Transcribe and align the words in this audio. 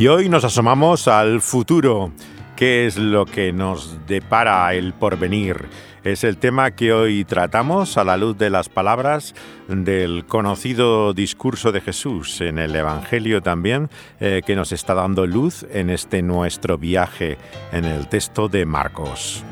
Y 0.00 0.08
hoy 0.08 0.30
nos 0.30 0.44
asomamos 0.44 1.08
al 1.08 1.42
futuro. 1.42 2.10
¿Qué 2.56 2.86
es 2.86 2.96
lo 2.96 3.26
que 3.26 3.52
nos 3.52 3.98
depara 4.06 4.72
el 4.72 4.94
porvenir? 4.94 5.66
Es 6.04 6.24
el 6.24 6.38
tema 6.38 6.70
que 6.70 6.94
hoy 6.94 7.26
tratamos 7.26 7.98
a 7.98 8.04
la 8.04 8.16
luz 8.16 8.38
de 8.38 8.48
las 8.48 8.70
palabras 8.70 9.34
del 9.68 10.24
conocido 10.24 11.12
discurso 11.12 11.70
de 11.70 11.82
Jesús 11.82 12.40
en 12.40 12.58
el 12.58 12.74
Evangelio 12.74 13.42
también, 13.42 13.90
eh, 14.20 14.40
que 14.46 14.56
nos 14.56 14.72
está 14.72 14.94
dando 14.94 15.26
luz 15.26 15.66
en 15.70 15.90
este 15.90 16.22
nuestro 16.22 16.78
viaje 16.78 17.36
en 17.70 17.84
el 17.84 18.08
texto 18.08 18.48
de 18.48 18.64
Marcos. 18.64 19.44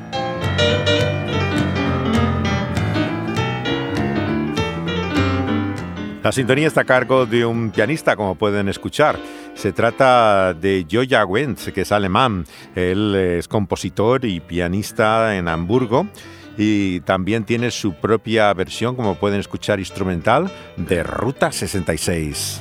La 6.28 6.32
sintonía 6.32 6.66
está 6.66 6.82
a 6.82 6.84
cargo 6.84 7.24
de 7.26 7.46
un 7.46 7.70
pianista, 7.70 8.14
como 8.14 8.34
pueden 8.34 8.68
escuchar. 8.68 9.18
Se 9.58 9.72
trata 9.72 10.54
de 10.54 10.86
Joja 10.88 11.26
Wentz, 11.26 11.72
que 11.72 11.80
es 11.80 11.90
alemán. 11.90 12.44
Él 12.76 13.16
es 13.16 13.48
compositor 13.48 14.24
y 14.24 14.38
pianista 14.38 15.36
en 15.36 15.48
Hamburgo 15.48 16.06
y 16.56 17.00
también 17.00 17.42
tiene 17.42 17.72
su 17.72 17.94
propia 17.94 18.54
versión, 18.54 18.94
como 18.94 19.16
pueden 19.16 19.40
escuchar, 19.40 19.80
instrumental 19.80 20.48
de 20.76 21.02
Ruta 21.02 21.50
66. 21.50 22.60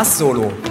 Bass-Solo. 0.00 0.69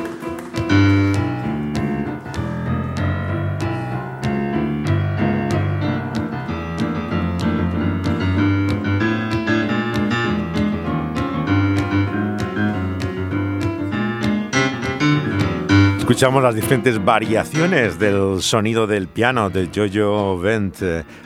Escuchamos 16.10 16.42
las 16.42 16.56
diferentes 16.56 17.06
variaciones 17.06 18.00
del 18.00 18.42
sonido 18.42 18.88
del 18.88 19.08
piano 19.08 19.52
de 19.52 19.70
Jojo 19.72 20.40
Vent. 20.40 20.78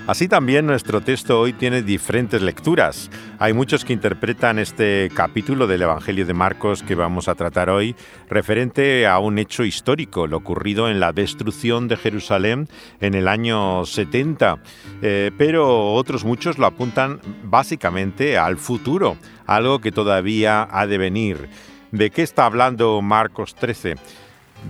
Así 0.07 0.27
también 0.27 0.65
nuestro 0.65 0.99
texto 0.99 1.39
hoy 1.39 1.53
tiene 1.53 1.83
diferentes 1.83 2.41
lecturas. 2.41 3.09
Hay 3.39 3.53
muchos 3.53 3.85
que 3.85 3.93
interpretan 3.93 4.59
este 4.59 5.09
capítulo 5.15 5.67
del 5.67 5.83
Evangelio 5.83 6.25
de 6.25 6.33
Marcos 6.33 6.83
que 6.83 6.95
vamos 6.95 7.29
a 7.29 7.35
tratar 7.35 7.69
hoy 7.69 7.95
referente 8.27 9.07
a 9.07 9.19
un 9.19 9.39
hecho 9.39 9.63
histórico, 9.63 10.27
lo 10.27 10.35
ocurrido 10.35 10.89
en 10.89 10.99
la 10.99 11.13
destrucción 11.13 11.87
de 11.87 11.95
Jerusalén 11.95 12.67
en 12.99 13.13
el 13.13 13.29
año 13.29 13.85
70. 13.85 14.57
Eh, 15.01 15.31
pero 15.37 15.93
otros 15.93 16.25
muchos 16.25 16.57
lo 16.57 16.65
apuntan 16.65 17.21
básicamente 17.45 18.37
al 18.37 18.57
futuro, 18.57 19.15
algo 19.45 19.79
que 19.79 19.93
todavía 19.93 20.67
ha 20.69 20.85
de 20.87 20.97
venir. 20.97 21.47
¿De 21.93 22.09
qué 22.09 22.23
está 22.23 22.47
hablando 22.47 23.01
Marcos 23.01 23.55
13? 23.55 23.95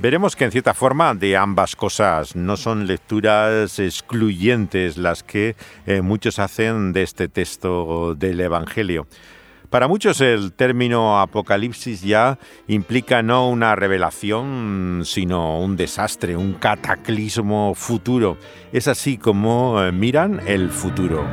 Veremos 0.01 0.35
que 0.35 0.43
en 0.45 0.51
cierta 0.51 0.73
forma 0.73 1.13
de 1.13 1.37
ambas 1.37 1.75
cosas 1.75 2.35
no 2.35 2.57
son 2.57 2.87
lecturas 2.87 3.79
excluyentes 3.79 4.97
las 4.97 5.23
que 5.23 5.55
eh, 5.85 6.01
muchos 6.01 6.39
hacen 6.39 6.93
de 6.93 7.03
este 7.03 7.29
texto 7.29 8.15
del 8.15 8.41
Evangelio. 8.41 9.07
Para 9.69 9.87
muchos 9.87 10.21
el 10.21 10.53
término 10.53 11.19
apocalipsis 11.19 12.01
ya 12.01 12.37
implica 12.67 13.23
no 13.23 13.49
una 13.49 13.75
revelación, 13.75 15.01
sino 15.03 15.59
un 15.59 15.75
desastre, 15.75 16.37
un 16.37 16.53
cataclismo 16.53 17.73
futuro. 17.73 18.37
Es 18.71 18.87
así 18.87 19.17
como 19.17 19.81
eh, 19.81 19.91
miran 19.91 20.41
el 20.45 20.69
futuro. 20.69 21.25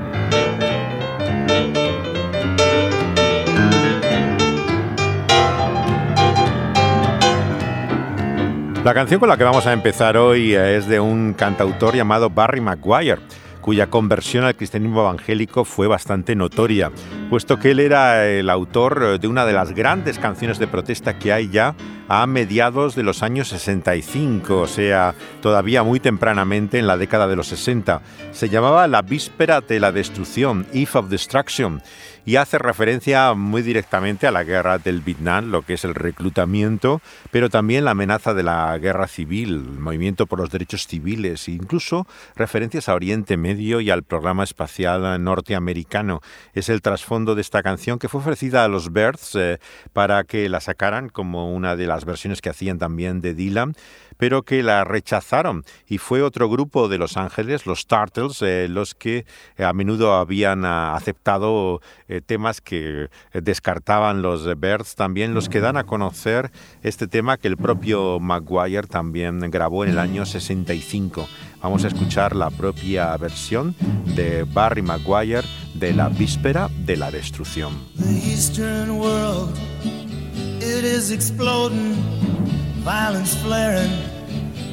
La 8.85 8.95
canción 8.95 9.21
con 9.21 9.29
la 9.29 9.37
que 9.37 9.45
vamos 9.45 9.67
a 9.67 9.75
empezar 9.75 10.17
hoy 10.17 10.55
es 10.55 10.87
de 10.87 11.01
un 11.01 11.35
cantautor 11.35 11.95
llamado 11.95 12.31
Barry 12.31 12.63
Maguire 12.63 13.21
cuya 13.61 13.89
conversión 13.89 14.45
al 14.45 14.57
cristianismo 14.57 15.03
evangélico 15.03 15.65
fue 15.65 15.87
bastante 15.87 16.35
notoria, 16.35 16.91
puesto 17.29 17.59
que 17.59 17.73
él 17.73 17.81
era 17.81 18.27
el 18.27 18.49
autor 18.49 19.21
de 19.21 19.29
una 19.29 19.45
de 19.45 19.53
las 19.53 19.73
grandes 19.73 20.19
canciones 20.19 20.59
de 20.59 20.67
protesta 20.67 21.19
que 21.19 21.33
hay 21.33 21.51
ya 21.51 21.75
a 22.09 22.27
mediados 22.27 22.97
de 22.97 23.03
los 23.03 23.23
años 23.23 23.49
65, 23.49 24.63
o 24.63 24.67
sea, 24.67 25.15
todavía 25.41 25.83
muy 25.83 26.01
tempranamente 26.01 26.79
en 26.79 26.87
la 26.87 26.97
década 26.97 27.29
de 27.29 27.37
los 27.37 27.47
60. 27.49 28.03
Se 28.33 28.49
llamaba 28.49 28.89
La 28.89 29.03
víspera 29.03 29.61
de 29.61 29.79
la 29.79 29.93
destrucción, 29.93 30.67
Eve 30.73 30.91
of 30.95 31.09
Destruction, 31.09 31.83
y 32.31 32.37
hace 32.37 32.59
referencia 32.59 33.35
muy 33.35 33.61
directamente 33.61 34.29
a 34.29 34.31
la 34.31 34.45
guerra 34.45 34.79
del 34.79 35.01
Vietnam, 35.01 35.51
lo 35.51 35.63
que 35.63 35.75
es 35.75 35.85
el 35.85 35.97
reclutamiento, 35.97 37.03
pero 37.33 37.51
también 37.51 37.85
la 37.85 37.91
amenaza 37.91 38.35
de 38.35 38.45
la 38.45 38.79
guerra 38.79 39.09
civil, 39.09 39.49
el 39.49 39.81
movimiento 39.81 40.29
por 40.29 40.39
los 40.39 40.49
derechos 40.49 40.87
civiles, 40.87 41.49
e 41.49 41.51
incluso 41.51 42.07
referencias 42.37 42.89
a 42.89 42.95
Oriente 42.95 43.37
Medio 43.37 43.81
y 43.81 43.91
al 43.91 44.05
programa 44.05 44.45
espacial 44.45 45.21
norteamericano. 45.25 46.21
Es 46.55 46.69
el 46.69 46.83
trasfondo 46.83 47.35
de 47.35 47.41
esta 47.41 47.65
canción 47.65 47.99
que 47.99 48.09
fue 48.09 48.21
ofrecida 48.21 48.63
a 48.63 48.69
los 48.69 48.93
Birds 48.93 49.35
eh, 49.35 49.59
para 49.93 50.23
que 50.23 50.49
la 50.49 50.61
sacaran 50.61 51.09
como 51.09 51.53
una 51.53 51.75
de 51.75 51.89
las 51.89 52.05
versiones 52.05 52.41
que 52.41 52.51
hacían 52.51 52.79
también 52.79 53.21
de 53.21 53.35
Dylan 53.35 53.75
pero 54.21 54.43
que 54.43 54.63
la 54.63 54.85
rechazaron. 54.85 55.65
Y 55.89 55.97
fue 55.97 56.23
otro 56.23 56.49
grupo 56.49 56.89
de 56.89 56.99
Los 56.99 57.17
Ángeles, 57.17 57.65
los 57.65 57.87
Turtles, 57.87 58.43
eh, 58.43 58.69
los 58.69 58.95
que 58.95 59.25
eh, 59.57 59.65
a 59.65 59.73
menudo 59.73 60.13
habían 60.13 60.67
ah, 60.67 60.95
aceptado 60.95 61.81
eh, 62.07 62.21
temas 62.21 62.61
que 62.61 63.09
descartaban 63.33 64.21
los 64.21 64.45
Birds, 64.61 64.95
también 64.95 65.33
los 65.33 65.49
que 65.49 65.61
dan 65.61 65.79
a 65.79 65.85
conocer 65.85 66.53
este 66.83 67.09
tema 67.09 67.39
que 67.39 67.49
el 67.49 67.57
propio 67.57 68.21
Maguire 68.21 68.87
también 68.87 69.41
grabó 69.51 69.85
en 69.85 69.91
el 69.93 69.99
año 69.99 70.27
65. 70.27 71.27
Vamos 71.63 71.85
a 71.85 71.89
escuchar 71.89 72.37
la 72.37 72.51
propia 72.51 73.17
versión 73.17 73.75
de 74.15 74.45
Barry 74.45 74.83
Maguire 74.83 75.49
de 75.73 75.95
La 75.95 76.11
Víspera 76.11 76.69
de 76.85 76.97
la 76.99 77.11
Destrucción. 77.11 77.73
violence 82.85 83.37
flaring, 83.43 84.20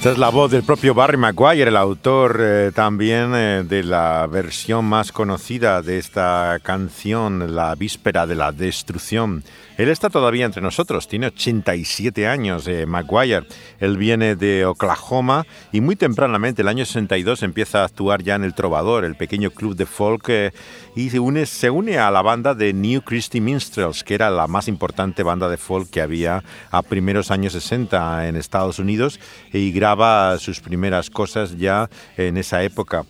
Esta 0.00 0.12
es 0.12 0.18
la 0.18 0.30
voz 0.30 0.50
del 0.50 0.62
propio 0.62 0.94
Barry 0.94 1.18
Maguire, 1.18 1.68
el 1.68 1.76
autor 1.76 2.38
eh, 2.40 2.72
también 2.74 3.34
eh, 3.34 3.64
de 3.68 3.82
la 3.82 4.26
versión 4.26 4.86
más 4.86 5.12
conocida 5.12 5.82
de 5.82 5.98
esta 5.98 6.58
canción, 6.62 7.54
La 7.54 7.74
víspera 7.74 8.26
de 8.26 8.34
la 8.34 8.50
destrucción. 8.50 9.44
Él 9.80 9.88
está 9.88 10.10
todavía 10.10 10.44
entre 10.44 10.60
nosotros, 10.60 11.08
tiene 11.08 11.28
87 11.28 12.26
años, 12.26 12.68
eh, 12.68 12.84
Maguire. 12.84 13.46
Él 13.78 13.96
viene 13.96 14.36
de 14.36 14.66
Oklahoma 14.66 15.46
y 15.72 15.80
muy 15.80 15.96
tempranamente, 15.96 16.60
el 16.60 16.68
año 16.68 16.84
62, 16.84 17.42
empieza 17.42 17.80
a 17.80 17.84
actuar 17.86 18.22
ya 18.22 18.34
en 18.34 18.44
El 18.44 18.52
Trovador, 18.52 19.06
el 19.06 19.14
pequeño 19.14 19.50
club 19.50 19.76
de 19.76 19.86
folk, 19.86 20.28
eh, 20.28 20.52
y 20.94 21.10
se 21.10 21.18
une, 21.18 21.46
se 21.46 21.70
une 21.70 21.98
a 21.98 22.10
la 22.10 22.22
banda 22.22 22.54
de 22.54 22.72
New 22.72 23.02
Christy 23.02 23.40
Minstrels, 23.40 24.02
que 24.02 24.14
era 24.14 24.30
la 24.30 24.46
más 24.46 24.68
importante 24.68 25.22
banda 25.22 25.48
de 25.48 25.56
folk 25.56 25.90
que 25.90 26.00
había 26.00 26.42
a 26.70 26.82
primeros 26.82 27.30
años 27.30 27.52
60 27.52 28.28
en 28.28 28.36
Estados 28.36 28.78
Unidos, 28.78 29.20
y 29.52 29.72
graba 29.72 30.36
sus 30.38 30.60
primeras 30.60 31.10
cosas 31.10 31.56
ya 31.56 31.88
en 32.16 32.36
esa 32.36 32.62
época. 32.62 33.04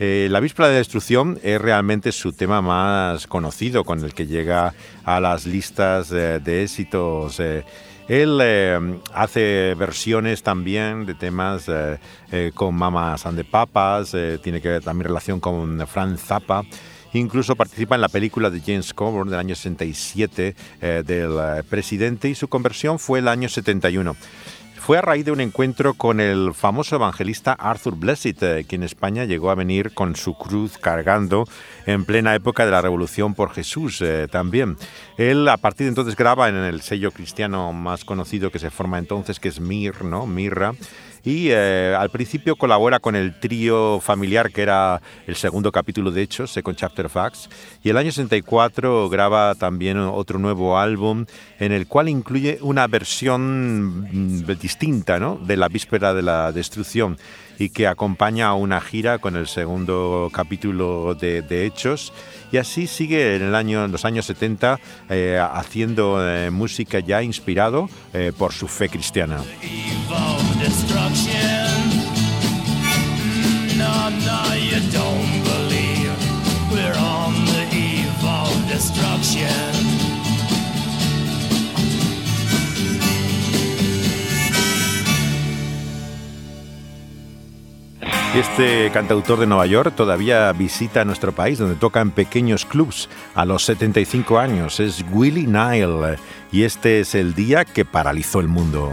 Eh, 0.00 0.28
la 0.30 0.38
víspera 0.38 0.68
de 0.68 0.76
destrucción 0.76 1.40
es 1.42 1.60
realmente 1.60 2.12
su 2.12 2.32
tema 2.32 2.62
más 2.62 3.26
conocido, 3.26 3.84
con 3.84 4.04
el 4.04 4.14
que 4.14 4.26
llega 4.26 4.72
a 5.04 5.18
las 5.18 5.44
listas 5.44 6.08
de 6.10 6.62
éxitos. 6.62 7.40
Eh, 7.40 7.64
él 8.06 8.38
eh, 8.40 8.78
hace 9.12 9.74
versiones 9.76 10.42
también 10.42 11.04
de 11.04 11.14
temas 11.14 11.66
con 12.54 12.74
Mamas 12.74 13.26
and 13.26 13.36
the 13.36 13.44
Papas, 13.44 14.16
tiene 14.42 14.62
que 14.62 14.68
ver 14.68 14.82
también 14.82 15.08
relación 15.08 15.40
con 15.40 15.86
Franz 15.86 16.20
Zappa. 16.22 16.64
Incluso 17.12 17.56
participa 17.56 17.94
en 17.94 18.00
la 18.00 18.08
película 18.08 18.50
de 18.50 18.60
James 18.60 18.92
Coburn 18.94 19.30
del 19.30 19.38
año 19.38 19.54
67 19.54 20.54
eh, 20.80 21.02
del 21.06 21.32
eh, 21.32 21.62
presidente 21.68 22.28
y 22.28 22.34
su 22.34 22.48
conversión 22.48 22.98
fue 22.98 23.20
el 23.20 23.28
año 23.28 23.48
71 23.48 24.16
fue 24.88 24.96
a 24.96 25.02
raíz 25.02 25.26
de 25.26 25.32
un 25.32 25.42
encuentro 25.42 25.92
con 25.92 26.18
el 26.18 26.54
famoso 26.54 26.96
evangelista 26.96 27.52
Arthur 27.52 27.94
Blessitt, 27.94 28.42
eh, 28.42 28.64
que 28.66 28.76
en 28.76 28.84
España 28.84 29.26
llegó 29.26 29.50
a 29.50 29.54
venir 29.54 29.92
con 29.92 30.16
su 30.16 30.32
cruz 30.32 30.78
cargando 30.78 31.44
en 31.84 32.06
plena 32.06 32.34
época 32.34 32.64
de 32.64 32.70
la 32.70 32.80
Revolución 32.80 33.34
por 33.34 33.50
Jesús 33.50 34.00
eh, 34.00 34.28
también. 34.30 34.78
Él 35.18 35.46
a 35.48 35.58
partir 35.58 35.84
de 35.84 35.88
entonces 35.90 36.16
graba 36.16 36.48
en 36.48 36.54
el 36.54 36.80
sello 36.80 37.10
cristiano 37.10 37.70
más 37.74 38.06
conocido 38.06 38.50
que 38.50 38.58
se 38.58 38.70
forma 38.70 38.98
entonces, 38.98 39.38
que 39.40 39.48
es 39.48 39.60
Mir, 39.60 40.04
¿no? 40.04 40.26
Mirra 40.26 40.72
y 41.24 41.48
eh, 41.50 41.94
al 41.98 42.10
principio 42.10 42.56
colabora 42.56 43.00
con 43.00 43.16
el 43.16 43.38
trío 43.38 44.00
familiar 44.00 44.50
que 44.50 44.62
era 44.62 45.00
el 45.26 45.36
segundo 45.36 45.72
capítulo 45.72 46.10
de 46.10 46.22
Hechos, 46.22 46.50
Second 46.50 46.76
Chapter 46.76 47.06
of 47.06 47.16
Acts, 47.16 47.48
y 47.82 47.90
el 47.90 47.96
año 47.96 48.10
64 48.10 49.08
graba 49.08 49.54
también 49.54 49.98
otro 49.98 50.38
nuevo 50.38 50.78
álbum 50.78 51.26
en 51.58 51.72
el 51.72 51.86
cual 51.86 52.08
incluye 52.08 52.58
una 52.62 52.86
versión 52.86 54.02
mm, 54.02 54.46
distinta 54.60 55.18
¿no? 55.18 55.36
de 55.36 55.56
la 55.56 55.68
víspera 55.68 56.14
de 56.14 56.22
la 56.22 56.52
destrucción 56.52 57.18
y 57.58 57.70
que 57.70 57.86
acompaña 57.86 58.48
a 58.48 58.54
una 58.54 58.80
gira 58.80 59.18
con 59.18 59.36
el 59.36 59.46
segundo 59.46 60.30
capítulo 60.32 61.14
de, 61.14 61.66
Hechos 61.66 62.12
y 62.52 62.56
así 62.56 62.86
sigue 62.86 63.36
en, 63.36 63.52
los 63.92 64.04
años 64.04 64.26
70 64.26 64.78
eh, 65.10 65.40
haciendo 65.52 66.18
eh, 66.26 66.50
música 66.50 67.00
ya 67.00 67.22
inspirado 67.22 67.88
eh, 68.12 68.32
por 68.36 68.52
su 68.52 68.68
fe 68.68 68.88
cristiana. 68.88 69.38
Este 88.34 88.90
cantautor 88.92 89.40
de 89.40 89.46
Nueva 89.46 89.66
York 89.66 89.94
todavía 89.96 90.52
visita 90.52 91.04
nuestro 91.04 91.32
país, 91.32 91.58
donde 91.58 91.76
toca 91.76 92.00
en 92.00 92.10
pequeños 92.10 92.66
clubs 92.66 93.08
a 93.34 93.44
los 93.46 93.64
75 93.64 94.38
años. 94.38 94.80
Es 94.80 95.04
Willie 95.10 95.46
Nile 95.46 96.18
y 96.52 96.64
este 96.64 97.00
es 97.00 97.14
el 97.14 97.34
día 97.34 97.64
que 97.64 97.84
paralizó 97.84 98.40
el 98.40 98.48
mundo. 98.48 98.92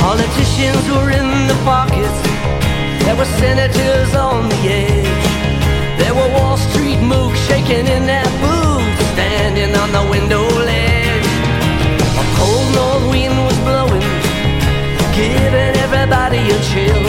Politicians 0.00 0.88
were 0.90 1.10
in 1.10 1.48
the 1.48 1.54
pockets. 1.64 2.24
Shaking 7.64 7.86
in 7.86 8.06
their 8.06 8.24
boots, 8.40 9.06
standing 9.12 9.74
on 9.76 9.92
the 9.92 10.10
window 10.10 10.42
ledge. 10.42 11.26
A 12.22 12.24
cold 12.36 12.74
north 12.74 13.10
wind 13.10 13.36
was 13.44 13.56
blowing, 13.60 14.02
giving 15.14 15.74
everybody 15.84 16.38
a 16.38 16.58
chill. 16.70 17.02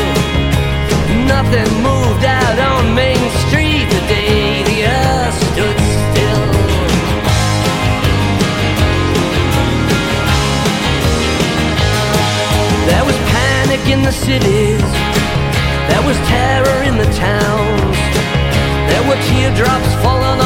Nothing 1.27 1.69
moved 1.81 2.25
out 2.25 2.59
on 2.59 2.95
Main 2.95 3.29
Street 3.47 3.85
the 3.89 4.01
day 4.07 4.63
the 4.63 4.85
earth 4.85 5.35
stood 5.51 5.77
still. 6.05 6.45
There 12.89 13.05
was 13.05 13.17
panic 13.35 13.87
in 13.89 14.03
the 14.03 14.11
cities. 14.11 14.81
There 15.89 16.03
was 16.03 16.17
terror 16.27 16.83
in 16.83 16.97
the 16.97 17.09
towns. 17.13 17.97
There 18.89 19.03
were 19.09 19.19
teardrops 19.29 19.94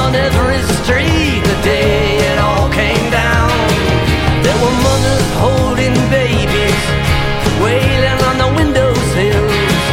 on 0.09 0.15
every 0.15 0.61
street 0.81 1.41
the 1.45 1.57
day 1.61 2.17
it 2.17 2.37
all 2.39 2.67
came 2.69 3.05
down. 3.11 3.49
There 4.45 4.59
were 4.63 4.75
mothers 4.87 5.29
holding 5.37 5.93
babies, 6.09 6.83
wailing 7.61 8.19
on 8.29 8.35
the 8.41 8.49
windowsills. 8.57 9.83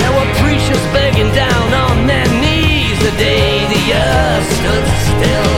There 0.00 0.12
were 0.16 0.30
preachers 0.42 0.84
begging 0.92 1.32
down 1.32 1.66
on 1.86 2.06
their 2.06 2.28
knees 2.42 2.98
the 3.06 3.14
day 3.16 3.64
the 3.74 3.84
earth 3.96 4.48
stood 4.60 4.86
still. 5.10 5.54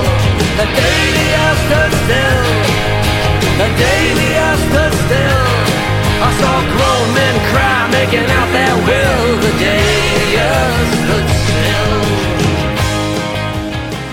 The 0.61 0.69
day 0.81 1.01
the 1.19 1.29
earth 1.45 1.61
stood 1.67 1.93
still. 2.05 2.47
The 3.61 3.69
day 3.83 4.03
the 4.23 4.31
earth 4.47 4.63
stood 4.71 4.95
still. 5.07 5.47
I 6.27 6.31
saw 6.41 6.55
grown 6.75 7.07
men 7.19 7.37
cry, 7.51 7.79
making 7.99 8.29
out 8.39 8.51
their 8.55 8.77
will. 8.87 9.06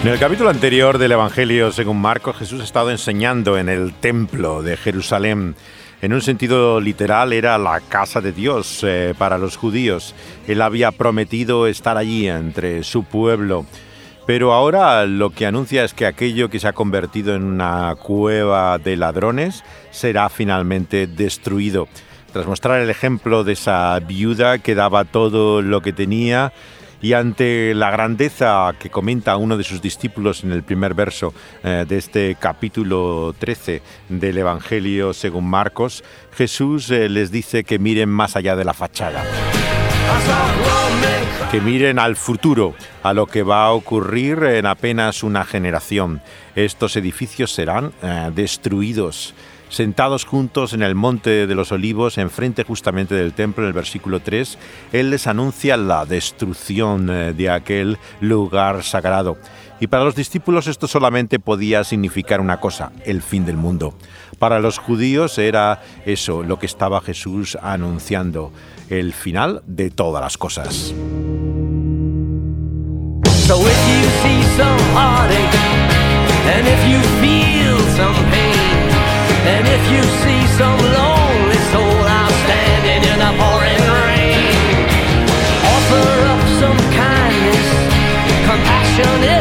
En 0.03 0.09
el 0.09 0.19
capítulo 0.19 0.49
anterior 0.49 0.97
del 0.97 1.13
Evangelio 1.13 1.71
según 1.71 2.01
Marcos, 2.01 2.35
Jesús 2.35 2.59
ha 2.59 2.65
estado 2.65 2.91
enseñando 2.91 3.57
en 3.57 3.69
el 3.69 3.93
templo 3.93 4.61
de 4.61 4.75
Jerusalén. 4.75 5.55
En 6.01 6.11
un 6.11 6.21
sentido 6.21 6.81
literal 6.81 7.31
era 7.31 7.57
la 7.57 7.79
casa 7.79 8.19
de 8.19 8.33
Dios 8.33 8.81
eh, 8.83 9.15
para 9.17 9.37
los 9.37 9.55
judíos. 9.55 10.13
Él 10.45 10.61
había 10.61 10.91
prometido 10.91 11.67
estar 11.67 11.95
allí 11.95 12.27
entre 12.27 12.83
su 12.83 13.05
pueblo. 13.05 13.65
Pero 14.27 14.51
ahora 14.51 15.05
lo 15.05 15.29
que 15.29 15.45
anuncia 15.45 15.85
es 15.85 15.93
que 15.93 16.05
aquello 16.05 16.49
que 16.49 16.59
se 16.59 16.67
ha 16.67 16.73
convertido 16.73 17.33
en 17.33 17.43
una 17.43 17.95
cueva 17.95 18.79
de 18.79 18.97
ladrones 18.97 19.63
será 19.91 20.27
finalmente 20.27 21.07
destruido. 21.07 21.87
Tras 22.33 22.45
mostrar 22.45 22.81
el 22.81 22.89
ejemplo 22.89 23.45
de 23.45 23.53
esa 23.53 23.97
viuda 23.99 24.57
que 24.57 24.75
daba 24.75 25.05
todo 25.05 25.61
lo 25.61 25.79
que 25.79 25.93
tenía, 25.93 26.51
y 27.03 27.11
ante 27.11 27.73
la 27.75 27.91
grandeza 27.91 28.73
que 28.79 28.89
comenta 28.89 29.35
uno 29.35 29.57
de 29.57 29.65
sus 29.65 29.81
discípulos 29.81 30.45
en 30.45 30.53
el 30.53 30.63
primer 30.63 30.93
verso 30.93 31.33
eh, 31.61 31.85
de 31.87 31.97
este 31.97 32.37
capítulo 32.39 33.35
13 33.37 33.81
del 34.07 34.37
Evangelio 34.37 35.13
según 35.13 35.49
Marcos, 35.49 36.01
Jesús 36.31 36.89
eh, 36.89 37.09
les 37.09 37.29
dice 37.29 37.65
que 37.65 37.77
miren 37.77 38.09
más 38.09 38.37
allá 38.37 38.55
de 38.55 38.63
la 38.63 38.73
fachada, 38.73 39.21
que 41.51 41.59
miren 41.59 41.99
al 41.99 42.15
futuro, 42.15 42.73
a 43.03 43.11
lo 43.11 43.27
que 43.27 43.43
va 43.43 43.65
a 43.65 43.73
ocurrir 43.73 44.41
en 44.43 44.65
apenas 44.65 45.23
una 45.23 45.43
generación. 45.43 46.21
Estos 46.55 46.95
edificios 46.95 47.51
serán 47.51 47.91
eh, 48.01 48.31
destruidos 48.33 49.35
Sentados 49.73 50.23
juntos 50.23 50.73
en 50.73 50.83
el 50.83 50.93
monte 50.93 51.47
de 51.47 51.55
los 51.55 51.71
olivos, 51.71 52.19
enfrente 52.19 52.63
justamente 52.63 53.15
del 53.15 53.33
templo, 53.33 53.63
en 53.63 53.69
el 53.69 53.73
versículo 53.73 54.19
3, 54.19 54.59
Él 54.91 55.09
les 55.09 55.25
anuncia 55.25 55.77
la 55.77 56.05
destrucción 56.05 57.09
eh, 57.09 57.33
de 57.33 57.49
aquel 57.49 57.97
lugar 58.21 58.83
sagrado. 58.83 59.35
Y 59.79 59.87
para 59.87 60.03
los 60.03 60.13
discípulos 60.13 60.67
esto 60.67 60.87
solamente 60.87 61.39
podía 61.39 61.83
significar 61.83 62.39
una 62.39 62.59
cosa, 62.59 62.91
el 63.03 63.23
fin 63.23 63.45
del 63.45 63.57
mundo. 63.57 63.95
Para 64.37 64.59
los 64.59 64.77
judíos 64.77 65.39
era 65.39 65.81
eso, 66.05 66.43
lo 66.43 66.59
que 66.59 66.67
estaba 66.67 67.01
Jesús 67.01 67.57
anunciando, 67.59 68.51
el 68.91 69.11
final 69.11 69.63
de 69.65 69.89
todas 69.89 70.21
las 70.21 70.37
cosas. 70.37 70.93
So 73.47 73.63
and 79.45 79.67
if 79.67 79.83
you 79.91 80.03
see 80.23 80.41
some 80.55 80.79
lonely 80.79 81.59
soul 81.71 82.05
out 82.07 82.31
standing 82.45 83.01
in 83.11 83.17
the 83.19 83.31
pouring 83.39 83.85
rain, 83.99 84.87
offer 85.73 86.07
up 86.33 86.43
some 86.61 86.79
kindness, 86.95 87.69
compassion 88.47 89.32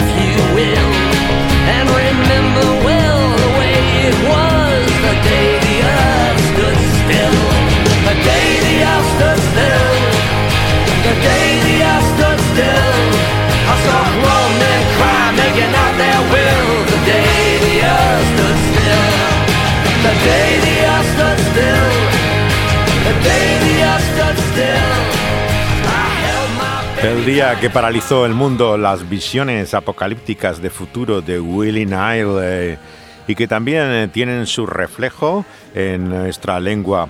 El 27.03 27.25
día 27.25 27.59
que 27.59 27.69
paralizó 27.69 28.25
el 28.27 28.33
mundo, 28.33 28.77
las 28.77 29.09
visiones 29.09 29.75
apocalípticas 29.75 30.63
de 30.63 30.71
futuro 30.71 31.21
de 31.21 31.41
Willie 31.41 31.85
Nile 31.85 32.39
eh, 32.41 32.79
y 33.27 33.35
que 33.35 33.49
también 33.49 33.91
eh, 33.91 34.09
tienen 34.09 34.47
su 34.47 34.67
reflejo 34.67 35.45
en 35.75 36.09
nuestra 36.09 36.61
lengua. 36.61 37.09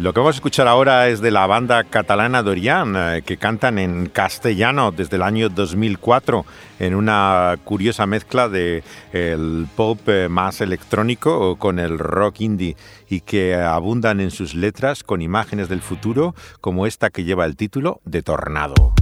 Lo 0.00 0.14
que 0.14 0.20
vamos 0.20 0.36
a 0.36 0.38
escuchar 0.38 0.66
ahora 0.66 1.08
es 1.08 1.20
de 1.20 1.30
la 1.30 1.46
banda 1.46 1.84
catalana 1.84 2.42
Dorian, 2.42 2.94
eh, 2.96 3.22
que 3.22 3.36
cantan 3.36 3.78
en 3.78 4.06
castellano 4.06 4.92
desde 4.92 5.16
el 5.16 5.22
año 5.22 5.50
2004, 5.50 6.46
en 6.78 6.94
una 6.94 7.58
curiosa 7.64 8.06
mezcla 8.06 8.48
de 8.48 8.82
el 9.12 9.66
pop 9.76 10.00
eh, 10.06 10.30
más 10.30 10.62
electrónico 10.62 11.56
con 11.56 11.78
el 11.78 11.98
rock 11.98 12.40
indie, 12.40 12.76
y 13.10 13.20
que 13.20 13.54
abundan 13.54 14.20
en 14.20 14.30
sus 14.30 14.54
letras 14.54 15.04
con 15.04 15.20
imágenes 15.20 15.68
del 15.68 15.82
futuro, 15.82 16.34
como 16.62 16.86
esta 16.86 17.10
que 17.10 17.24
lleva 17.24 17.44
el 17.44 17.56
título 17.56 18.00
de 18.06 18.22
Tornado. 18.22 18.94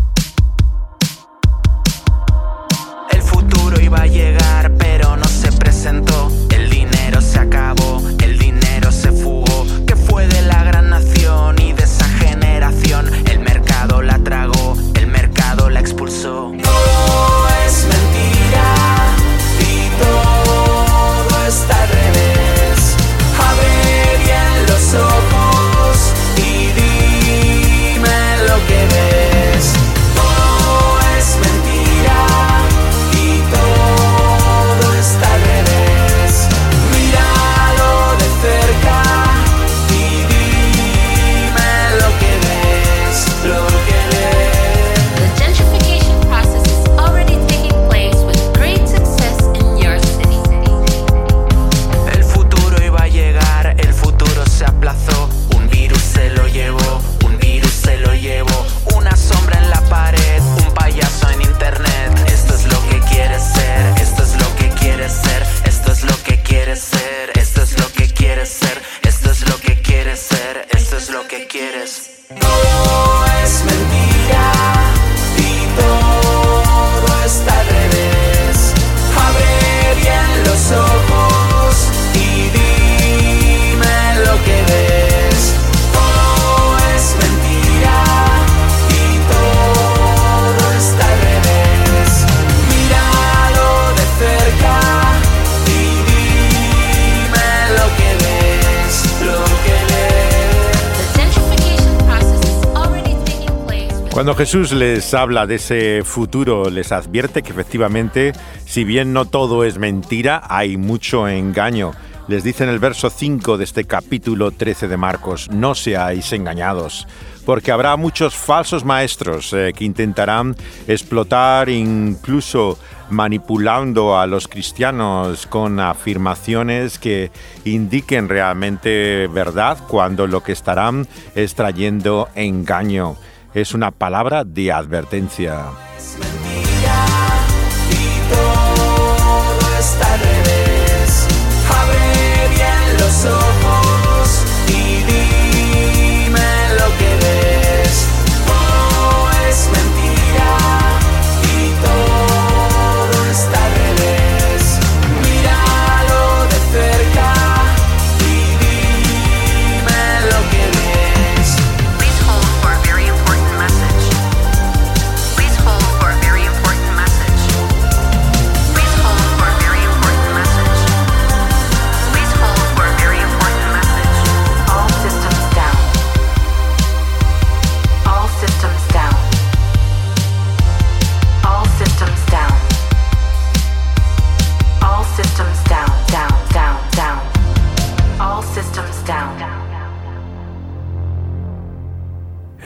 Cuando 104.19 104.35
Jesús 104.35 104.73
les 104.73 105.15
habla 105.15 105.47
de 105.47 105.55
ese 105.55 106.03
futuro, 106.03 106.71
les 106.71 106.91
advierte 106.91 107.45
que 107.45 107.53
efectivamente, 107.53 108.33
si 108.67 108.83
bien 108.83 109.13
no 109.13 109.27
todo 109.27 109.63
es 109.63 109.79
mentira, 109.79 110.43
hay 110.49 110.77
mucho 110.77 111.29
engaño. 111.29 111.93
Les 112.27 112.43
dice 112.43 112.65
en 112.65 112.71
el 112.71 112.81
verso 112.81 113.11
5 113.11 113.57
de 113.57 113.63
este 113.63 113.85
capítulo 113.85 114.51
13 114.51 114.89
de 114.89 114.97
Marcos, 114.97 115.49
no 115.53 115.77
seáis 115.77 116.33
engañados, 116.33 117.07
porque 117.47 117.71
habrá 117.71 117.95
muchos 117.95 118.35
falsos 118.35 118.85
maestros 118.85 119.53
eh, 119.53 119.73
que 119.73 119.85
intentarán 119.85 120.57
explotar 120.89 121.69
incluso 121.69 122.77
manipulando 123.11 124.19
a 124.19 124.27
los 124.27 124.49
cristianos 124.49 125.47
con 125.47 125.79
afirmaciones 125.79 126.99
que 126.99 127.31
indiquen 127.65 128.29
realmente 128.29 129.29
verdad 129.29 129.79
cuando 129.87 130.27
lo 130.27 130.43
que 130.43 130.51
estarán 130.51 131.07
es 131.37 131.55
trayendo 131.55 132.29
engaño. 132.35 133.17
Es 133.61 133.75
una 133.75 133.91
palabra 133.91 134.45
de 134.45 134.71
advertencia. 134.71 135.65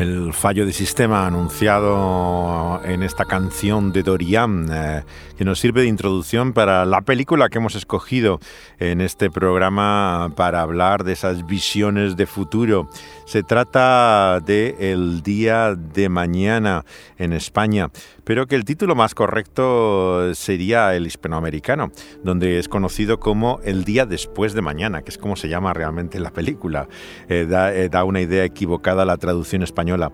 El 0.03 0.22
fallo 0.33 0.67
de 0.67 0.73
sistema 0.73 1.27
anunciado 1.27 2.81
en 2.85 3.03
esta 3.03 3.25
canción 3.25 3.93
de 3.93 4.03
Dorian, 4.03 4.69
eh, 4.73 5.05
que 5.37 5.45
nos 5.45 5.59
sirve 5.59 5.83
de 5.83 5.89
introducción 5.89 6.53
para 6.53 6.85
la 6.85 7.03
película 7.03 7.49
que 7.49 7.59
hemos 7.59 7.75
escogido 7.75 8.41
en 8.79 9.01
este 9.01 9.31
programa 9.31 10.33
para 10.37 10.63
hablar 10.63 11.05
de 11.05 11.13
esas 11.13 11.47
visiones 11.47 12.17
de 12.17 12.27
futuro. 12.27 12.89
Se 13.27 13.43
trata 13.43 14.41
de 14.41 14.77
El 14.79 15.23
día 15.23 15.75
de 15.75 16.09
mañana 16.09 16.85
en 17.19 17.33
España, 17.33 17.91
pero 18.25 18.47
que 18.47 18.57
el 18.57 18.65
título 18.65 18.95
más 18.95 19.15
correcto 19.15 20.35
sería 20.35 20.95
el 20.95 21.07
hispanoamericano, 21.07 21.93
donde 22.23 22.59
es 22.59 22.69
conocido 22.69 23.21
como 23.21 23.61
El 23.65 23.85
día 23.85 24.07
después 24.07 24.53
de 24.53 24.63
mañana, 24.63 25.03
que 25.03 25.11
es 25.11 25.19
como 25.19 25.37
se 25.37 25.49
llama 25.49 25.73
realmente 25.73 26.21
la 26.21 26.31
película. 26.31 26.89
Eh, 27.29 27.47
da, 27.49 27.75
eh, 27.75 27.89
da 27.89 28.05
una 28.05 28.21
idea 28.21 28.45
equivocada 28.45 29.05
la 29.05 29.17
traducción 29.17 29.63
española. 29.63 30.13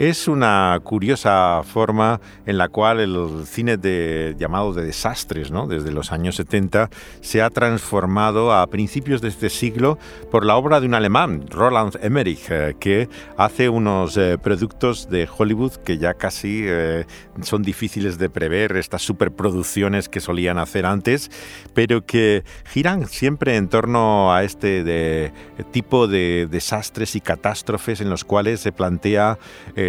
Es 0.00 0.28
una 0.28 0.80
curiosa 0.82 1.60
forma 1.62 2.22
en 2.46 2.56
la 2.56 2.68
cual 2.68 3.00
el 3.00 3.44
cine 3.44 3.76
de, 3.76 4.34
llamado 4.38 4.72
de 4.72 4.82
desastres, 4.82 5.50
¿no? 5.50 5.66
desde 5.66 5.92
los 5.92 6.10
años 6.10 6.36
70, 6.36 6.88
se 7.20 7.42
ha 7.42 7.50
transformado 7.50 8.54
a 8.54 8.66
principios 8.68 9.20
de 9.20 9.28
este 9.28 9.50
siglo 9.50 9.98
por 10.30 10.46
la 10.46 10.56
obra 10.56 10.80
de 10.80 10.86
un 10.86 10.94
alemán, 10.94 11.44
Roland 11.50 11.98
Emmerich, 12.00 12.46
eh, 12.48 12.76
que 12.80 13.10
hace 13.36 13.68
unos 13.68 14.16
eh, 14.16 14.38
productos 14.38 15.10
de 15.10 15.28
Hollywood 15.36 15.72
que 15.84 15.98
ya 15.98 16.14
casi 16.14 16.62
eh, 16.64 17.04
son 17.42 17.62
difíciles 17.62 18.16
de 18.16 18.30
prever, 18.30 18.78
estas 18.78 19.02
superproducciones 19.02 20.08
que 20.08 20.20
solían 20.20 20.56
hacer 20.56 20.86
antes, 20.86 21.30
pero 21.74 22.06
que 22.06 22.42
giran 22.64 23.06
siempre 23.06 23.56
en 23.56 23.68
torno 23.68 24.32
a 24.32 24.44
este 24.44 24.82
de, 24.82 25.34
tipo 25.72 26.06
de 26.06 26.48
desastres 26.50 27.16
y 27.16 27.20
catástrofes 27.20 28.00
en 28.00 28.08
los 28.08 28.24
cuales 28.24 28.60
se 28.60 28.72
plantea 28.72 29.36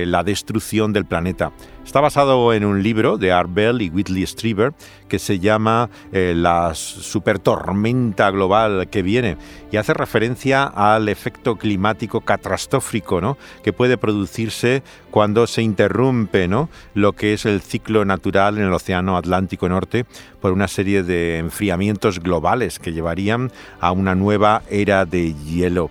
la 0.05 0.23
destrucción 0.23 0.93
del 0.93 1.05
planeta. 1.05 1.51
Está 1.85 1.99
basado 1.99 2.53
en 2.53 2.63
un 2.63 2.83
libro 2.83 3.17
de 3.17 3.31
Art 3.31 3.49
Bell 3.51 3.81
y 3.81 3.89
Whitley 3.89 4.25
Strieber 4.25 4.73
que 5.07 5.19
se 5.19 5.39
llama 5.39 5.89
eh, 6.11 6.33
La 6.35 6.73
supertormenta 6.75 8.29
global 8.29 8.87
que 8.89 9.01
viene 9.01 9.37
y 9.71 9.77
hace 9.77 9.93
referencia 9.93 10.63
al 10.63 11.09
efecto 11.09 11.57
climático 11.57 12.21
catastrófico 12.21 13.19
¿no? 13.19 13.37
que 13.63 13.73
puede 13.73 13.97
producirse 13.97 14.83
cuando 15.09 15.47
se 15.47 15.63
interrumpe 15.63 16.47
¿no? 16.47 16.69
lo 16.93 17.13
que 17.13 17.33
es 17.33 17.45
el 17.45 17.61
ciclo 17.61 18.05
natural 18.05 18.57
en 18.57 18.65
el 18.65 18.73
Océano 18.73 19.17
Atlántico 19.17 19.67
Norte 19.67 20.05
por 20.39 20.51
una 20.51 20.67
serie 20.67 21.03
de 21.03 21.39
enfriamientos 21.39 22.19
globales 22.19 22.79
que 22.79 22.93
llevarían 22.93 23.51
a 23.79 23.91
una 23.91 24.15
nueva 24.15 24.61
era 24.69 25.05
de 25.05 25.33
hielo. 25.33 25.89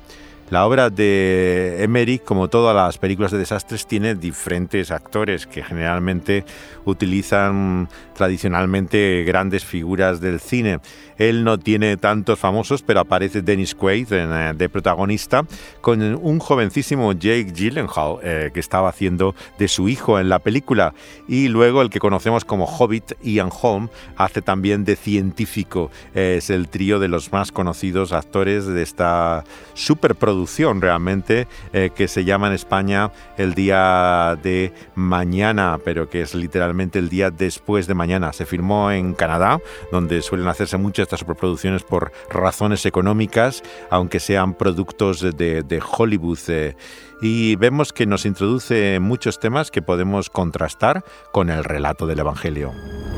La 0.50 0.66
obra 0.66 0.90
de 0.90 1.84
Emmerich, 1.84 2.24
como 2.24 2.48
todas 2.48 2.74
las 2.74 2.98
películas 2.98 3.30
de 3.30 3.38
desastres, 3.38 3.86
tiene 3.86 4.16
diferentes 4.16 4.90
actores 4.90 5.46
que 5.46 5.62
generalmente 5.62 6.44
utilizan 6.84 7.88
tradicionalmente 8.14 9.22
grandes 9.24 9.64
figuras 9.64 10.20
del 10.20 10.40
cine. 10.40 10.80
Él 11.18 11.44
no 11.44 11.58
tiene 11.58 11.96
tantos 11.98 12.38
famosos, 12.38 12.82
pero 12.82 12.98
aparece 12.98 13.42
Dennis 13.42 13.76
Quaid 13.76 14.08
eh, 14.10 14.52
de 14.56 14.68
protagonista 14.68 15.44
con 15.80 16.02
un 16.02 16.40
jovencísimo 16.40 17.12
Jake 17.12 17.52
Gyllenhaal 17.54 18.16
eh, 18.22 18.50
que 18.52 18.58
estaba 18.58 18.88
haciendo 18.88 19.36
de 19.58 19.68
su 19.68 19.88
hijo 19.88 20.18
en 20.18 20.28
la 20.28 20.40
película. 20.40 20.94
Y 21.28 21.46
luego 21.46 21.80
el 21.80 21.90
que 21.90 22.00
conocemos 22.00 22.44
como 22.44 22.64
Hobbit, 22.64 23.12
Ian 23.22 23.50
Holm, 23.62 23.88
hace 24.16 24.42
también 24.42 24.84
de 24.84 24.96
científico. 24.96 25.92
es 26.14 26.50
el 26.50 26.68
trío 26.68 26.98
de 26.98 27.06
los 27.06 27.30
más 27.30 27.52
conocidos 27.52 28.12
actores 28.12 28.66
de 28.66 28.82
esta 28.82 29.44
superproducción 29.74 30.39
realmente 30.46 31.48
eh, 31.72 31.90
que 31.94 32.08
se 32.08 32.24
llama 32.24 32.48
en 32.48 32.52
España 32.54 33.10
el 33.36 33.54
día 33.54 34.38
de 34.42 34.72
mañana, 34.94 35.78
pero 35.84 36.08
que 36.08 36.22
es 36.22 36.34
literalmente 36.34 36.98
el 36.98 37.08
día 37.08 37.30
después 37.30 37.86
de 37.86 37.94
mañana. 37.94 38.32
Se 38.32 38.46
firmó 38.46 38.90
en 38.90 39.14
Canadá, 39.14 39.60
donde 39.92 40.22
suelen 40.22 40.48
hacerse 40.48 40.76
muchas 40.76 41.00
estas 41.02 41.20
superproducciones 41.20 41.82
por 41.82 42.12
razones 42.30 42.86
económicas, 42.86 43.62
aunque 43.90 44.20
sean 44.20 44.54
productos 44.54 45.20
de, 45.20 45.82
Hollywood. 45.96 46.38
Eh, 46.48 46.76
y 47.22 47.56
vemos 47.56 47.92
que 47.92 48.06
nos 48.06 48.24
introduce 48.24 48.98
muchos 49.00 49.40
temas 49.40 49.70
que 49.70 49.82
podemos 49.82 50.30
contrastar 50.30 51.04
con 51.32 51.50
el 51.50 51.64
relato 51.64 52.06
del 52.06 52.20
Evangelio. 52.20 52.72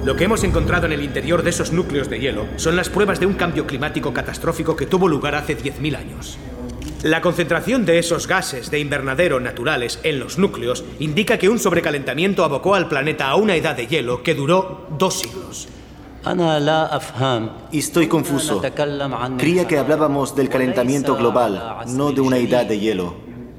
Lo 0.05 0.17
que 0.17 0.25
hemos 0.25 0.43
encontrado 0.43 0.87
en 0.87 0.93
el 0.93 1.03
interior 1.03 1.43
de 1.43 1.51
esos 1.51 1.73
núcleos 1.73 2.11
de 2.11 2.19
hielo 2.19 2.47
son 2.57 2.75
las 2.75 2.89
pruebas 2.89 3.21
de 3.21 3.27
un 3.27 3.35
cambio 3.35 3.67
climático 3.67 4.13
catastrófico 4.13 4.75
que 4.75 4.87
tuvo 4.87 5.07
lugar 5.07 5.37
hace 5.37 5.57
10.000 5.57 5.97
años. 5.97 6.39
La 7.03 7.21
concentración 7.21 7.85
de 7.85 7.99
esos 7.99 8.29
gases 8.29 8.71
de 8.71 8.79
invernadero 8.79 9.41
naturales 9.41 9.99
en 10.05 10.21
los 10.21 10.39
núcleos 10.39 10.85
indica 11.01 11.37
que 11.37 11.49
un 11.49 11.59
sobrecalentamiento 11.59 12.45
abocó 12.45 12.77
al 12.77 12.89
planeta 12.89 13.29
a 13.29 13.35
una 13.35 13.57
edad 13.57 13.77
de 13.77 13.89
hielo 13.89 14.23
que 14.23 14.37
duró 14.37 14.87
dos 14.99 15.19
siglos. 15.19 15.69
Estoy 17.73 18.07
confuso. 18.07 18.63
Creía 19.37 19.67
que 19.67 19.79
hablábamos 19.79 20.37
del 20.37 20.49
calentamiento 20.49 21.17
global, 21.17 21.79
no 21.89 22.13
de 22.13 22.21
una 22.21 22.39
edad 22.39 22.67
de 22.67 22.79
hielo. 22.79 23.17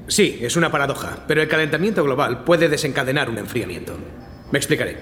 Sí, 0.08 0.38
es 0.40 0.56
una 0.56 0.70
paradoja, 0.70 1.24
pero 1.28 1.42
el 1.42 1.48
calentamiento 1.48 2.02
global 2.02 2.44
puede 2.44 2.70
desencadenar 2.70 3.28
un 3.28 3.36
enfriamiento. 3.36 3.94
Me 4.50 4.58
explicaré. 4.58 4.96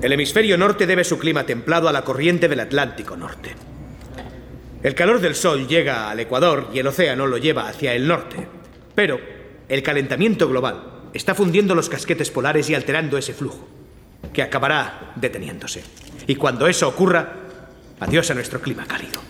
El 0.00 0.12
hemisferio 0.12 0.58
norte 0.58 0.88
debe 0.88 1.04
su 1.04 1.16
clima 1.16 1.46
templado 1.46 1.88
a 1.88 1.92
la 1.92 2.02
corriente 2.02 2.48
del 2.48 2.58
Atlántico 2.58 3.16
Norte. 3.16 3.54
El 4.82 4.96
calor 4.96 5.20
del 5.20 5.36
Sol 5.36 5.68
llega 5.68 6.10
al 6.10 6.18
Ecuador 6.18 6.68
y 6.74 6.80
el 6.80 6.86
océano 6.88 7.28
lo 7.28 7.38
lleva 7.38 7.68
hacia 7.68 7.94
el 7.94 8.08
norte. 8.08 8.48
Pero 8.96 9.20
el 9.68 9.82
calentamiento 9.82 10.48
global 10.48 11.10
está 11.14 11.36
fundiendo 11.36 11.76
los 11.76 11.88
casquetes 11.88 12.30
polares 12.30 12.68
y 12.68 12.74
alterando 12.74 13.16
ese 13.16 13.32
flujo 13.32 13.68
que 14.32 14.42
acabará 14.42 15.12
deteniéndose. 15.16 15.84
Y 16.26 16.34
cuando 16.34 16.66
eso 16.66 16.88
ocurra, 16.88 17.32
adiós 18.00 18.30
a 18.30 18.34
nuestro 18.34 18.60
clima 18.60 18.84
cálido. 18.86 19.20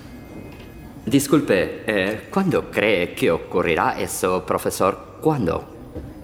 Disculpe, 1.04 1.82
eh, 1.86 2.28
¿cuándo 2.30 2.70
cree 2.70 3.12
que 3.14 3.30
ocurrirá 3.30 4.00
eso, 4.00 4.46
profesor? 4.46 5.18
¿Cuándo? 5.20 5.74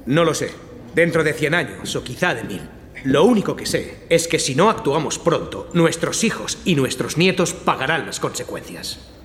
No 0.06 0.24
lo 0.24 0.32
sé. 0.32 0.52
Dentro 0.94 1.22
de 1.22 1.34
100 1.34 1.54
años 1.54 1.96
o 1.96 2.02
quizá 2.02 2.34
de 2.34 2.44
mil. 2.44 2.62
Lo 3.04 3.24
único 3.24 3.54
que 3.54 3.66
sé 3.66 4.06
es 4.08 4.26
que 4.26 4.38
si 4.38 4.54
no 4.54 4.70
actuamos 4.70 5.18
pronto, 5.18 5.68
nuestros 5.74 6.24
hijos 6.24 6.58
y 6.64 6.74
nuestros 6.74 7.16
nietos 7.16 7.52
pagarán 7.52 8.06
las 8.06 8.20
consecuencias. 8.20 9.17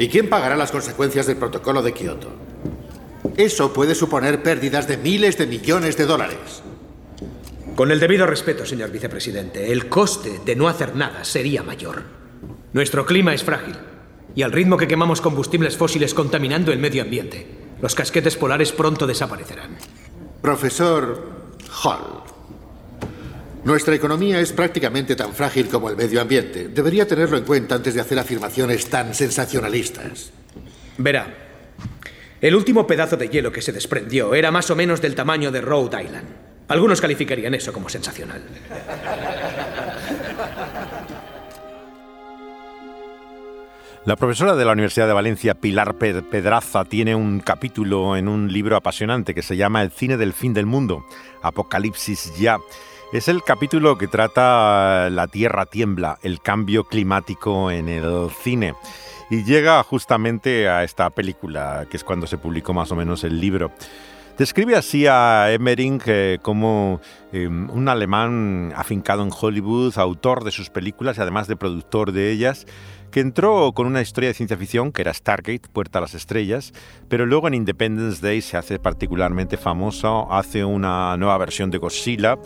¿Y 0.00 0.08
quién 0.08 0.30
pagará 0.30 0.56
las 0.56 0.72
consecuencias 0.72 1.26
del 1.26 1.36
protocolo 1.36 1.82
de 1.82 1.92
Kioto? 1.92 2.32
Eso 3.36 3.74
puede 3.74 3.94
suponer 3.94 4.42
pérdidas 4.42 4.88
de 4.88 4.96
miles 4.96 5.36
de 5.36 5.46
millones 5.46 5.98
de 5.98 6.06
dólares. 6.06 6.62
Con 7.76 7.90
el 7.90 8.00
debido 8.00 8.26
respeto, 8.26 8.64
señor 8.64 8.90
vicepresidente, 8.90 9.70
el 9.70 9.90
coste 9.90 10.40
de 10.42 10.56
no 10.56 10.68
hacer 10.68 10.96
nada 10.96 11.22
sería 11.24 11.62
mayor. 11.62 12.02
Nuestro 12.72 13.04
clima 13.04 13.34
es 13.34 13.44
frágil 13.44 13.76
y 14.34 14.40
al 14.40 14.52
ritmo 14.52 14.78
que 14.78 14.88
quemamos 14.88 15.20
combustibles 15.20 15.76
fósiles 15.76 16.14
contaminando 16.14 16.72
el 16.72 16.78
medio 16.78 17.02
ambiente, 17.02 17.46
los 17.82 17.94
casquetes 17.94 18.36
polares 18.36 18.72
pronto 18.72 19.06
desaparecerán. 19.06 19.76
Profesor 20.40 21.28
Hall, 21.84 22.22
nuestra 23.64 23.94
economía 23.94 24.40
es 24.40 24.52
prácticamente 24.52 25.16
tan 25.16 25.32
frágil 25.34 25.68
como 25.68 25.90
el 25.90 25.96
medio 25.96 26.20
ambiente. 26.20 26.68
Debería 26.68 27.06
tenerlo 27.06 27.36
en 27.36 27.44
cuenta 27.44 27.74
antes 27.74 27.94
de 27.94 28.00
hacer 28.00 28.18
afirmaciones 28.18 28.88
tan 28.88 29.14
sensacionalistas. 29.14 30.30
Verá, 30.98 31.34
el 32.40 32.54
último 32.54 32.86
pedazo 32.86 33.16
de 33.16 33.28
hielo 33.28 33.52
que 33.52 33.62
se 33.62 33.72
desprendió 33.72 34.34
era 34.34 34.50
más 34.50 34.70
o 34.70 34.76
menos 34.76 35.00
del 35.00 35.14
tamaño 35.14 35.50
de 35.50 35.60
Rhode 35.60 36.02
Island. 36.02 36.26
Algunos 36.68 37.00
calificarían 37.00 37.52
eso 37.54 37.72
como 37.72 37.88
sensacional. 37.88 38.42
La 44.06 44.16
profesora 44.16 44.56
de 44.56 44.64
la 44.64 44.72
Universidad 44.72 45.06
de 45.06 45.12
Valencia, 45.12 45.54
Pilar 45.54 45.96
Pedraza, 45.96 46.86
tiene 46.86 47.14
un 47.14 47.40
capítulo 47.40 48.16
en 48.16 48.28
un 48.28 48.50
libro 48.50 48.74
apasionante 48.76 49.34
que 49.34 49.42
se 49.42 49.58
llama 49.58 49.82
El 49.82 49.90
cine 49.90 50.16
del 50.16 50.32
fin 50.32 50.54
del 50.54 50.64
mundo, 50.64 51.04
Apocalipsis 51.42 52.32
ya. 52.38 52.56
Es 53.12 53.26
el 53.26 53.42
capítulo 53.42 53.98
que 53.98 54.06
trata 54.06 55.10
La 55.10 55.26
Tierra 55.26 55.66
tiembla, 55.66 56.20
el 56.22 56.40
cambio 56.40 56.84
climático 56.84 57.68
en 57.72 57.88
el 57.88 58.30
cine. 58.30 58.74
Y 59.28 59.42
llega 59.42 59.82
justamente 59.82 60.68
a 60.68 60.84
esta 60.84 61.10
película, 61.10 61.88
que 61.90 61.96
es 61.96 62.04
cuando 62.04 62.28
se 62.28 62.38
publicó 62.38 62.72
más 62.72 62.92
o 62.92 62.96
menos 62.96 63.24
el 63.24 63.40
libro. 63.40 63.72
Describe 64.38 64.76
así 64.76 65.08
a 65.08 65.52
Emmering 65.52 66.00
eh, 66.06 66.38
como 66.40 67.00
em, 67.32 67.68
un 67.70 67.88
alemán 67.88 68.72
afincado 68.76 69.24
en 69.24 69.30
Hollywood, 69.36 69.98
autor 69.98 70.44
de 70.44 70.52
sus 70.52 70.70
películas 70.70 71.18
y 71.18 71.20
además 71.20 71.48
de 71.48 71.56
productor 71.56 72.12
de 72.12 72.30
ellas, 72.30 72.64
que 73.10 73.18
entró 73.18 73.72
con 73.72 73.88
una 73.88 74.02
historia 74.02 74.28
de 74.28 74.34
ciencia 74.34 74.56
ficción 74.56 74.92
que 74.92 75.02
era 75.02 75.12
Stargate, 75.12 75.68
Puerta 75.72 75.98
a 75.98 76.02
las 76.02 76.14
Estrellas, 76.14 76.72
pero 77.08 77.26
luego 77.26 77.48
en 77.48 77.54
Independence 77.54 78.24
Day 78.24 78.40
se 78.40 78.56
hace 78.56 78.78
particularmente 78.78 79.56
famoso, 79.56 80.32
hace 80.32 80.64
una 80.64 81.16
nueva 81.16 81.36
versión 81.38 81.72
de 81.72 81.78
Godzilla 81.78 82.38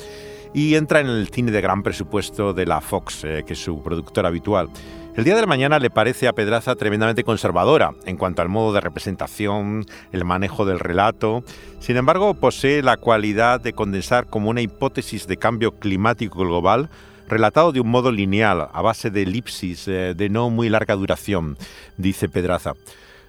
y 0.55 0.77
entra 0.77 1.01
en 1.01 1.09
el 1.09 1.29
cine 1.29 1.51
de 1.51 1.61
gran 1.61 1.83
presupuesto 1.83 2.55
de 2.55 2.65
la 2.65 2.81
Fox, 2.81 3.25
eh, 3.25 3.45
que 3.47 3.53
es 3.53 3.59
su 3.63 3.83
productor 3.83 4.25
habitual. 4.25 4.71
El 5.17 5.25
día 5.25 5.35
de 5.35 5.43
la 5.43 5.47
mañana 5.47 5.79
le 5.79 5.91
parece 5.91 6.27
a 6.27 6.33
Pedraza 6.33 6.77
tremendamente 6.77 7.25
conservadora 7.25 7.93
en 8.05 8.17
cuanto 8.17 8.41
al 8.41 8.49
modo 8.49 8.73
de 8.73 8.81
representación, 8.81 9.85
el 10.13 10.25
manejo 10.25 10.65
del 10.65 10.81
relato. 10.81 11.45
Sin 11.81 11.97
embargo, 11.97 12.35
posee 12.35 12.83
la 12.83 12.97
cualidad 12.97 13.61
de 13.61 13.75
condensar 13.75 14.27
como 14.27 14.51
una 14.51 14.61
hipótesis 14.61 15.27
de 15.27 15.37
cambio 15.37 15.73
climático 15.73 16.41
global 16.41 16.89
relatado 17.29 17.73
de 17.73 17.81
un 17.81 17.89
modo 17.89 18.13
lineal, 18.13 18.69
a 18.73 18.83
base 18.83 19.11
de 19.11 19.23
elipsis 19.23 19.89
eh, 19.89 20.15
de 20.17 20.29
no 20.29 20.51
muy 20.51 20.69
larga 20.69 20.95
duración, 20.95 21.57
dice 21.97 22.29
Pedraza. 22.29 22.75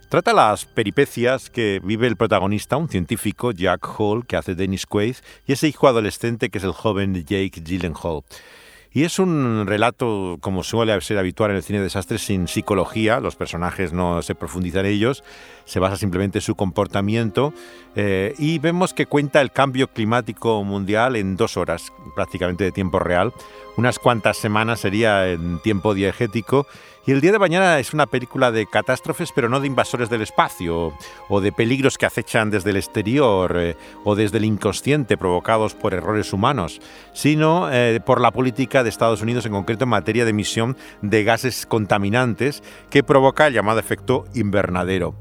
Trata 0.09 0.33
las 0.33 0.65
peripecias 0.65 1.49
que 1.49 1.81
vive 1.83 2.07
el 2.07 2.15
protagonista, 2.15 2.77
un 2.77 2.89
científico, 2.89 3.51
Jack 3.51 3.87
Hall, 3.97 4.25
que 4.25 4.37
hace 4.37 4.53
Dennis 4.53 4.85
Quaid, 4.85 5.15
y 5.47 5.53
ese 5.53 5.67
hijo 5.67 5.87
adolescente 5.87 6.49
que 6.49 6.59
es 6.59 6.63
el 6.63 6.73
joven 6.73 7.15
Jake 7.25 7.61
Gyllenhaal. 7.63 8.21
Y 8.95 9.03
es 9.03 9.19
un 9.19 9.65
relato, 9.67 10.37
como 10.39 10.63
suele 10.63 10.99
ser 11.01 11.17
habitual 11.17 11.51
en 11.51 11.57
el 11.57 11.63
cine 11.63 11.79
de 11.79 11.83
desastres, 11.83 12.21
sin 12.21 12.47
psicología, 12.47 13.19
los 13.19 13.35
personajes 13.35 13.91
no 13.91 14.21
se 14.21 14.35
profundizan 14.35 14.85
en 14.85 14.93
ellos, 14.93 15.21
se 15.65 15.81
basa 15.81 15.97
simplemente 15.97 16.37
en 16.37 16.43
su 16.43 16.55
comportamiento 16.55 17.53
eh, 17.97 18.33
y 18.37 18.57
vemos 18.59 18.93
que 18.93 19.05
cuenta 19.05 19.41
el 19.41 19.51
cambio 19.51 19.89
climático 19.89 20.63
mundial 20.63 21.17
en 21.17 21.35
dos 21.35 21.57
horas, 21.57 21.91
prácticamente 22.15 22.63
de 22.63 22.71
tiempo 22.71 22.99
real. 22.99 23.33
Unas 23.77 23.99
cuantas 23.99 24.37
semanas 24.37 24.79
sería 24.79 25.29
en 25.29 25.59
tiempo 25.59 25.93
diegético 25.93 26.65
y 27.05 27.11
el 27.11 27.19
día 27.19 27.33
de 27.33 27.39
mañana 27.39 27.77
es 27.77 27.93
una 27.93 28.07
película 28.07 28.51
de 28.51 28.65
catástrofes, 28.65 29.31
pero 29.35 29.49
no 29.49 29.59
de 29.59 29.67
invasores 29.67 30.09
del 30.09 30.21
espacio 30.21 30.93
o 31.27 31.41
de 31.41 31.51
peligros 31.51 31.97
que 31.97 32.05
acechan 32.05 32.49
desde 32.49 32.69
el 32.69 32.77
exterior 32.77 33.57
eh, 33.57 33.75
o 34.05 34.15
desde 34.15 34.37
el 34.37 34.45
inconsciente 34.45 35.17
provocados 35.17 35.75
por 35.75 35.93
errores 35.93 36.31
humanos, 36.31 36.79
sino 37.13 37.69
eh, 37.71 37.99
por 38.03 38.21
la 38.21 38.31
política 38.31 38.81
de 38.81 38.89
Estados 38.89 39.21
Unidos 39.21 39.45
en 39.45 39.51
concreto 39.51 39.83
en 39.83 39.89
materia 39.89 40.23
de 40.23 40.31
emisión 40.31 40.77
de 41.01 41.23
gases 41.25 41.65
contaminantes 41.65 42.63
que 42.89 43.03
provoca 43.03 43.45
el 43.47 43.53
llamado 43.53 43.79
efecto 43.79 44.25
invernadero. 44.33 45.15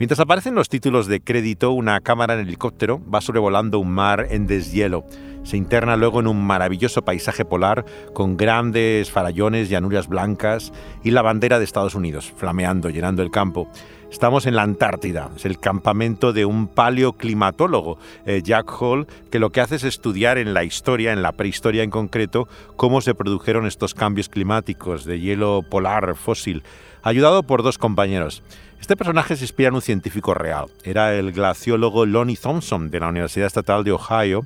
Mientras 0.00 0.18
aparecen 0.18 0.54
los 0.54 0.70
títulos 0.70 1.08
de 1.08 1.20
crédito, 1.20 1.72
una 1.72 2.00
cámara 2.00 2.32
en 2.32 2.40
helicóptero 2.40 3.02
va 3.14 3.20
sobrevolando 3.20 3.78
un 3.78 3.90
mar 3.90 4.28
en 4.30 4.46
deshielo 4.46 5.04
se 5.42 5.56
interna 5.56 5.96
luego 5.96 6.20
en 6.20 6.26
un 6.26 6.44
maravilloso 6.44 7.02
paisaje 7.02 7.44
polar 7.44 7.84
con 8.12 8.36
grandes 8.36 9.10
farallones, 9.10 9.68
llanuras 9.68 10.08
blancas 10.08 10.72
y 11.02 11.10
la 11.10 11.22
bandera 11.22 11.58
de 11.58 11.64
Estados 11.64 11.94
Unidos 11.94 12.32
flameando, 12.36 12.90
llenando 12.90 13.22
el 13.22 13.30
campo. 13.30 13.68
Estamos 14.10 14.46
en 14.46 14.56
la 14.56 14.62
Antártida, 14.62 15.30
es 15.36 15.44
el 15.44 15.60
campamento 15.60 16.32
de 16.32 16.44
un 16.44 16.66
paleoclimatólogo, 16.66 17.98
eh, 18.26 18.42
Jack 18.44 18.70
Hall, 18.80 19.06
que 19.30 19.38
lo 19.38 19.50
que 19.50 19.60
hace 19.60 19.76
es 19.76 19.84
estudiar 19.84 20.36
en 20.36 20.52
la 20.52 20.64
historia, 20.64 21.12
en 21.12 21.22
la 21.22 21.32
prehistoria 21.32 21.84
en 21.84 21.90
concreto, 21.90 22.48
cómo 22.74 23.02
se 23.02 23.14
produjeron 23.14 23.66
estos 23.66 23.94
cambios 23.94 24.28
climáticos 24.28 25.04
de 25.04 25.20
hielo 25.20 25.62
polar 25.62 26.16
fósil, 26.16 26.64
ayudado 27.02 27.44
por 27.44 27.62
dos 27.62 27.78
compañeros. 27.78 28.42
Este 28.80 28.96
personaje 28.96 29.36
se 29.36 29.44
inspira 29.44 29.68
en 29.68 29.74
un 29.74 29.82
científico 29.82 30.34
real. 30.34 30.66
Era 30.84 31.14
el 31.14 31.32
glaciólogo 31.32 32.06
Lonnie 32.06 32.36
Thompson 32.36 32.90
de 32.90 33.00
la 33.00 33.08
Universidad 33.08 33.46
Estatal 33.46 33.84
de 33.84 33.92
Ohio, 33.92 34.44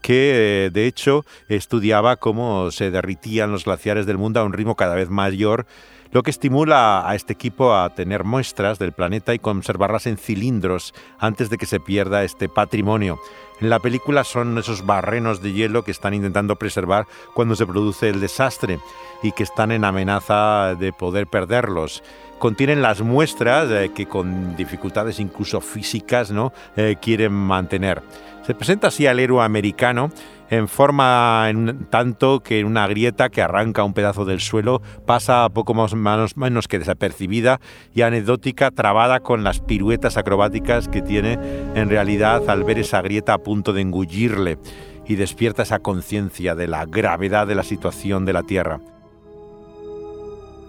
que 0.00 0.66
eh, 0.66 0.70
de 0.70 0.86
hecho 0.86 1.24
estudiaba 1.48 2.16
cómo 2.16 2.70
se 2.70 2.90
derritían 2.90 3.52
los 3.52 3.64
glaciares 3.64 4.06
del 4.06 4.18
mundo 4.18 4.40
a 4.40 4.44
un 4.44 4.52
ritmo 4.52 4.74
cada 4.74 4.94
vez 4.94 5.10
mayor, 5.10 5.66
lo 6.12 6.22
que 6.22 6.30
estimula 6.30 7.08
a 7.08 7.14
este 7.14 7.32
equipo 7.32 7.74
a 7.74 7.90
tener 7.94 8.24
muestras 8.24 8.78
del 8.78 8.92
planeta 8.92 9.34
y 9.34 9.38
conservarlas 9.38 10.06
en 10.06 10.16
cilindros 10.16 10.94
antes 11.18 11.50
de 11.50 11.58
que 11.58 11.66
se 11.66 11.80
pierda 11.80 12.24
este 12.24 12.48
patrimonio. 12.48 13.18
En 13.60 13.70
la 13.70 13.78
película 13.78 14.24
son 14.24 14.58
esos 14.58 14.84
barrenos 14.84 15.40
de 15.40 15.52
hielo 15.52 15.84
que 15.84 15.92
están 15.92 16.14
intentando 16.14 16.56
preservar 16.56 17.06
cuando 17.34 17.54
se 17.54 17.66
produce 17.66 18.08
el 18.08 18.20
desastre 18.20 18.80
y 19.22 19.32
que 19.32 19.44
están 19.44 19.70
en 19.70 19.84
amenaza 19.84 20.74
de 20.74 20.92
poder 20.92 21.26
perderlos 21.26 22.02
contienen 22.38 22.82
las 22.82 23.00
muestras 23.00 23.70
eh, 23.70 23.90
que 23.94 24.06
con 24.06 24.54
dificultades 24.54 25.18
incluso 25.18 25.62
físicas 25.62 26.30
¿no? 26.30 26.52
Eh, 26.76 26.96
quieren 27.00 27.32
mantener. 27.32 28.02
Se 28.46 28.54
presenta 28.54 28.88
así 28.88 29.06
al 29.06 29.20
héroe 29.20 29.42
americano 29.42 30.10
en 30.50 30.68
forma 30.68 31.46
en 31.48 31.86
tanto 31.88 32.40
que 32.40 32.60
en 32.60 32.66
una 32.66 32.86
grieta 32.86 33.30
que 33.30 33.40
arranca 33.40 33.84
un 33.84 33.94
pedazo 33.94 34.26
del 34.26 34.40
suelo 34.40 34.82
pasa 35.06 35.48
poco 35.48 35.72
más 35.72 35.94
menos, 35.94 36.36
menos 36.36 36.68
que 36.68 36.78
desapercibida 36.78 37.58
y 37.94 38.02
anecdótica 38.02 38.70
trabada 38.70 39.20
con 39.20 39.44
las 39.44 39.60
piruetas 39.60 40.18
acrobáticas 40.18 40.88
que 40.88 41.00
tiene 41.00 41.38
en 41.74 41.88
realidad 41.88 42.50
al 42.50 42.64
ver 42.64 42.78
esa 42.78 43.00
grieta 43.00 43.32
a 43.32 43.38
punto 43.38 43.72
de 43.72 43.80
engullirle 43.80 44.58
y 45.06 45.14
despierta 45.14 45.62
esa 45.62 45.78
conciencia 45.78 46.54
de 46.54 46.68
la 46.68 46.84
gravedad 46.84 47.46
de 47.46 47.54
la 47.54 47.62
situación 47.62 48.26
de 48.26 48.32
la 48.34 48.42
Tierra. 48.42 48.80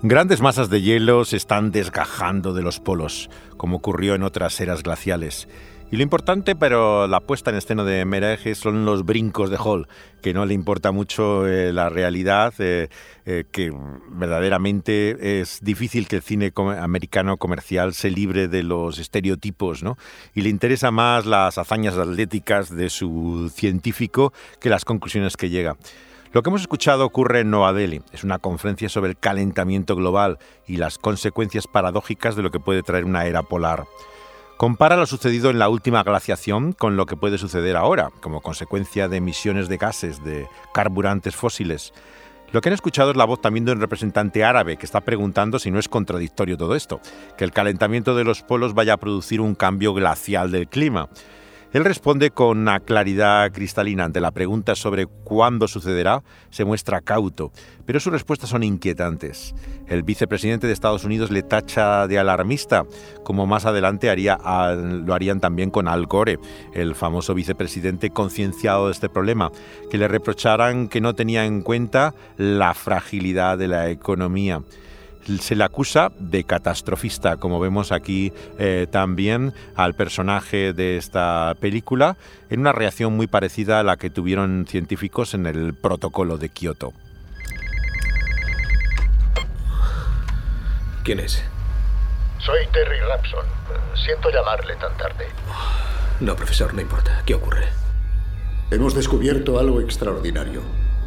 Grandes 0.01 0.39
masas 0.39 0.69
de 0.69 0.81
hielo 0.81 1.25
se 1.25 1.35
están 1.35 1.71
desgajando 1.71 2.53
de 2.53 2.61
los 2.61 2.79
polos, 2.79 3.29
como 3.57 3.77
ocurrió 3.77 4.13
en 4.15 4.23
otras 4.23 4.59
eras 4.61 4.83
glaciales, 4.83 5.47
y 5.91 5.97
lo 5.97 6.03
importante, 6.03 6.55
pero 6.55 7.07
la 7.07 7.19
puesta 7.19 7.51
en 7.51 7.57
escena 7.57 7.83
de 7.83 8.03
Mereje 8.05 8.55
son 8.55 8.85
los 8.85 9.05
brincos 9.05 9.49
de 9.49 9.57
Hall, 9.57 9.87
que 10.21 10.33
no 10.33 10.45
le 10.45 10.53
importa 10.53 10.91
mucho 10.91 11.47
eh, 11.47 11.71
la 11.71 11.89
realidad, 11.89 12.53
eh, 12.59 12.89
eh, 13.25 13.45
que 13.51 13.71
verdaderamente 14.09 15.39
es 15.41 15.59
difícil 15.61 16.07
que 16.07 16.17
el 16.17 16.21
cine 16.23 16.51
americano 16.79 17.37
comercial 17.37 17.93
se 17.93 18.09
libre 18.09 18.47
de 18.47 18.63
los 18.63 18.97
estereotipos, 18.97 19.83
¿no? 19.83 19.97
Y 20.33 20.41
le 20.41 20.49
interesa 20.49 20.89
más 20.89 21.25
las 21.27 21.57
hazañas 21.59 21.95
atléticas 21.97 22.75
de 22.75 22.89
su 22.89 23.51
científico 23.53 24.33
que 24.59 24.69
las 24.69 24.85
conclusiones 24.85 25.37
que 25.37 25.49
llega. 25.49 25.77
Lo 26.33 26.43
que 26.43 26.49
hemos 26.49 26.61
escuchado 26.61 27.05
ocurre 27.05 27.41
en 27.41 27.51
Nueva 27.51 27.71
Delhi. 27.71 28.01
Es 28.11 28.25
una 28.25 28.39
conferencia 28.39 28.89
sobre 28.89 29.11
el 29.11 29.17
calentamiento 29.17 29.95
global 29.95 30.39
y 30.67 30.75
las 30.77 30.97
consecuencias 30.97 31.67
paradójicas 31.67 32.35
de 32.35 32.41
lo 32.41 32.51
que 32.51 32.59
puede 32.59 32.83
traer 32.83 33.05
una 33.05 33.25
era 33.25 33.43
polar. 33.43 33.85
Compara 34.57 34.95
lo 34.95 35.05
sucedido 35.05 35.49
en 35.49 35.59
la 35.59 35.67
última 35.67 36.01
glaciación 36.03 36.71
con 36.71 36.95
lo 36.95 37.05
que 37.05 37.17
puede 37.17 37.37
suceder 37.37 37.75
ahora, 37.75 38.11
como 38.21 38.39
consecuencia 38.39 39.09
de 39.09 39.17
emisiones 39.17 39.67
de 39.67 39.75
gases, 39.75 40.23
de 40.23 40.47
carburantes 40.73 41.35
fósiles. 41.35 41.91
Lo 42.53 42.61
que 42.61 42.69
han 42.69 42.73
escuchado 42.73 43.11
es 43.11 43.17
la 43.17 43.25
voz 43.25 43.41
también 43.41 43.65
de 43.65 43.73
un 43.73 43.81
representante 43.81 44.45
árabe 44.45 44.77
que 44.77 44.85
está 44.85 45.01
preguntando 45.01 45.59
si 45.59 45.71
no 45.71 45.79
es 45.79 45.89
contradictorio 45.89 46.55
todo 46.55 46.73
esto, 46.73 47.01
que 47.37 47.43
el 47.43 47.51
calentamiento 47.51 48.15
de 48.15 48.23
los 48.23 48.43
polos 48.43 48.73
vaya 48.73 48.93
a 48.93 48.97
producir 48.97 49.41
un 49.41 49.55
cambio 49.55 49.93
glacial 49.93 50.51
del 50.51 50.69
clima. 50.69 51.09
Él 51.75 51.83
responde 51.83 52.31
con 52.31 52.59
una 52.59 52.79
claridad 52.79 53.51
cristalina 53.51 54.05
ante 54.05 54.21
la 54.21 54.31
pregunta 54.31 54.75
sobre 54.75 55.07
cuándo 55.07 55.67
sucederá, 55.67 56.23
se 56.49 56.63
muestra 56.63 57.01
cauto, 57.01 57.51
pero 57.85 57.99
sus 57.99 58.13
respuestas 58.13 58.49
son 58.49 58.63
inquietantes. 58.63 59.53
El 59.85 60.03
vicepresidente 60.03 60.67
de 60.67 60.73
Estados 60.73 61.03
Unidos 61.03 61.31
le 61.31 61.43
tacha 61.43 62.07
de 62.07 62.17
alarmista, 62.17 62.85
como 63.25 63.45
más 63.45 63.65
adelante 63.65 64.09
haría, 64.09 64.37
lo 64.73 65.13
harían 65.13 65.41
también 65.41 65.69
con 65.69 65.89
Al 65.89 66.05
Gore, 66.05 66.39
el 66.73 66.95
famoso 66.95 67.33
vicepresidente 67.33 68.09
concienciado 68.09 68.85
de 68.85 68.93
este 68.93 69.09
problema, 69.09 69.51
que 69.91 69.97
le 69.97 70.07
reprocharan 70.07 70.87
que 70.87 71.01
no 71.01 71.13
tenía 71.13 71.43
en 71.43 71.61
cuenta 71.61 72.15
la 72.37 72.73
fragilidad 72.73 73.57
de 73.57 73.67
la 73.67 73.89
economía 73.89 74.61
se 75.39 75.55
le 75.55 75.63
acusa 75.63 76.11
de 76.19 76.43
catastrofista, 76.43 77.37
como 77.37 77.59
vemos 77.59 77.91
aquí 77.91 78.33
eh, 78.59 78.87
también 78.89 79.53
al 79.75 79.93
personaje 79.93 80.73
de 80.73 80.97
esta 80.97 81.55
película, 81.59 82.17
en 82.49 82.59
una 82.59 82.71
reacción 82.71 83.13
muy 83.13 83.27
parecida 83.27 83.79
a 83.79 83.83
la 83.83 83.97
que 83.97 84.09
tuvieron 84.09 84.65
científicos 84.67 85.33
en 85.33 85.45
el 85.45 85.73
protocolo 85.73 86.37
de 86.37 86.49
Kioto. 86.49 86.93
¿Quién 91.03 91.19
es? 91.19 91.43
Soy 92.39 92.65
Terry 92.71 92.99
Rapson. 93.07 93.45
Siento 94.03 94.29
llamarle 94.31 94.75
tan 94.75 94.95
tarde. 94.97 95.27
No, 96.19 96.35
profesor, 96.35 96.73
no 96.73 96.81
importa. 96.81 97.21
¿Qué 97.25 97.35
ocurre? 97.35 97.67
Hemos 98.71 98.95
descubierto 98.95 99.59
algo 99.59 99.81
extraordinario. 99.81 100.61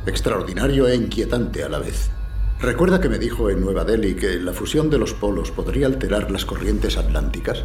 Extraordinario 0.07 0.87
e 0.87 0.95
inquietante 0.95 1.65
a 1.65 1.69
la 1.69 1.79
vez. 1.81 2.11
¿Recuerda 2.61 3.01
que 3.01 3.09
me 3.09 3.19
dijo 3.19 3.51
en 3.51 3.61
Nueva 3.61 3.85
Delhi 3.85 4.17
que 4.17 4.41
la 4.41 4.53
fusión 4.53 4.91
de 4.91 4.99
los 4.99 5.15
polos 5.15 5.53
podría 5.53 5.87
alterar 5.87 6.31
las 6.31 6.45
corrientes 6.45 6.97
atlánticas? 6.97 7.63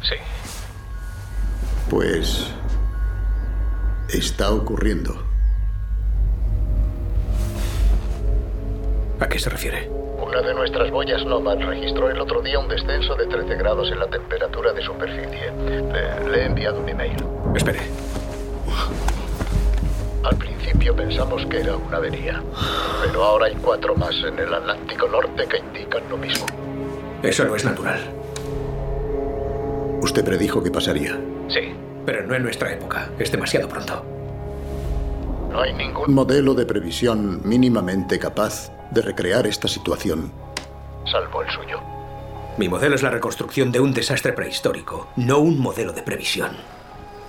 Sí. 0.00 0.14
Pues... 1.90 2.46
está 4.08 4.52
ocurriendo. 4.52 5.20
¿A 9.18 9.28
qué 9.28 9.38
se 9.40 9.50
refiere? 9.50 9.88
Una 9.88 10.40
de 10.40 10.54
nuestras 10.54 10.90
boyas 10.92 11.24
Nomad 11.26 11.58
registró 11.58 12.08
el 12.08 12.20
otro 12.20 12.42
día 12.42 12.60
un 12.60 12.68
descenso 12.68 13.16
de 13.16 13.26
13 13.26 13.56
grados 13.56 13.90
en 13.90 13.98
la 13.98 14.06
temperatura 14.06 14.72
de 14.72 14.82
superficie. 14.82 15.50
Le, 15.66 16.30
le 16.30 16.42
he 16.42 16.46
enviado 16.46 16.80
un 16.80 16.88
email. 16.88 17.16
Espere. 17.56 17.80
Al 20.24 20.36
principio 20.36 20.94
pensamos 20.94 21.44
que 21.46 21.60
era 21.60 21.76
una 21.76 21.96
avería, 21.96 22.42
pero 23.02 23.24
ahora 23.24 23.46
hay 23.46 23.54
cuatro 23.56 23.94
más 23.94 24.14
en 24.24 24.38
el 24.38 24.54
Atlántico 24.54 25.08
Norte 25.08 25.46
que 25.48 25.58
indican 25.58 26.02
lo 26.08 26.16
mismo. 26.16 26.46
Eso 27.22 27.44
no 27.44 27.56
es 27.56 27.64
natural. 27.64 28.00
Usted 30.00 30.24
predijo 30.24 30.62
que 30.62 30.70
pasaría. 30.70 31.18
Sí, 31.48 31.74
pero 32.04 32.26
no 32.26 32.34
en 32.34 32.42
nuestra 32.42 32.72
época. 32.72 33.10
Es 33.18 33.30
demasiado 33.30 33.68
pronto. 33.68 34.04
No 35.50 35.60
hay 35.60 35.72
ningún 35.74 36.14
modelo 36.14 36.54
de 36.54 36.66
previsión 36.66 37.40
mínimamente 37.44 38.18
capaz 38.18 38.70
de 38.90 39.02
recrear 39.02 39.46
esta 39.46 39.68
situación 39.68 40.32
salvo 41.12 41.42
el 41.42 41.50
suyo. 41.50 41.80
Mi 42.56 42.68
modelo 42.68 42.94
es 42.94 43.02
la 43.02 43.10
reconstrucción 43.10 43.72
de 43.72 43.80
un 43.80 43.92
desastre 43.92 44.32
prehistórico, 44.32 45.08
no 45.16 45.38
un 45.38 45.58
modelo 45.58 45.92
de 45.92 46.02
previsión. 46.02 46.56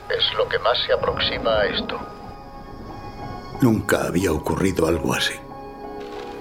Es 0.10 0.34
lo 0.38 0.48
que 0.48 0.60
más 0.60 0.78
se 0.86 0.94
aproxima 0.94 1.60
a 1.60 1.66
esto. 1.66 2.00
Nunca 3.62 4.08
había 4.08 4.32
ocurrido 4.32 4.88
algo 4.88 5.14
así. 5.14 5.34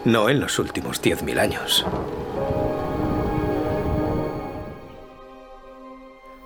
No 0.04 0.28
en 0.28 0.40
los 0.40 0.58
últimos 0.58 1.00
10.000 1.00 1.38
años. 1.38 1.86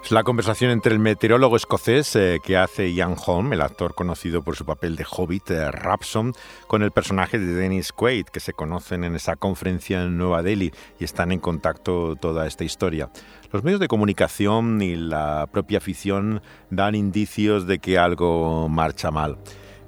Es 0.07 0.13
la 0.13 0.23
conversación 0.23 0.71
entre 0.71 0.93
el 0.93 1.01
meteorólogo 1.01 1.57
escocés 1.57 2.15
eh, 2.15 2.39
que 2.41 2.57
hace 2.57 2.93
Ian 2.93 3.17
Holm, 3.27 3.53
el 3.53 3.61
actor 3.61 3.97
conocido 3.97 4.41
por 4.41 4.55
su 4.55 4.65
papel 4.65 4.95
de 4.95 5.05
Hobbit, 5.05 5.51
eh, 5.51 5.73
Rapson, 5.73 6.33
con 6.69 6.85
el 6.85 6.93
personaje 6.93 7.41
de 7.41 7.55
Dennis 7.55 7.91
Quaid, 7.91 8.27
que 8.27 8.39
se 8.39 8.53
conocen 8.53 9.03
en 9.03 9.17
esa 9.17 9.35
conferencia 9.35 10.05
en 10.05 10.17
Nueva 10.17 10.45
Delhi 10.45 10.71
y 11.01 11.05
están 11.05 11.33
en 11.33 11.41
contacto 11.41 12.15
toda 12.15 12.47
esta 12.47 12.63
historia. 12.63 13.11
Los 13.51 13.65
medios 13.65 13.81
de 13.81 13.89
comunicación 13.89 14.81
y 14.81 14.95
la 14.95 15.49
propia 15.51 15.79
afición 15.79 16.41
dan 16.71 16.95
indicios 16.95 17.67
de 17.67 17.81
que 17.81 17.99
algo 17.99 18.69
marcha 18.69 19.11
mal. 19.11 19.39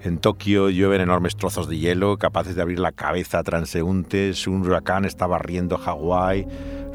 En 0.03 0.19
Tokio 0.19 0.71
llueven 0.71 1.01
enormes 1.01 1.35
trozos 1.37 1.69
de 1.69 1.77
hielo 1.77 2.19
capaces 2.19 2.55
de 2.55 2.63
abrir 2.63 2.79
la 2.79 2.93
cabeza 2.93 3.41
a 3.41 3.43
transeúntes, 3.43 4.47
un 4.47 4.63
huracán 4.63 5.05
está 5.05 5.27
barriendo 5.27 5.77
Hawái, 5.77 6.47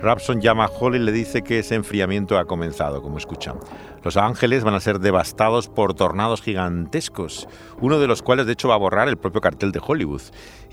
Rapson 0.04 0.42
llama 0.42 0.66
a 0.66 0.68
Hall 0.68 0.98
y 0.98 1.00
le 1.00 1.14
dice 1.14 1.44
que 1.44 1.60
ese 1.60 1.76
enfriamiento 1.76 2.38
ha 2.38 2.44
comenzado, 2.44 3.02
como 3.02 3.18
escuchan. 3.18 3.56
Los 4.04 4.18
Ángeles 4.18 4.66
van 4.66 4.74
a 4.74 4.82
ser 4.82 5.00
devastados 5.00 5.70
por 5.70 5.94
tornados 5.94 6.42
gigantescos, 6.42 7.48
uno 7.80 8.00
de 8.00 8.08
los 8.08 8.22
cuales 8.22 8.46
de 8.46 8.52
hecho 8.52 8.68
va 8.68 8.76
a 8.76 8.80
borrar 8.80 9.08
el 9.08 9.16
propio 9.16 9.40
cartel 9.40 9.72
de 9.72 9.80
Hollywood. 9.82 10.22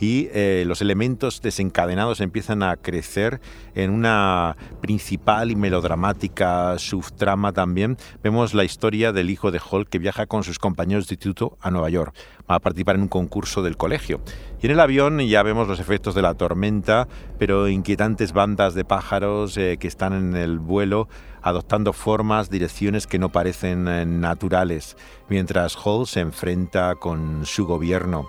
Y 0.00 0.28
eh, 0.32 0.64
los 0.66 0.80
elementos 0.82 1.40
desencadenados 1.42 2.20
empiezan 2.20 2.64
a 2.64 2.74
crecer 2.74 3.40
en 3.76 3.90
una 3.90 4.56
principal 4.80 5.52
y 5.52 5.54
melodramática 5.54 6.76
subtrama 6.80 7.52
también. 7.52 7.98
Vemos 8.24 8.52
la 8.52 8.64
historia 8.64 9.12
del 9.12 9.30
hijo 9.30 9.52
de 9.52 9.60
Hall 9.60 9.86
que 9.86 10.00
viaja 10.00 10.26
con 10.26 10.42
sus 10.42 10.58
compañeros 10.58 11.06
de 11.06 11.14
instituto 11.14 11.56
a 11.60 11.70
Nueva 11.70 11.88
York. 11.88 12.16
A 12.52 12.58
participar 12.58 12.96
en 12.96 13.02
un 13.02 13.08
concurso 13.08 13.62
del 13.62 13.76
colegio. 13.76 14.20
Y 14.60 14.66
en 14.66 14.72
el 14.72 14.80
avión 14.80 15.20
ya 15.20 15.44
vemos 15.44 15.68
los 15.68 15.78
efectos 15.78 16.16
de 16.16 16.22
la 16.22 16.34
tormenta, 16.34 17.06
pero 17.38 17.68
inquietantes 17.68 18.32
bandas 18.32 18.74
de 18.74 18.84
pájaros 18.84 19.56
eh, 19.56 19.76
que 19.78 19.86
están 19.86 20.14
en 20.14 20.34
el 20.34 20.58
vuelo 20.58 21.08
adoptando 21.42 21.92
formas, 21.92 22.50
direcciones 22.50 23.06
que 23.06 23.20
no 23.20 23.30
parecen 23.30 23.86
eh, 23.86 24.04
naturales, 24.04 24.96
mientras 25.28 25.76
Hall 25.76 26.08
se 26.08 26.20
enfrenta 26.20 26.96
con 26.96 27.46
su 27.46 27.66
gobierno. 27.66 28.28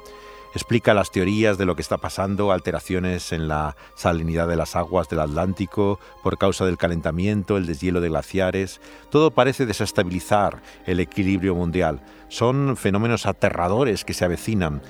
Explica 0.53 0.93
las 0.93 1.11
teorías 1.11 1.57
de 1.57 1.65
lo 1.65 1.75
que 1.75 1.81
está 1.81 1.97
pasando, 1.97 2.51
alteraciones 2.51 3.31
en 3.31 3.47
la 3.47 3.77
salinidad 3.95 4.47
de 4.47 4.57
las 4.57 4.75
aguas 4.75 5.07
del 5.07 5.21
Atlántico 5.21 5.99
por 6.23 6.37
causa 6.37 6.65
del 6.65 6.77
calentamiento, 6.77 7.55
el 7.55 7.65
deshielo 7.65 8.01
de 8.01 8.09
glaciares. 8.09 8.81
Todo 9.09 9.31
parece 9.31 9.65
desestabilizar 9.65 10.61
el 10.85 10.99
equilibrio 10.99 11.55
mundial. 11.55 12.01
Son 12.27 12.75
fenómenos 12.75 13.25
aterradores 13.25 14.03
que 14.03 14.13
se 14.13 14.25
avecinan 14.25 14.81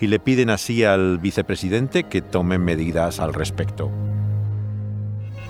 y 0.00 0.08
le 0.08 0.18
piden 0.18 0.50
así 0.50 0.82
al 0.82 1.18
vicepresidente 1.18 2.04
que 2.04 2.20
tome 2.20 2.58
medidas 2.58 3.20
al 3.20 3.34
respecto. 3.34 3.90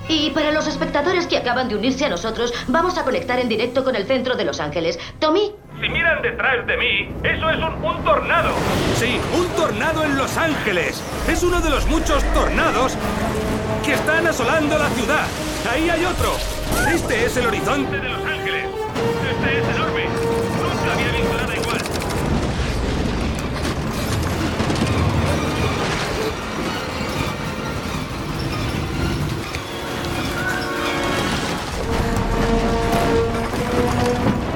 Y 0.08 0.30
para 0.30 0.50
los 0.52 0.66
espectadores 0.66 1.26
que 1.26 1.36
acaban 1.36 1.68
de 1.68 1.76
unirse 1.76 2.04
a 2.04 2.08
nosotros, 2.08 2.52
vamos 2.68 2.98
a 2.98 3.04
conectar 3.04 3.38
en 3.38 3.48
directo 3.48 3.84
con 3.84 3.96
el 3.96 4.06
centro 4.06 4.36
de 4.36 4.44
Los 4.44 4.60
Ángeles. 4.60 4.98
Tommy. 5.18 5.52
Si 5.80 5.88
miran 5.88 6.22
detrás 6.22 6.66
de 6.66 6.76
mí, 6.76 7.08
eso 7.22 7.50
es 7.50 7.56
un, 7.56 7.84
un, 7.84 8.04
tornado. 8.04 8.54
Sí, 8.96 9.18
un 9.36 9.46
tornado 9.56 10.04
en 10.04 10.16
Los 10.16 10.36
Ángeles. 10.36 11.02
Es 11.28 11.42
uno 11.42 11.60
de 11.60 11.70
los 11.70 11.86
muchos 11.86 12.22
tornados 12.32 12.96
que 13.84 13.94
están 13.94 14.26
asolando 14.26 14.78
la 14.78 14.88
ciudad. 14.90 15.26
Ahí 15.70 15.88
hay 15.90 16.04
otro. 16.04 16.36
Este 16.88 17.26
es 17.26 17.36
el 17.36 17.46
horizonte 17.46 17.98
de 17.98 18.08
Los 18.08 18.18
Ángeles. 18.18 18.33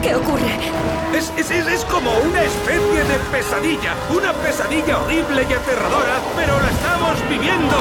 ¿Qué 0.09 0.15
ocurre? 0.15 0.55
Es, 1.15 1.31
es, 1.37 1.51
es, 1.51 1.67
es, 1.67 1.85
como 1.85 2.11
una 2.11 2.43
especie 2.43 3.05
de 3.05 3.19
pesadilla. 3.31 3.95
Una 4.09 4.33
pesadilla 4.33 5.03
horrible 5.03 5.43
y 5.43 5.53
aterradora, 5.53 6.19
pero 6.35 6.59
la 6.59 6.71
estamos 6.71 7.29
viviendo. 7.29 7.77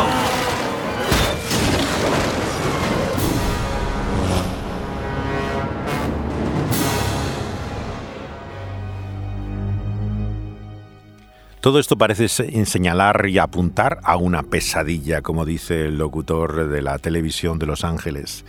Todo 11.62 11.80
esto 11.80 11.98
parece 11.98 12.28
señalar 12.28 13.28
y 13.30 13.38
apuntar 13.38 14.00
a 14.04 14.18
una 14.18 14.44
pesadilla, 14.44 15.22
como 15.22 15.46
dice 15.46 15.86
el 15.86 15.98
locutor 15.98 16.68
de 16.68 16.82
la 16.82 17.00
televisión 17.00 17.58
de 17.58 17.68
Los 17.68 17.86
Ángeles. 17.86 18.44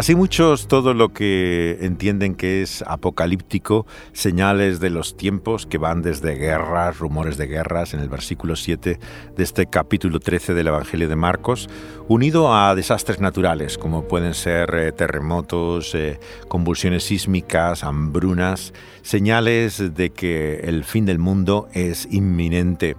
Así 0.00 0.14
muchos 0.14 0.66
todo 0.66 0.94
lo 0.94 1.12
que 1.12 1.76
entienden 1.82 2.34
que 2.34 2.62
es 2.62 2.82
apocalíptico, 2.86 3.86
señales 4.14 4.80
de 4.80 4.88
los 4.88 5.14
tiempos 5.14 5.66
que 5.66 5.76
van 5.76 6.00
desde 6.00 6.36
guerras, 6.36 6.98
rumores 6.98 7.36
de 7.36 7.46
guerras, 7.46 7.92
en 7.92 8.00
el 8.00 8.08
versículo 8.08 8.56
7 8.56 8.98
de 9.36 9.42
este 9.44 9.66
capítulo 9.66 10.18
13 10.18 10.54
del 10.54 10.68
Evangelio 10.68 11.06
de 11.06 11.16
Marcos, 11.16 11.68
unido 12.08 12.54
a 12.54 12.74
desastres 12.74 13.20
naturales 13.20 13.76
como 13.76 14.08
pueden 14.08 14.32
ser 14.32 14.74
eh, 14.74 14.92
terremotos, 14.92 15.94
eh, 15.94 16.18
convulsiones 16.48 17.04
sísmicas, 17.04 17.84
hambrunas, 17.84 18.72
señales 19.02 19.94
de 19.94 20.08
que 20.08 20.60
el 20.60 20.84
fin 20.84 21.04
del 21.04 21.18
mundo 21.18 21.68
es 21.74 22.08
inminente. 22.10 22.96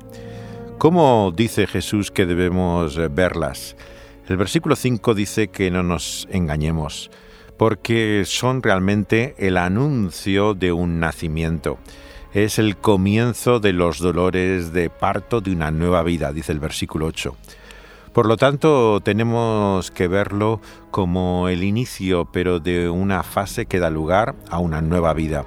¿Cómo 0.77 1.33
dice 1.35 1.65
Jesús 1.65 2.11
que 2.11 2.27
debemos 2.27 2.95
eh, 2.99 3.07
verlas? 3.07 3.75
El 4.31 4.37
versículo 4.37 4.77
5 4.77 5.13
dice 5.13 5.49
que 5.49 5.69
no 5.71 5.83
nos 5.83 6.25
engañemos, 6.31 7.11
porque 7.57 8.23
son 8.25 8.63
realmente 8.63 9.35
el 9.37 9.57
anuncio 9.57 10.53
de 10.53 10.71
un 10.71 11.01
nacimiento. 11.01 11.79
Es 12.31 12.57
el 12.57 12.77
comienzo 12.77 13.59
de 13.59 13.73
los 13.73 13.99
dolores 13.99 14.71
de 14.71 14.89
parto 14.89 15.41
de 15.41 15.51
una 15.51 15.69
nueva 15.69 16.01
vida, 16.03 16.31
dice 16.31 16.53
el 16.53 16.61
versículo 16.61 17.07
8. 17.07 17.35
Por 18.13 18.25
lo 18.25 18.37
tanto, 18.37 19.01
tenemos 19.01 19.91
que 19.91 20.07
verlo 20.07 20.61
como 20.91 21.49
el 21.49 21.65
inicio, 21.65 22.29
pero 22.31 22.61
de 22.61 22.87
una 22.87 23.23
fase 23.23 23.65
que 23.65 23.79
da 23.79 23.89
lugar 23.89 24.35
a 24.49 24.59
una 24.59 24.81
nueva 24.81 25.13
vida 25.13 25.45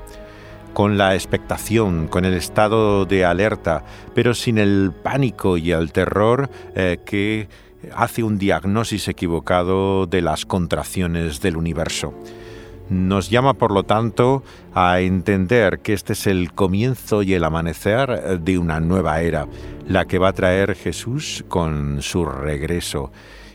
con 0.75 0.99
la 0.99 1.14
expectación, 1.14 2.09
con 2.09 2.25
el 2.25 2.35
estado 2.35 3.07
de 3.07 3.25
alerta, 3.25 3.85
pero 4.12 4.35
sin 4.35 4.59
el 4.59 4.92
pánico 4.92 5.57
y 5.57 5.70
el 5.70 5.92
terror 5.92 6.51
eh, 6.75 6.99
que 7.07 7.49
hace 7.94 8.23
un 8.23 8.38
diagnóstico 8.38 9.11
equivocado 9.11 10.07
de 10.07 10.23
las 10.23 10.47
contracciones 10.47 11.40
del 11.40 11.57
universo. 11.57 12.14
Nos 12.90 13.31
llama, 13.31 13.55
por 13.55 13.70
lo 13.70 13.85
tanto, 13.85 14.42
a 14.75 15.01
entender 15.01 15.81
que 15.81 15.94
este 15.94 16.12
es 16.12 16.27
el 16.27 16.53
comienzo 16.53 17.23
y 17.23 17.33
el 17.33 17.44
amanecer 17.44 18.40
de 18.40 18.59
una 18.59 18.79
nueva 18.81 19.23
era, 19.23 19.47
la 19.87 20.05
que 20.05 20.18
va 20.18 20.29
a 20.29 20.33
traer 20.35 20.75
Jesús 20.75 21.44
con 21.49 22.03
su 22.03 22.27
regreso. 22.27 23.11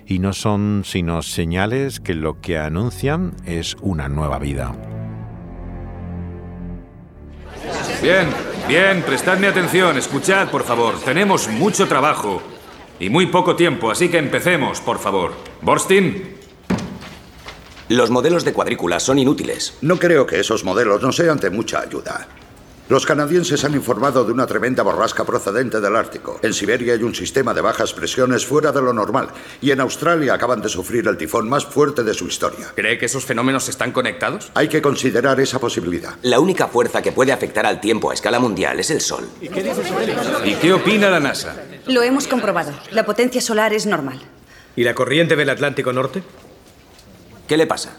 Y 0.08 0.18
no 0.18 0.34
son 0.34 0.82
sino 0.84 1.22
señales 1.22 2.00
que 2.00 2.15
lo 2.15 2.42
que 2.42 2.58
anuncian 2.58 3.34
es 3.46 3.78
una 3.82 4.10
nueva 4.10 4.39
vida. 4.39 4.74
Bien, 8.02 8.28
bien, 8.68 9.04
prestadme 9.04 9.48
atención, 9.48 9.98
escuchad, 9.98 10.50
por 10.50 10.63
favor. 10.63 11.00
Tenemos 11.02 11.48
mucho 11.50 11.88
trabajo. 11.88 12.42
Y 13.00 13.10
muy 13.10 13.28
poco 13.28 13.56
tiempo, 13.56 13.90
así 13.92 14.10
que 14.10 14.18
empecemos, 14.18 14.82
por 14.82 15.00
favor. 15.00 15.34
Borstin. 15.62 16.36
Los 17.88 18.10
modelos 18.10 18.44
de 18.44 18.54
cuadrícula 18.54 19.00
son 19.00 19.20
inútiles. 19.20 19.78
No 19.82 19.98
creo 19.98 20.26
que 20.26 20.40
esos 20.40 20.64
modelos 20.64 21.02
no 21.02 21.12
sean 21.12 21.40
de 21.40 21.50
mucha 21.50 21.80
ayuda. 21.80 22.28
Los 22.89 23.06
canadienses 23.06 23.63
han 23.65 23.75
informado 23.75 24.25
de 24.25 24.32
una 24.32 24.47
tremenda 24.47 24.82
borrasca 24.82 25.23
procedente 25.23 25.80
del 25.80 25.95
Ártico. 25.95 26.39
En 26.41 26.56
Siberia 26.56 26.95
hay 26.95 27.04
un 27.04 27.13
sistema 27.13 27.54
de 27.54 27.62
bajas 27.62 27.93
presiones 27.93 28.47
fuera 28.47 28.71
de 28.71 28.82
lo 28.82 28.93
normal. 28.93 29.30
Y 29.62 29.69
en 29.69 29.80
Australia 29.80 30.34
acaban 30.34 30.60
de 30.60 30.69
sufrir 30.69 31.08
el 31.08 31.15
tifón 31.15 31.47
más 31.47 31.67
fuerte 31.67 32.04
de 32.04 32.15
su 32.15 32.25
historia. 32.25 32.71
¿Cree 32.73 32.97
que 32.97 33.06
esos 33.06 33.23
fenómenos 33.25 33.69
están 33.69 33.91
conectados? 33.91 34.52
Hay 34.56 34.69
que 34.69 34.82
considerar 34.82 35.39
esa 35.39 35.60
posibilidad. 35.60 36.15
La 36.23 36.39
única 36.39 36.67
fuerza 36.67 37.04
que 37.04 37.12
puede 37.12 37.32
afectar 37.32 37.63
al 37.67 37.80
tiempo 37.80 38.10
a 38.10 38.15
escala 38.15 38.39
mundial 38.39 38.80
es 38.80 38.89
el 38.89 39.02
Sol. 39.02 39.30
¿Y 39.39 39.49
qué, 39.49 39.62
dice 39.62 39.88
sobre 39.88 40.49
¿Y 40.49 40.56
qué 40.56 40.73
opina 40.73 41.12
la 41.12 41.19
NASA? 41.19 41.58
Lo 41.86 42.02
hemos 42.02 42.25
comprobado. 42.25 42.71
La 42.89 43.06
potencia 43.06 43.39
solar 43.39 43.71
es 43.71 43.86
normal. 43.86 44.19
¿Y 44.75 44.84
la 44.84 44.95
corriente 44.95 45.36
del 45.36 45.52
Atlántico 45.52 45.93
Norte? 45.93 46.23
¿Qué 47.47 47.56
le 47.56 47.67
pasa? 47.67 47.95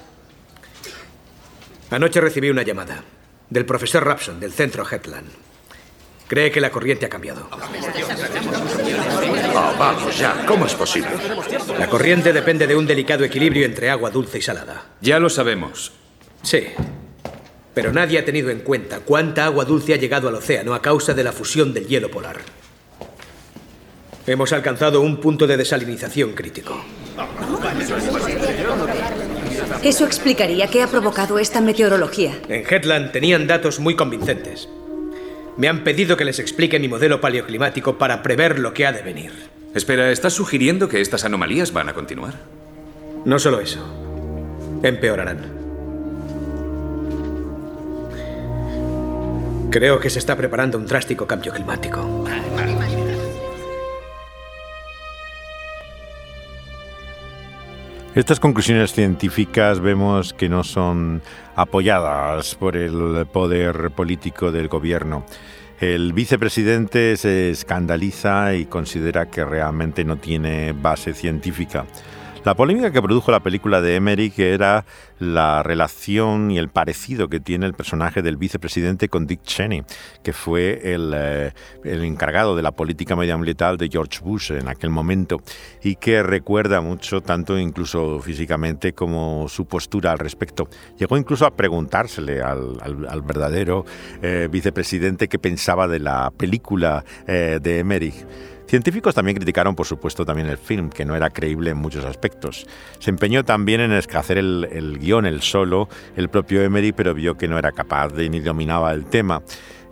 Anoche 1.90 2.20
recibí 2.20 2.50
una 2.50 2.64
llamada 2.64 3.04
del 3.50 3.66
profesor 3.66 4.04
Rapson 4.04 4.40
del 4.40 4.52
centro 4.52 4.86
Hetland. 4.88 5.28
Cree 6.28 6.52
que 6.52 6.60
la 6.60 6.70
corriente 6.70 7.06
ha 7.06 7.08
cambiado. 7.08 7.48
Oh, 9.52 9.74
vamos 9.76 10.16
ya, 10.16 10.46
¿cómo 10.46 10.66
es 10.66 10.74
posible? 10.74 11.10
La 11.76 11.88
corriente 11.88 12.32
depende 12.32 12.68
de 12.68 12.76
un 12.76 12.86
delicado 12.86 13.24
equilibrio 13.24 13.66
entre 13.66 13.90
agua 13.90 14.10
dulce 14.10 14.38
y 14.38 14.42
salada. 14.42 14.84
Ya 15.00 15.18
lo 15.18 15.28
sabemos. 15.28 15.92
Sí. 16.42 16.68
Pero 17.74 17.92
nadie 17.92 18.20
ha 18.20 18.24
tenido 18.24 18.50
en 18.50 18.60
cuenta 18.60 19.00
cuánta 19.00 19.44
agua 19.44 19.64
dulce 19.64 19.92
ha 19.92 19.96
llegado 19.96 20.28
al 20.28 20.36
océano 20.36 20.74
a 20.74 20.82
causa 20.82 21.14
de 21.14 21.24
la 21.24 21.32
fusión 21.32 21.74
del 21.74 21.88
hielo 21.88 22.10
polar. 22.12 22.38
Hemos 24.26 24.52
alcanzado 24.52 25.00
un 25.00 25.16
punto 25.16 25.48
de 25.48 25.56
desalinización 25.56 26.34
crítico. 26.34 26.80
Eso 29.82 30.04
explicaría 30.04 30.66
qué 30.66 30.82
ha 30.82 30.86
provocado 30.86 31.38
esta 31.38 31.62
meteorología. 31.62 32.38
En 32.48 32.64
Headland 32.68 33.12
tenían 33.12 33.46
datos 33.46 33.80
muy 33.80 33.96
convincentes. 33.96 34.68
Me 35.56 35.68
han 35.68 35.84
pedido 35.84 36.18
que 36.18 36.26
les 36.26 36.38
explique 36.38 36.78
mi 36.78 36.86
modelo 36.86 37.20
paleoclimático 37.20 37.96
para 37.96 38.22
prever 38.22 38.58
lo 38.58 38.74
que 38.74 38.86
ha 38.86 38.92
de 38.92 39.02
venir. 39.02 39.32
Espera, 39.74 40.10
¿estás 40.10 40.34
sugiriendo 40.34 40.88
que 40.88 41.00
estas 41.00 41.24
anomalías 41.24 41.72
van 41.72 41.88
a 41.88 41.94
continuar? 41.94 42.34
No 43.24 43.38
solo 43.38 43.60
eso. 43.60 43.80
Empeorarán. 44.82 45.60
Creo 49.70 49.98
que 49.98 50.10
se 50.10 50.18
está 50.18 50.36
preparando 50.36 50.76
un 50.76 50.86
drástico 50.86 51.26
cambio 51.26 51.52
climático. 51.52 52.26
Estas 58.12 58.40
conclusiones 58.40 58.92
científicas 58.92 59.78
vemos 59.78 60.34
que 60.34 60.48
no 60.48 60.64
son 60.64 61.22
apoyadas 61.54 62.56
por 62.56 62.76
el 62.76 63.24
poder 63.26 63.92
político 63.92 64.50
del 64.50 64.66
gobierno. 64.66 65.24
El 65.80 66.12
vicepresidente 66.12 67.16
se 67.16 67.50
escandaliza 67.50 68.54
y 68.56 68.66
considera 68.66 69.30
que 69.30 69.44
realmente 69.44 70.02
no 70.04 70.16
tiene 70.16 70.72
base 70.72 71.14
científica. 71.14 71.86
La 72.42 72.54
polémica 72.54 72.90
que 72.90 73.02
produjo 73.02 73.30
la 73.30 73.40
película 73.40 73.82
de 73.82 73.96
Emmerich 73.96 74.38
era 74.38 74.86
la 75.18 75.62
relación 75.62 76.50
y 76.50 76.56
el 76.56 76.70
parecido 76.70 77.28
que 77.28 77.38
tiene 77.38 77.66
el 77.66 77.74
personaje 77.74 78.22
del 78.22 78.38
vicepresidente 78.38 79.10
con 79.10 79.26
Dick 79.26 79.42
Cheney, 79.42 79.84
que 80.22 80.32
fue 80.32 80.94
el, 80.94 81.12
eh, 81.14 81.52
el, 81.84 82.02
encargado 82.02 82.56
de 82.56 82.62
la 82.62 82.72
política 82.72 83.14
medioambiental 83.14 83.76
de 83.76 83.90
George 83.90 84.20
Bush 84.22 84.52
en 84.52 84.68
aquel 84.68 84.88
momento 84.88 85.42
y 85.82 85.96
que 85.96 86.22
recuerda 86.22 86.80
mucho, 86.80 87.20
tanto 87.20 87.58
incluso 87.58 88.20
físicamente 88.20 88.94
como 88.94 89.46
su 89.50 89.66
postura 89.66 90.12
al 90.12 90.18
respecto. 90.18 90.66
Llegó 90.96 91.18
incluso 91.18 91.44
a 91.44 91.50
preguntársele 91.50 92.40
al, 92.40 92.78
al, 92.80 93.06
al 93.06 93.20
verdadero 93.20 93.84
eh, 94.22 94.48
vicepresidente 94.50 95.28
qué 95.28 95.38
pensaba 95.38 95.88
de 95.88 95.98
la 95.98 96.32
película 96.34 97.04
eh, 97.26 97.58
de 97.60 97.80
Emmerich. 97.80 98.26
Científicos 98.70 99.16
también 99.16 99.36
criticaron, 99.36 99.74
por 99.74 99.84
supuesto, 99.84 100.24
también 100.24 100.46
el 100.46 100.56
film, 100.56 100.90
que 100.90 101.04
no 101.04 101.16
era 101.16 101.28
creíble 101.30 101.72
en 101.72 101.76
muchos 101.76 102.04
aspectos. 102.04 102.68
Se 103.00 103.10
empeñó 103.10 103.44
también 103.44 103.80
en 103.80 103.90
hacer 103.90 104.38
el, 104.38 104.68
el 104.70 105.00
guion, 105.00 105.26
el 105.26 105.42
solo, 105.42 105.88
el 106.14 106.28
propio 106.28 106.62
Emery, 106.62 106.92
pero 106.92 107.12
vio 107.12 107.36
que 107.36 107.48
no 107.48 107.58
era 107.58 107.72
capaz 107.72 108.10
de 108.10 108.28
ni 108.28 108.38
dominaba 108.38 108.92
el 108.92 109.06
tema. 109.06 109.42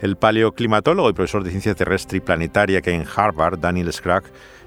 El 0.01 0.15
paleoclimatólogo 0.15 1.11
y 1.11 1.13
profesor 1.13 1.43
de 1.43 1.51
ciencia 1.51 1.75
terrestre 1.75 2.19
y 2.19 2.21
planetaria 2.21 2.81
que 2.81 2.93
en 2.93 3.05
Harvard, 3.05 3.59
Daniel 3.59 3.93
Scragg, 3.93 4.23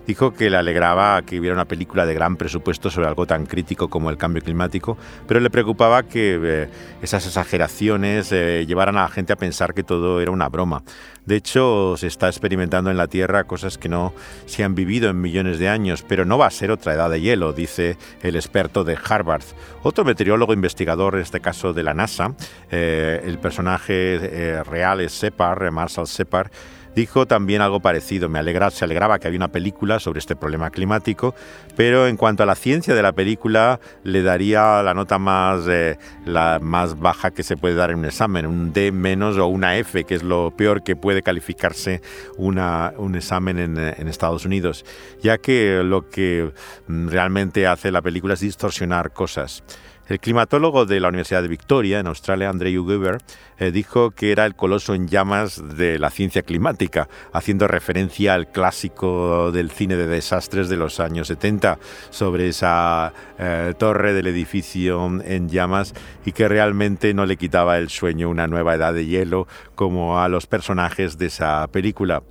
dijo 0.07 0.33
que 0.33 0.49
le 0.49 0.57
alegraba 0.57 1.21
que 1.21 1.39
hubiera 1.39 1.55
una 1.55 1.65
película 1.65 2.05
de 2.05 2.13
gran 2.13 2.37
presupuesto 2.37 2.89
sobre 2.89 3.07
algo 3.07 3.25
tan 3.25 3.45
crítico 3.45 3.89
como 3.89 4.09
el 4.09 4.17
cambio 4.17 4.41
climático, 4.41 4.97
pero 5.27 5.39
le 5.39 5.49
preocupaba 5.49 6.03
que 6.03 6.39
eh, 6.41 6.69
esas 7.01 7.25
exageraciones 7.25 8.31
eh, 8.31 8.65
llevaran 8.67 8.97
a 8.97 9.03
la 9.03 9.09
gente 9.09 9.33
a 9.33 9.35
pensar 9.35 9.73
que 9.73 9.83
todo 9.83 10.21
era 10.21 10.31
una 10.31 10.49
broma. 10.49 10.83
De 11.25 11.35
hecho, 11.35 11.95
se 11.97 12.07
está 12.07 12.27
experimentando 12.27 12.89
en 12.89 12.97
la 12.97 13.07
Tierra 13.07 13.43
cosas 13.43 13.77
que 13.77 13.89
no 13.89 14.13
se 14.47 14.63
han 14.63 14.73
vivido 14.73 15.09
en 15.09 15.21
millones 15.21 15.59
de 15.59 15.69
años, 15.69 16.03
pero 16.07 16.25
no 16.25 16.39
va 16.39 16.47
a 16.47 16.51
ser 16.51 16.71
otra 16.71 16.93
edad 16.93 17.11
de 17.11 17.21
hielo, 17.21 17.53
dice 17.53 17.97
el 18.23 18.35
experto 18.35 18.83
de 18.83 18.97
Harvard. 19.07 19.43
Otro 19.83 20.03
meteorólogo 20.03 20.53
investigador, 20.53 21.15
en 21.15 21.21
este 21.21 21.39
caso 21.39 21.73
de 21.73 21.83
la 21.83 21.93
NASA, 21.93 22.33
eh, 22.71 23.21
el 23.23 23.37
personaje 23.37 24.63
real 24.63 25.01
es 25.01 25.11
Separ, 25.11 25.71
Marshall 25.71 26.07
Separ, 26.07 26.49
dijo 26.95 27.25
también 27.25 27.61
algo 27.61 27.79
parecido. 27.79 28.29
Me 28.29 28.39
alegra, 28.39 28.69
se 28.71 28.85
alegraba 28.85 29.19
que 29.19 29.27
había 29.27 29.39
una 29.39 29.47
película 29.47 29.99
sobre 29.99 30.19
este 30.19 30.35
problema 30.35 30.69
climático, 30.69 31.35
pero 31.75 32.07
en 32.07 32.17
cuanto 32.17 32.43
a 32.43 32.45
la 32.45 32.55
ciencia 32.55 32.95
de 32.95 33.01
la 33.01 33.13
película, 33.13 33.79
le 34.03 34.21
daría 34.23 34.83
la 34.83 34.93
nota 34.93 35.17
más, 35.17 35.65
eh, 35.67 35.97
la 36.25 36.59
más 36.61 36.99
baja 36.99 37.31
que 37.31 37.43
se 37.43 37.57
puede 37.57 37.75
dar 37.75 37.91
en 37.91 37.99
un 37.99 38.05
examen, 38.05 38.45
un 38.45 38.73
D 38.73 38.91
menos 38.91 39.37
o 39.37 39.47
una 39.47 39.77
F, 39.77 40.03
que 40.03 40.15
es 40.15 40.23
lo 40.23 40.51
peor 40.51 40.83
que 40.83 40.95
puede 40.95 41.21
calificarse 41.21 42.01
una, 42.37 42.93
un 42.97 43.15
examen 43.15 43.59
en, 43.59 44.07
Estados 44.11 44.43
Unidos, 44.43 44.83
ya 45.21 45.37
que 45.37 45.83
lo 45.85 46.09
que 46.09 46.51
mm, 46.87 47.07
realmente 47.07 47.65
hace 47.65 47.91
la 47.91 48.01
película 48.01 48.33
es 48.33 48.41
distorsionar 48.41 49.11
cosas. 49.13 49.63
El 50.11 50.19
climatólogo 50.19 50.85
de 50.85 50.99
la 50.99 51.07
Universidad 51.07 51.41
de 51.41 51.47
Victoria, 51.47 51.99
en 51.99 52.07
Australia, 52.07 52.49
Andrew 52.49 52.83
Weber, 52.85 53.19
eh, 53.57 53.71
dijo 53.71 54.11
que 54.11 54.33
era 54.33 54.45
el 54.45 54.55
coloso 54.55 54.93
en 54.93 55.07
llamas 55.07 55.63
de 55.77 55.99
la 55.99 56.09
ciencia 56.09 56.41
climática, 56.41 57.07
haciendo 57.31 57.65
referencia 57.65 58.33
al 58.33 58.51
clásico 58.51 59.53
del 59.53 59.71
cine 59.71 59.95
de 59.95 60.07
desastres 60.07 60.67
de 60.67 60.75
los 60.75 60.99
años 60.99 61.29
70 61.29 61.79
sobre 62.09 62.49
esa 62.49 63.13
eh, 63.39 63.73
torre 63.77 64.13
del 64.13 64.27
edificio 64.27 65.21
en 65.23 65.47
llamas 65.47 65.93
y 66.25 66.33
que 66.33 66.49
realmente 66.49 67.13
no 67.13 67.25
le 67.25 67.37
quitaba 67.37 67.77
el 67.77 67.87
sueño 67.87 68.29
una 68.29 68.47
nueva 68.47 68.75
edad 68.75 68.93
de 68.93 69.05
hielo 69.05 69.47
como 69.75 70.19
a 70.19 70.27
los 70.27 70.45
personajes 70.45 71.17
de 71.17 71.27
esa 71.27 71.65
película. 71.71 72.21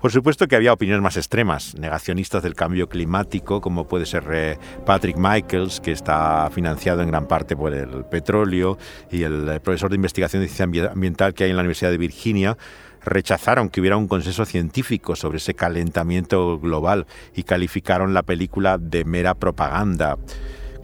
Por 0.00 0.12
supuesto 0.12 0.46
que 0.46 0.56
había 0.56 0.74
opiniones 0.74 1.02
más 1.02 1.16
extremas, 1.16 1.74
negacionistas 1.74 2.42
del 2.42 2.54
cambio 2.54 2.88
climático, 2.88 3.62
como 3.62 3.88
puede 3.88 4.04
ser 4.04 4.24
eh, 4.30 4.58
Patrick 4.84 5.16
Michaels, 5.16 5.80
que 5.80 5.90
está 5.90 6.50
financiado 6.52 7.00
en 7.00 7.08
gran 7.08 7.26
parte 7.26 7.56
por 7.56 7.72
el 7.72 8.04
petróleo, 8.04 8.76
y 9.10 9.22
el 9.22 9.48
eh, 9.48 9.60
profesor 9.60 9.88
de 9.90 9.96
investigación 9.96 10.42
de 10.42 10.48
ciencia 10.48 10.90
ambiental 10.92 11.32
que 11.32 11.44
hay 11.44 11.50
en 11.50 11.56
la 11.56 11.62
Universidad 11.62 11.90
de 11.90 11.98
Virginia, 11.98 12.58
rechazaron 13.06 13.70
que 13.70 13.80
hubiera 13.80 13.96
un 13.96 14.06
consenso 14.06 14.44
científico 14.44 15.16
sobre 15.16 15.38
ese 15.38 15.54
calentamiento 15.54 16.58
global 16.58 17.06
y 17.34 17.44
calificaron 17.44 18.12
la 18.12 18.22
película 18.22 18.76
de 18.78 19.04
mera 19.04 19.34
propaganda. 19.34 20.18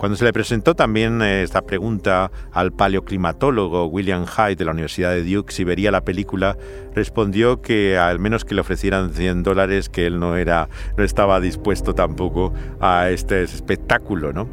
Cuando 0.03 0.17
se 0.17 0.25
le 0.25 0.33
presentó 0.33 0.75
también 0.75 1.23
eh, 1.23 1.45
esta 1.45 1.63
pregunta 1.63 2.33
al 2.51 2.73
paleoclimatólogo 2.73 3.87
William 3.87 4.27
Hyde 4.27 4.57
de 4.57 4.65
la 4.65 4.73
Universidad 4.73 5.13
de 5.13 5.23
Duke 5.23 5.53
si 5.53 5.63
vería 5.63 5.93
la 5.93 6.01
película, 6.01 6.57
respondió 6.93 7.63
que 7.63 7.97
al 7.97 8.19
menos 8.19 8.45
que 8.45 8.57
le 8.57 8.63
ofrecieran 8.63 9.15
100 9.15 9.45
dólares, 9.45 9.89
que 9.89 10.07
él 10.07 10.19
no, 10.19 10.37
era, 10.37 10.69
no 10.97 11.05
estaba 11.05 11.39
dispuesto 11.39 11.95
tampoco 11.95 12.53
a 12.81 13.11
este 13.11 13.45
espectáculo, 13.45 14.33
¿no? 14.33 14.49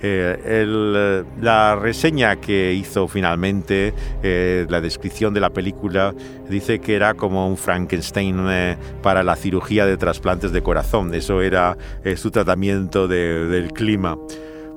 Eh, 0.00 0.62
el, 0.62 1.26
la 1.42 1.76
reseña 1.76 2.36
que 2.36 2.72
hizo 2.72 3.06
finalmente, 3.06 3.92
eh, 4.22 4.64
la 4.70 4.80
descripción 4.80 5.34
de 5.34 5.40
la 5.40 5.50
película, 5.50 6.14
dice 6.48 6.78
que 6.78 6.96
era 6.96 7.12
como 7.12 7.46
un 7.46 7.58
Frankenstein 7.58 8.46
eh, 8.48 8.78
para 9.02 9.22
la 9.22 9.36
cirugía 9.36 9.84
de 9.84 9.98
trasplantes 9.98 10.50
de 10.52 10.62
corazón. 10.62 11.12
Eso 11.12 11.42
era 11.42 11.76
eh, 12.04 12.16
su 12.16 12.30
tratamiento 12.30 13.06
de, 13.06 13.46
del 13.48 13.70
clima. 13.74 14.16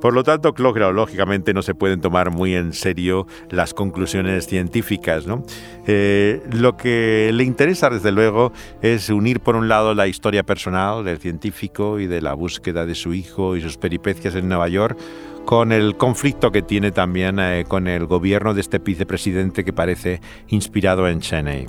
Por 0.02 0.14
lo 0.14 0.24
tanto, 0.24 0.54
claro, 0.54 0.94
lógicamente 0.94 1.54
no 1.54 1.62
se 1.62 1.74
pueden 1.74 2.02
tomar 2.02 2.30
muy 2.32 2.56
en 2.56 2.74
serio 2.74 3.28
las 3.50 3.74
conclusiones 3.74 4.48
científicas. 4.48 5.26
¿no? 5.26 5.44
Eh, 5.88 6.42
lo 6.52 6.78
que 6.78 7.32
le 7.34 7.44
interesa, 7.44 7.90
desde 7.90 8.12
luego, 8.12 8.52
es 8.82 9.10
unir 9.10 9.40
por 9.40 9.56
un 9.56 9.68
lado 9.68 9.94
la 9.96 10.08
historia 10.08 10.44
personal 10.44 11.04
del 11.04 11.18
científico 11.18 12.00
y 12.00 12.08
de 12.08 12.22
la 12.22 12.34
búsqueda 12.34 12.86
de 12.86 12.96
su 12.96 13.14
hijo 13.14 13.56
y 13.56 13.62
sus 13.62 13.78
peripecias 13.78 14.36
en 14.36 14.48
Nueva 14.48 14.68
York 14.68 14.98
con 15.46 15.72
el 15.72 15.96
conflicto 15.96 16.52
que 16.52 16.62
tiene 16.62 16.92
también 16.92 17.40
eh, 17.40 17.64
con 17.66 17.88
el 17.88 18.06
gobierno 18.06 18.54
de 18.54 18.60
este 18.60 18.80
vicepresidente 18.80 19.64
que 19.64 19.72
parece 19.72 20.20
inspirado 20.50 21.08
en 21.08 21.22
Cheney. 21.22 21.68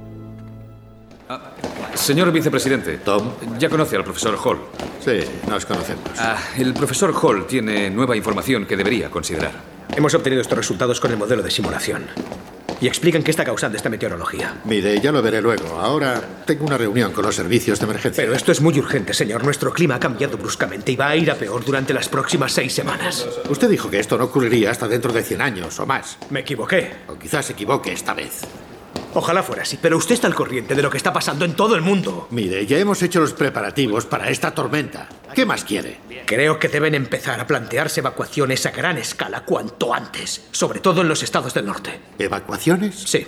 Señor 1.99 2.33
vicepresidente, 2.33 2.99
Tom. 2.99 3.33
Ya 3.59 3.69
conoce 3.69 3.97
al 3.97 4.05
profesor 4.05 4.39
Hall. 4.43 4.59
Sí, 5.05 5.21
nos 5.49 5.67
conocemos. 5.67 6.05
Ah, 6.19 6.39
el 6.57 6.73
profesor 6.73 7.13
Hall 7.21 7.47
tiene 7.47 7.91
nueva 7.91 8.17
información 8.17 8.65
que 8.67 8.77
debería 8.77 9.11
considerar. 9.11 9.53
Hemos 9.95 10.15
obtenido 10.15 10.41
estos 10.41 10.57
resultados 10.57 11.01
con 11.01 11.11
el 11.11 11.19
modelo 11.19 11.43
de 11.43 11.51
simulación. 11.51 12.07
Y 12.81 12.87
explican 12.87 13.25
qué 13.25 13.33
está 13.33 13.45
causando 13.45 13.77
esta 13.77 13.91
meteorología. 13.91 14.55
Mire, 14.65 15.01
ya 15.01 15.11
lo 15.11 15.21
veré 15.21 15.43
luego. 15.43 15.81
Ahora 15.81 16.23
tengo 16.47 16.65
una 16.65 16.79
reunión 16.79 17.13
con 17.13 17.25
los 17.27 17.35
servicios 17.35 17.81
de 17.81 17.87
emergencia. 17.87 18.23
Pero 18.23 18.35
esto 18.35 18.53
es 18.53 18.61
muy 18.61 18.79
urgente, 18.79 19.13
señor. 19.13 19.43
Nuestro 19.45 19.73
clima 19.73 19.97
ha 19.97 20.01
cambiado 20.01 20.39
bruscamente 20.39 20.93
y 20.93 20.97
va 20.97 21.09
a 21.09 21.17
ir 21.17 21.31
a 21.31 21.35
peor 21.35 21.65
durante 21.65 21.93
las 21.93 22.09
próximas 22.09 22.53
seis 22.53 22.73
semanas. 22.73 23.27
Usted 23.51 23.69
dijo 23.69 23.91
que 23.91 23.99
esto 23.99 24.17
no 24.17 24.25
ocurriría 24.25 24.71
hasta 24.71 24.87
dentro 24.87 25.13
de 25.13 25.25
100 25.25 25.43
años 25.43 25.79
o 25.81 25.87
más. 25.87 26.17
Me 26.31 26.41
equivoqué. 26.41 26.93
O 27.09 27.19
quizás 27.19 27.47
se 27.47 27.55
equivoque 27.55 27.93
esta 27.93 28.15
vez. 28.15 28.43
Ojalá 29.19 29.43
fuera 29.43 29.63
así, 29.63 29.77
pero 29.83 29.97
usted 29.97 30.15
está 30.15 30.29
al 30.29 30.35
corriente 30.37 30.77
de 30.77 30.81
lo 30.81 30.91
que 30.91 30.97
está 30.97 31.13
pasando 31.13 31.45
en 31.45 31.55
todo 31.55 31.75
el 31.75 31.81
mundo. 31.81 32.29
Mire, 32.31 32.65
ya 32.67 32.79
hemos 32.79 33.03
hecho 33.03 33.19
los 33.19 33.33
preparativos 33.33 34.07
para 34.07 34.31
esta 34.31 34.53
tormenta. 34.53 35.09
¿Qué 35.35 35.45
más 35.45 35.65
quiere? 35.65 35.99
Creo 36.25 36.61
que 36.61 36.69
deben 36.69 36.95
empezar 36.95 37.41
a 37.41 37.47
plantearse 37.49 37.99
evacuaciones 37.99 38.65
a 38.65 38.71
gran 38.71 38.97
escala 38.97 39.45
cuanto 39.45 39.93
antes, 39.93 40.47
sobre 40.53 40.79
todo 40.79 41.01
en 41.01 41.09
los 41.09 41.25
estados 41.25 41.53
del 41.53 41.67
norte. 41.67 41.99
¿Evacuaciones? 42.17 42.95
Sí. 42.95 43.27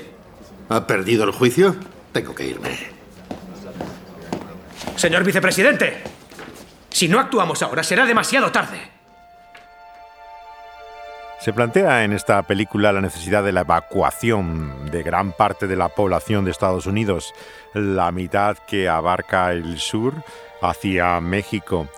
¿Ha 0.69 0.87
perdido 0.87 1.25
el 1.25 1.33
juicio? 1.33 1.75
Tengo 2.13 2.37
que 2.37 2.47
irme. 2.47 2.71
Señor 4.95 5.25
vicepresidente, 5.25 6.05
si 6.89 7.09
no 7.09 7.19
actuamos 7.19 7.63
ahora 7.63 7.83
será 7.83 8.07
demasiado 8.07 8.53
tarde. 8.53 9.00
Se 11.41 11.55
plantea 11.55 12.05
en 12.05 12.13
esta 12.13 12.43
película 12.43 12.93
la 12.93 13.01
necesidad 13.01 13.43
de 13.43 13.53
la 13.53 13.63
evacuación 13.63 14.91
de 14.91 15.03
gran 15.03 15.33
parte 15.33 15.67
de 15.67 15.75
la 15.75 15.89
población 15.89 16.45
de 16.45 16.51
Estados 16.51 16.85
Unidos, 16.85 17.33
la 17.73 18.13
mitad 18.13 18.59
que 18.59 18.91
abarca 18.91 19.51
el 19.51 19.79
sur 19.79 20.13
hacia 20.61 21.19
México. 21.23 21.89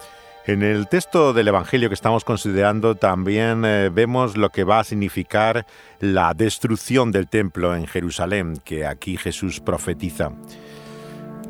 En 0.46 0.62
el 0.62 0.86
texto 0.86 1.32
del 1.32 1.48
Evangelio 1.48 1.88
que 1.88 1.94
estamos 1.94 2.24
considerando 2.24 2.94
también 2.94 3.64
eh, 3.64 3.90
vemos 3.92 4.36
lo 4.36 4.50
que 4.50 4.62
va 4.62 4.78
a 4.78 4.84
significar 4.84 5.66
la 5.98 6.34
destrucción 6.34 7.10
del 7.10 7.26
templo 7.26 7.74
en 7.74 7.88
Jerusalén, 7.88 8.60
que 8.64 8.86
aquí 8.86 9.16
Jesús 9.16 9.58
profetiza. 9.58 10.30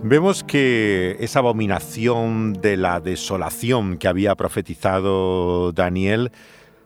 Vemos 0.03 0.45
que 0.45 1.19
esa 1.21 1.41
abominación 1.41 2.55
de 2.55 2.79
la 2.79 3.01
desolación 3.01 3.99
que 3.99 4.09
había 4.09 4.35
profetizado 4.35 5.73
Daniel 5.73 6.33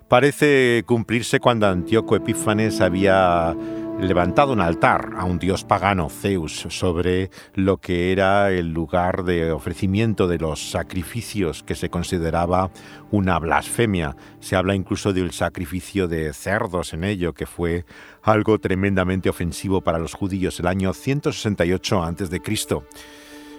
parece 0.09 0.84
cumplirse 0.86 1.40
cuando 1.40 1.66
Antíoco 1.66 2.16
Epífanes 2.16 2.80
había 2.80 3.54
levantado 4.00 4.52
un 4.52 4.61
altar 4.61 5.11
a 5.16 5.24
un 5.24 5.38
dios 5.38 5.64
pagano, 5.64 6.11
Zeus, 6.11 6.66
sobre 6.68 7.30
lo 7.54 7.78
que 7.78 8.12
era 8.12 8.50
el 8.50 8.72
lugar 8.72 9.24
de 9.24 9.50
ofrecimiento 9.50 10.28
de 10.28 10.38
los 10.38 10.70
sacrificios 10.70 11.62
que 11.62 11.74
se 11.74 11.88
consideraba 11.88 12.70
una 13.11 13.38
blasfemia. 13.38 14.14
Se 14.40 14.54
habla 14.54 14.74
incluso 14.74 15.12
del 15.12 15.32
sacrificio 15.32 16.09
de 16.09 16.32
cerdos 16.34 16.92
en 16.92 17.04
ello, 17.04 17.32
que 17.32 17.46
fue 17.46 17.84
algo 18.22 18.59
tremendamente 18.59 19.30
ofensivo 19.30 19.80
para 19.80 19.98
los 19.98 20.14
judíos 20.14 20.61
el 20.61 20.66
año 20.66 20.92
168 20.92 22.02
a.C. 22.02 22.42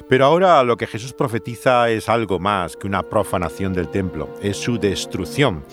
Pero 0.07 0.25
ahora 0.25 0.63
lo 0.63 0.77
que 0.77 0.87
Jesús 0.87 1.13
profetiza 1.13 1.89
es 1.89 2.07
algo 2.07 2.39
más 2.39 2.77
que 2.77 2.87
una 2.87 3.03
profanación 3.03 3.73
del 3.73 3.89
templo, 3.89 4.29
es 4.41 4.55
su 4.55 4.77
destrucción 4.77 5.63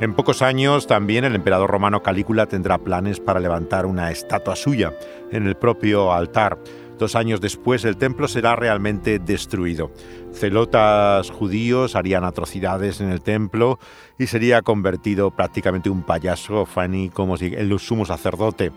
en 0.00 0.14
pocos 0.14 0.42
años 0.42 0.86
también 0.86 1.24
el 1.24 1.34
emperador 1.34 1.70
romano 1.70 2.02
Calígula 2.02 2.46
tendrá 2.46 2.76
planes 2.76 3.18
para 3.18 3.40
levantar 3.40 3.86
una 3.86 4.10
estatua 4.10 4.54
suya 4.54 4.92
en 5.32 5.46
el 5.46 5.56
propio 5.56 6.12
altar. 6.12 6.58
Dos 6.98 7.14
años 7.14 7.40
después 7.40 7.84
el 7.84 7.96
templo 7.96 8.28
será 8.28 8.56
realmente 8.56 9.18
destruido. 9.18 9.90
Celotas 10.34 11.30
judíos 11.30 11.96
harían 11.96 12.24
atrocidades 12.24 13.00
en 13.00 13.10
el 13.10 13.22
templo 13.22 13.78
y 14.18 14.26
sería 14.26 14.60
convertido 14.62 15.30
prácticamente 15.30 15.88
un 15.88 16.02
payaso, 16.02 16.66
Fanny, 16.66 17.08
como 17.08 17.38
si 17.38 17.54
el 17.54 17.78
sumo 17.78 18.04
sacerdote. 18.04 18.72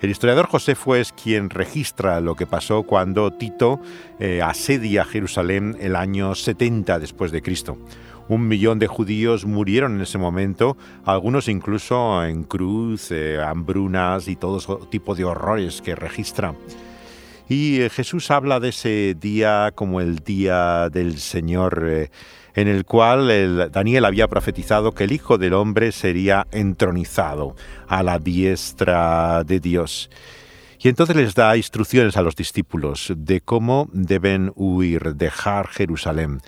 El 0.00 0.10
historiador 0.10 0.46
Josefo 0.46 0.94
es 0.94 1.12
quien 1.12 1.50
registra 1.50 2.20
lo 2.20 2.36
que 2.36 2.46
pasó 2.46 2.84
cuando 2.84 3.32
Tito 3.32 3.80
eh, 4.20 4.40
asedia 4.42 5.04
Jerusalén 5.04 5.76
el 5.80 5.96
año 5.96 6.36
70 6.36 7.00
después 7.00 7.32
de 7.32 7.42
Cristo. 7.42 7.78
Un 8.28 8.46
millón 8.46 8.78
de 8.78 8.86
judíos 8.86 9.46
murieron 9.46 9.96
en 9.96 10.02
ese 10.02 10.18
momento, 10.18 10.76
algunos 11.06 11.48
incluso 11.48 12.22
en 12.24 12.44
cruz, 12.44 13.10
eh, 13.10 13.40
hambrunas 13.42 14.28
y 14.28 14.36
todo 14.36 14.78
tipo 14.86 15.14
de 15.14 15.24
horrores 15.24 15.80
que 15.80 15.94
registra. 15.94 16.54
Y 17.48 17.80
eh, 17.80 17.88
Jesús 17.88 18.30
habla 18.30 18.60
de 18.60 18.68
ese 18.68 19.16
día 19.18 19.72
como 19.74 20.02
el 20.02 20.18
día 20.18 20.90
del 20.90 21.18
Señor, 21.18 21.82
eh, 21.88 22.10
en 22.54 22.68
el 22.68 22.84
cual 22.84 23.70
Daniel 23.70 24.04
había 24.04 24.28
profetizado 24.28 24.92
que 24.92 25.04
el 25.04 25.12
Hijo 25.12 25.38
del 25.38 25.54
Hombre 25.54 25.90
sería 25.92 26.46
entronizado 26.50 27.56
a 27.86 28.02
la 28.02 28.18
diestra 28.18 29.42
de 29.44 29.60
Dios. 29.60 30.10
Y 30.80 30.88
entonces 30.88 31.16
les 31.16 31.34
da 31.34 31.56
instrucciones 31.56 32.16
a 32.16 32.22
los 32.22 32.36
discípulos 32.36 33.12
de 33.16 33.40
cómo 33.40 33.88
deben 33.92 34.52
huir, 34.54 35.14
dejar 35.14 35.68
Jerusalén. 35.68 36.40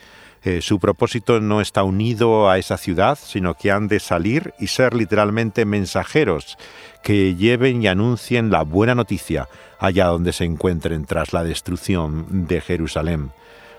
Eh, 0.42 0.62
su 0.62 0.78
propósito 0.78 1.40
no 1.40 1.60
está 1.60 1.82
unido 1.82 2.48
a 2.48 2.56
esa 2.56 2.78
ciudad, 2.78 3.18
sino 3.22 3.54
que 3.54 3.70
han 3.70 3.88
de 3.88 4.00
salir 4.00 4.54
y 4.58 4.68
ser 4.68 4.94
literalmente 4.94 5.66
mensajeros 5.66 6.56
que 7.02 7.34
lleven 7.34 7.82
y 7.82 7.88
anuncien 7.88 8.50
la 8.50 8.62
buena 8.62 8.94
noticia 8.94 9.48
allá 9.78 10.06
donde 10.06 10.32
se 10.32 10.44
encuentren 10.44 11.04
tras 11.04 11.32
la 11.32 11.44
destrucción 11.44 12.46
de 12.46 12.60
Jerusalén. 12.60 13.32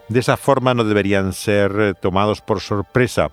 De 0.07 0.19
esa 0.19 0.37
forma 0.37 0.73
no 0.73 0.83
deberían 0.83 1.33
ser 1.33 1.95
tomados 1.95 2.41
por 2.41 2.59
sorpresa. 2.59 3.31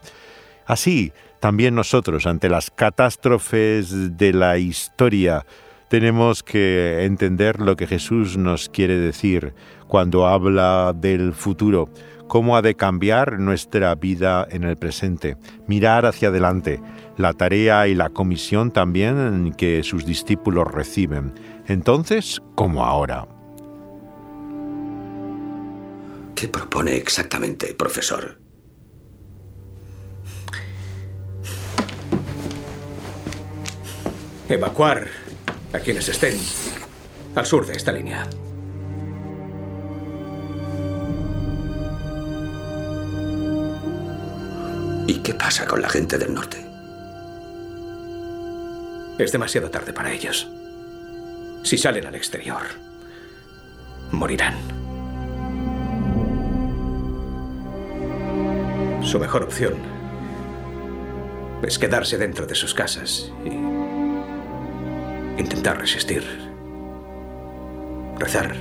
Así, 0.66 1.12
también 1.40 1.74
nosotros, 1.74 2.26
ante 2.26 2.48
las 2.48 2.70
catástrofes 2.70 4.16
de 4.16 4.32
la 4.32 4.58
historia, 4.58 5.44
tenemos 5.88 6.42
que 6.42 7.04
entender 7.04 7.60
lo 7.60 7.76
que 7.76 7.86
Jesús 7.86 8.36
nos 8.36 8.68
quiere 8.68 8.98
decir 8.98 9.54
cuando 9.86 10.26
habla 10.26 10.92
del 10.94 11.32
futuro. 11.32 11.88
Cómo 12.28 12.56
ha 12.56 12.62
de 12.62 12.74
cambiar 12.74 13.40
nuestra 13.40 13.94
vida 13.94 14.46
en 14.50 14.64
el 14.64 14.76
presente, 14.76 15.38
mirar 15.66 16.04
hacia 16.04 16.28
adelante, 16.28 16.78
la 17.16 17.32
tarea 17.32 17.88
y 17.88 17.94
la 17.94 18.10
comisión 18.10 18.70
también 18.70 19.54
que 19.56 19.82
sus 19.82 20.04
discípulos 20.04 20.70
reciben, 20.70 21.32
entonces 21.66 22.42
como 22.54 22.84
ahora. 22.84 23.26
¿Qué 26.34 26.48
propone 26.48 26.96
exactamente, 26.96 27.74
profesor? 27.74 28.38
Evacuar 34.50 35.08
a 35.72 35.78
quienes 35.80 36.08
estén 36.08 36.38
al 37.34 37.46
sur 37.46 37.66
de 37.66 37.74
esta 37.74 37.92
línea. 37.92 38.26
¿Y 45.06 45.20
qué 45.20 45.34
pasa 45.34 45.66
con 45.66 45.80
la 45.80 45.88
gente 45.88 46.18
del 46.18 46.34
norte? 46.34 46.58
Es 49.18 49.32
demasiado 49.32 49.70
tarde 49.70 49.92
para 49.92 50.12
ellos. 50.12 50.48
Si 51.64 51.76
salen 51.76 52.06
al 52.06 52.14
exterior, 52.14 52.62
morirán. 54.12 54.54
Su 59.02 59.18
mejor 59.18 59.42
opción 59.42 59.74
es 61.62 61.78
quedarse 61.78 62.18
dentro 62.18 62.46
de 62.46 62.54
sus 62.54 62.74
casas 62.74 63.32
y 63.44 63.67
intentar 65.38 65.78
resistir. 65.78 66.22
Rezar 68.18 68.54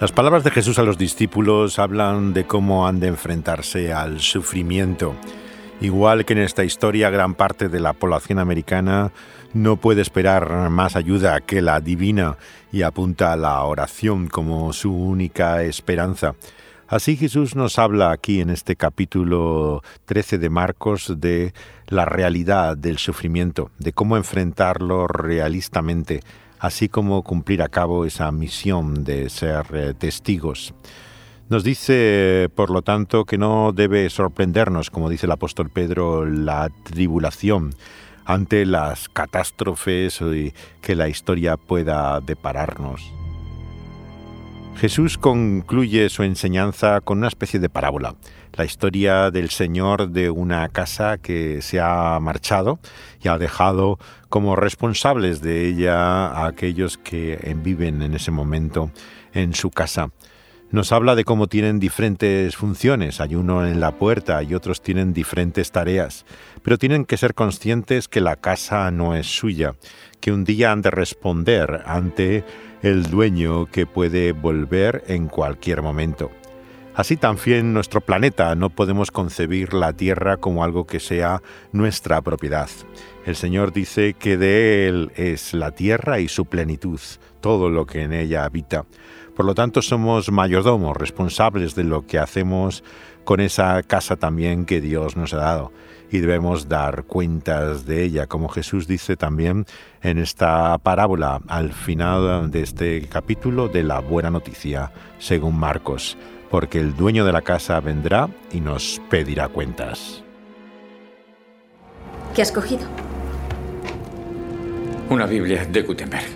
Las 0.00 0.12
palabras 0.12 0.44
de 0.44 0.50
Jesús 0.50 0.78
a 0.78 0.82
los 0.82 0.96
discípulos 0.96 1.78
hablan 1.78 2.32
de 2.32 2.44
cómo 2.44 2.86
han 2.86 3.00
de 3.00 3.08
enfrentarse 3.08 3.92
al 3.92 4.20
sufrimiento. 4.20 5.14
Igual 5.82 6.24
que 6.24 6.32
en 6.32 6.38
esta 6.38 6.64
historia, 6.64 7.10
gran 7.10 7.34
parte 7.34 7.68
de 7.68 7.80
la 7.80 7.92
población 7.92 8.38
americana 8.38 9.12
no 9.52 9.76
puede 9.76 10.00
esperar 10.00 10.70
más 10.70 10.96
ayuda 10.96 11.42
que 11.42 11.60
la 11.60 11.82
divina 11.82 12.38
y 12.72 12.80
apunta 12.80 13.34
a 13.34 13.36
la 13.36 13.62
oración 13.64 14.28
como 14.28 14.72
su 14.72 14.90
única 14.90 15.64
esperanza. 15.64 16.34
Así 16.90 17.16
Jesús 17.16 17.54
nos 17.54 17.78
habla 17.78 18.10
aquí 18.10 18.40
en 18.40 18.50
este 18.50 18.74
capítulo 18.74 19.80
13 20.06 20.38
de 20.38 20.50
Marcos 20.50 21.20
de 21.20 21.54
la 21.86 22.04
realidad 22.04 22.76
del 22.76 22.98
sufrimiento, 22.98 23.70
de 23.78 23.92
cómo 23.92 24.16
enfrentarlo 24.16 25.06
realistamente 25.06 26.18
así 26.58 26.88
como 26.88 27.22
cumplir 27.22 27.62
a 27.62 27.68
cabo 27.68 28.04
esa 28.06 28.32
misión 28.32 29.04
de 29.04 29.30
ser 29.30 29.66
eh, 29.72 29.94
testigos. 29.96 30.74
Nos 31.48 31.62
dice, 31.62 32.48
por 32.56 32.70
lo 32.70 32.82
tanto, 32.82 33.24
que 33.24 33.38
no 33.38 33.70
debe 33.72 34.10
sorprendernos, 34.10 34.90
como 34.90 35.08
dice 35.08 35.26
el 35.26 35.32
apóstol 35.32 35.70
Pedro, 35.70 36.26
la 36.26 36.70
tribulación 36.82 37.70
ante 38.24 38.66
las 38.66 39.08
catástrofes 39.08 40.18
que 40.80 40.96
la 40.96 41.08
historia 41.08 41.56
pueda 41.56 42.20
depararnos. 42.20 43.19
Jesús 44.76 45.18
concluye 45.18 46.08
su 46.08 46.22
enseñanza 46.22 47.00
con 47.00 47.18
una 47.18 47.28
especie 47.28 47.60
de 47.60 47.68
parábola 47.68 48.14
la 48.54 48.64
historia 48.64 49.30
del 49.30 49.50
señor 49.50 50.10
de 50.10 50.30
una 50.30 50.68
casa 50.68 51.18
que 51.18 51.62
se 51.62 51.80
ha 51.80 52.18
marchado 52.20 52.78
y 53.22 53.28
ha 53.28 53.38
dejado 53.38 53.98
como 54.28 54.56
responsables 54.56 55.40
de 55.40 55.68
ella 55.68 56.26
a 56.26 56.46
aquellos 56.46 56.98
que 56.98 57.56
viven 57.62 58.02
en 58.02 58.14
ese 58.14 58.30
momento 58.30 58.90
en 59.32 59.54
su 59.54 59.70
casa. 59.70 60.10
Nos 60.70 60.92
habla 60.92 61.16
de 61.16 61.24
cómo 61.24 61.48
tienen 61.48 61.80
diferentes 61.80 62.54
funciones, 62.54 63.20
hay 63.20 63.34
uno 63.34 63.66
en 63.66 63.80
la 63.80 63.96
puerta 63.96 64.40
y 64.44 64.54
otros 64.54 64.82
tienen 64.82 65.12
diferentes 65.12 65.72
tareas, 65.72 66.24
pero 66.62 66.78
tienen 66.78 67.06
que 67.06 67.16
ser 67.16 67.34
conscientes 67.34 68.06
que 68.06 68.20
la 68.20 68.36
casa 68.36 68.88
no 68.92 69.16
es 69.16 69.26
suya, 69.26 69.74
que 70.20 70.30
un 70.30 70.44
día 70.44 70.70
han 70.70 70.82
de 70.82 70.92
responder 70.92 71.82
ante 71.86 72.44
el 72.82 73.04
dueño 73.04 73.66
que 73.66 73.86
puede 73.86 74.32
volver 74.32 75.04
en 75.06 75.28
cualquier 75.28 75.82
momento. 75.82 76.30
Así 76.94 77.16
también 77.16 77.72
nuestro 77.72 78.00
planeta 78.00 78.54
no 78.54 78.70
podemos 78.70 79.10
concebir 79.10 79.74
la 79.74 79.92
Tierra 79.92 80.38
como 80.38 80.64
algo 80.64 80.86
que 80.86 81.00
sea 81.00 81.42
nuestra 81.72 82.20
propiedad. 82.20 82.68
El 83.24 83.36
Señor 83.36 83.72
dice 83.72 84.14
que 84.14 84.36
de 84.36 84.88
Él 84.88 85.12
es 85.14 85.54
la 85.54 85.70
Tierra 85.70 86.20
y 86.20 86.28
su 86.28 86.46
plenitud, 86.46 87.00
todo 87.40 87.70
lo 87.70 87.86
que 87.86 88.02
en 88.02 88.12
ella 88.12 88.44
habita. 88.44 88.86
Por 89.36 89.46
lo 89.46 89.54
tanto, 89.54 89.82
somos 89.82 90.30
mayordomos, 90.30 90.96
responsables 90.96 91.74
de 91.74 91.84
lo 91.84 92.06
que 92.06 92.18
hacemos 92.18 92.82
con 93.24 93.40
esa 93.40 93.82
casa 93.82 94.16
también 94.16 94.64
que 94.66 94.80
Dios 94.80 95.16
nos 95.16 95.32
ha 95.32 95.38
dado 95.38 95.72
y 96.10 96.18
debemos 96.18 96.68
dar 96.68 97.04
cuentas 97.04 97.86
de 97.86 98.04
ella, 98.04 98.26
como 98.26 98.48
Jesús 98.48 98.86
dice 98.86 99.16
también 99.16 99.66
en 100.02 100.18
esta 100.18 100.76
parábola 100.78 101.40
al 101.48 101.72
final 101.72 102.50
de 102.50 102.62
este 102.62 103.06
capítulo 103.08 103.68
de 103.68 103.84
la 103.84 104.00
buena 104.00 104.30
noticia, 104.30 104.92
según 105.18 105.58
Marcos, 105.58 106.16
porque 106.50 106.80
el 106.80 106.96
dueño 106.96 107.24
de 107.24 107.32
la 107.32 107.42
casa 107.42 107.80
vendrá 107.80 108.28
y 108.52 108.60
nos 108.60 109.00
pedirá 109.08 109.48
cuentas. 109.48 110.24
¿Qué 112.34 112.42
has 112.42 112.52
cogido? 112.52 112.82
Una 115.08 115.26
Biblia 115.26 115.64
de 115.64 115.82
Gutenberg. 115.82 116.28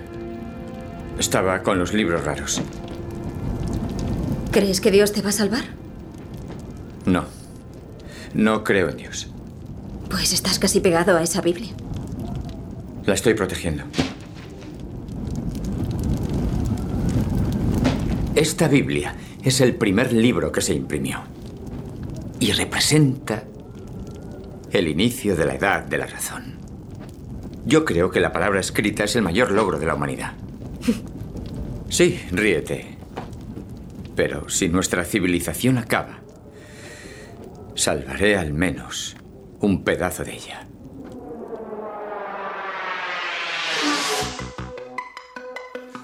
Estaba 1.19 1.63
con 1.63 1.79
los 1.79 1.95
libros 1.95 2.25
raros. 2.25 2.61
¿Crees 4.51 4.81
que 4.81 4.91
Dios 4.91 5.13
te 5.13 5.23
va 5.23 5.31
a 5.31 5.33
salvar? 5.33 5.65
No. 7.07 7.25
No 8.35 8.65
creo 8.65 8.89
en 8.89 8.97
Dios. 8.97 9.34
Pues 10.15 10.33
estás 10.33 10.61
casi 10.61 10.79
pegado 10.79 11.17
a 11.17 11.25
esa 11.25 11.41
Biblia. 11.41 11.73
La 13.05 13.15
estoy 13.15 13.35
protegiendo. 13.35 13.83
Esta 18.37 18.69
Biblia 18.69 19.17
es 19.43 19.61
el 19.61 19.75
primer 19.75 20.13
libro 20.13 20.53
que 20.53 20.61
se 20.61 20.73
imprimió. 20.73 21.25
Y 22.39 22.53
representa 22.53 23.43
el 24.71 24.87
inicio 24.87 25.35
de 25.35 25.47
la 25.47 25.57
edad 25.57 25.83
de 25.83 25.99
la 25.99 26.07
razón. 26.07 26.59
Yo 27.67 27.85
creo 27.85 28.13
que 28.13 28.21
la 28.21 28.33
palabra 28.33 28.61
escrita 28.61 29.03
es 29.03 29.17
el 29.17 29.23
mayor 29.23 29.51
logro 29.51 29.81
de 29.81 29.87
la 29.87 29.97
humanidad. 29.97 30.35
Sí, 31.91 32.21
ríete. 32.31 32.97
Pero 34.15 34.49
si 34.49 34.69
nuestra 34.69 35.05
civilización 35.05 35.79
acaba, 35.79 36.21
salvaré 37.75 38.37
al 38.37 38.53
menos 38.53 39.17
un 39.65 39.83
pedazo 39.83 40.23
de 40.25 40.37
ella. 40.37 40.67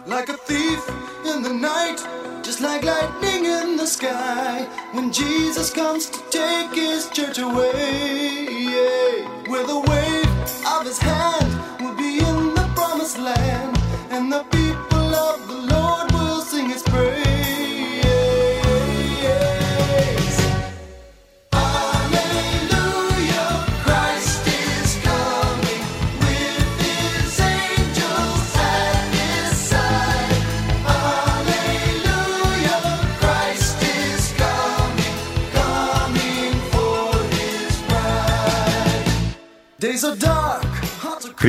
Like 0.07 0.31
a 0.31 0.37
thief 0.49 0.81
in 1.27 1.43
the 1.43 1.53
night, 1.53 1.99
just 2.43 2.61
like 2.61 2.83
lightning 2.83 3.45
in 3.45 3.77
the 3.77 3.87
sky. 3.87 4.67
When 4.93 5.13
Jesus 5.13 5.71
comes 5.71 6.09
to 6.11 6.19
take 6.31 6.75
his 6.75 7.09
church 7.11 7.39
away, 7.39 8.47
yeah. 8.49 9.49
with 9.49 9.69
a 9.69 9.81
wave 9.91 10.31
of 10.67 10.87
his 10.87 10.99
hand, 10.99 11.51
we'll 11.81 11.95
be 11.97 12.19
in 12.19 12.55
the 12.55 12.67
promised 12.75 13.19
land, 13.19 13.79
and 14.11 14.33
the 14.33 14.43
people 14.45 15.00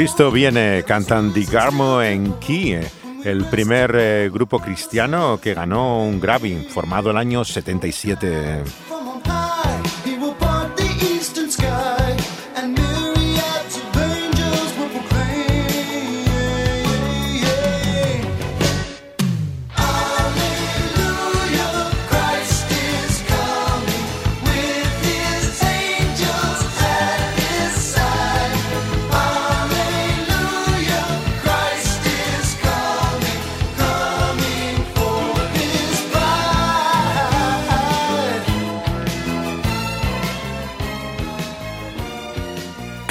Cristo 0.01 0.31
viene, 0.31 0.83
cantan 0.83 1.31
Di 1.31 1.45
Garmo 1.45 2.01
en 2.01 2.33
Key, 2.39 2.75
el 3.23 3.45
primer 3.45 3.95
eh, 3.95 4.31
grupo 4.33 4.57
cristiano 4.57 5.39
que 5.39 5.53
ganó 5.53 6.03
un 6.03 6.19
Grammy, 6.19 6.63
formado 6.63 7.11
el 7.11 7.17
año 7.17 7.45
77. 7.45 8.63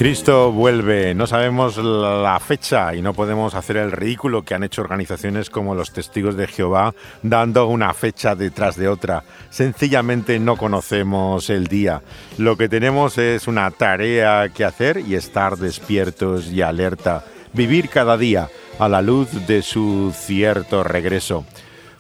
Cristo 0.01 0.51
vuelve, 0.51 1.15
no 1.15 1.27
sabemos 1.27 1.77
la 1.77 2.41
fecha 2.41 2.95
y 2.95 3.03
no 3.03 3.13
podemos 3.13 3.55
hacer 3.55 3.77
el 3.77 3.93
ridículo 3.93 4.43
que 4.47 4.55
han 4.55 4.65
hecho 4.65 4.81
organizaciones 4.81 5.51
como 5.51 5.75
los 5.75 5.93
Testigos 5.93 6.39
de 6.39 6.47
Jehová 6.47 6.95
dando 7.23 7.67
una 7.67 7.93
fecha 7.93 8.35
detrás 8.35 8.77
de 8.77 8.89
otra. 8.89 9.25
Sencillamente 9.51 10.39
no 10.39 10.57
conocemos 10.57 11.51
el 11.51 11.67
día. 11.67 12.01
Lo 12.39 12.57
que 12.57 12.71
tenemos 12.71 13.19
es 13.19 13.47
una 13.47 13.71
tarea 13.73 14.49
que 14.49 14.65
hacer 14.65 15.01
y 15.07 15.17
estar 15.17 15.59
despiertos 15.59 16.47
y 16.47 16.63
alerta. 16.63 17.23
Vivir 17.53 17.91
cada 17.91 18.17
día 18.17 18.49
a 18.79 18.89
la 18.89 19.03
luz 19.03 19.47
de 19.47 19.61
su 19.61 20.15
cierto 20.17 20.83
regreso. 20.83 21.45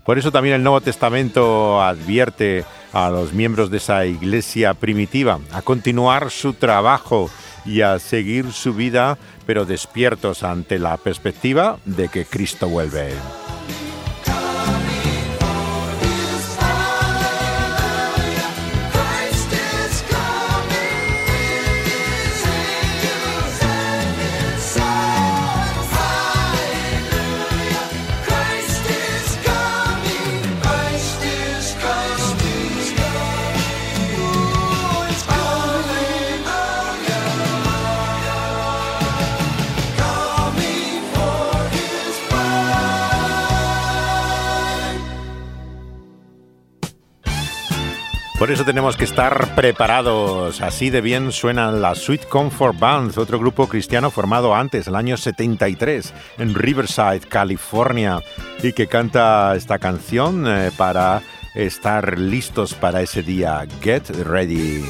Por 0.06 0.18
eso 0.18 0.32
también 0.32 0.54
el 0.54 0.62
Nuevo 0.62 0.80
Testamento 0.80 1.82
advierte 1.82 2.64
a 2.94 3.10
los 3.10 3.34
miembros 3.34 3.70
de 3.70 3.76
esa 3.76 4.06
iglesia 4.06 4.72
primitiva 4.72 5.38
a 5.52 5.60
continuar 5.60 6.30
su 6.30 6.54
trabajo 6.54 7.30
y 7.64 7.82
a 7.82 7.98
seguir 7.98 8.52
su 8.52 8.74
vida, 8.74 9.18
pero 9.46 9.64
despiertos 9.64 10.42
ante 10.42 10.78
la 10.78 10.96
perspectiva 10.96 11.78
de 11.84 12.08
que 12.08 12.24
Cristo 12.24 12.68
vuelve. 12.68 13.10
Por 48.40 48.50
eso 48.50 48.64
tenemos 48.64 48.96
que 48.96 49.04
estar 49.04 49.54
preparados. 49.54 50.62
Así 50.62 50.88
de 50.88 51.02
bien 51.02 51.30
suenan 51.30 51.82
la 51.82 51.94
Sweet 51.94 52.24
Comfort 52.26 52.78
Band, 52.78 53.18
otro 53.18 53.38
grupo 53.38 53.68
cristiano 53.68 54.10
formado 54.10 54.54
antes, 54.54 54.86
el 54.86 54.94
año 54.94 55.18
73, 55.18 56.14
en 56.38 56.54
Riverside, 56.54 57.20
California, 57.28 58.22
y 58.62 58.72
que 58.72 58.86
canta 58.86 59.54
esta 59.54 59.78
canción 59.78 60.46
eh, 60.48 60.70
para 60.74 61.20
estar 61.54 62.18
listos 62.18 62.72
para 62.72 63.02
ese 63.02 63.22
día. 63.22 63.66
Get 63.82 64.08
ready. 64.24 64.84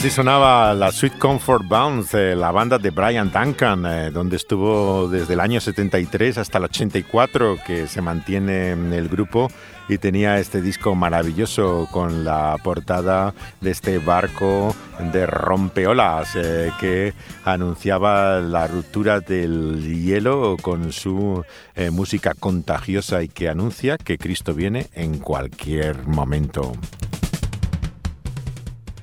Así 0.00 0.08
sonaba 0.08 0.72
la 0.72 0.92
Sweet 0.92 1.18
Comfort 1.18 1.68
Bounce, 1.68 2.34
la 2.34 2.50
banda 2.52 2.78
de 2.78 2.88
Brian 2.88 3.30
Duncan, 3.30 3.84
eh, 3.84 4.10
donde 4.10 4.36
estuvo 4.36 5.08
desde 5.08 5.34
el 5.34 5.40
año 5.40 5.60
73 5.60 6.38
hasta 6.38 6.56
el 6.56 6.64
84, 6.64 7.58
que 7.66 7.86
se 7.86 8.00
mantiene 8.00 8.70
en 8.70 8.94
el 8.94 9.10
grupo 9.10 9.50
y 9.90 9.98
tenía 9.98 10.38
este 10.38 10.62
disco 10.62 10.94
maravilloso 10.94 11.86
con 11.92 12.24
la 12.24 12.56
portada 12.64 13.34
de 13.60 13.72
este 13.72 13.98
barco 13.98 14.74
de 15.12 15.26
rompeolas 15.26 16.30
eh, 16.34 16.72
que 16.80 17.12
anunciaba 17.44 18.40
la 18.40 18.68
ruptura 18.68 19.20
del 19.20 19.82
hielo 19.82 20.56
con 20.62 20.92
su 20.92 21.44
eh, 21.74 21.90
música 21.90 22.32
contagiosa 22.32 23.22
y 23.22 23.28
que 23.28 23.50
anuncia 23.50 23.98
que 23.98 24.16
Cristo 24.16 24.54
viene 24.54 24.86
en 24.94 25.18
cualquier 25.18 26.06
momento. 26.06 26.72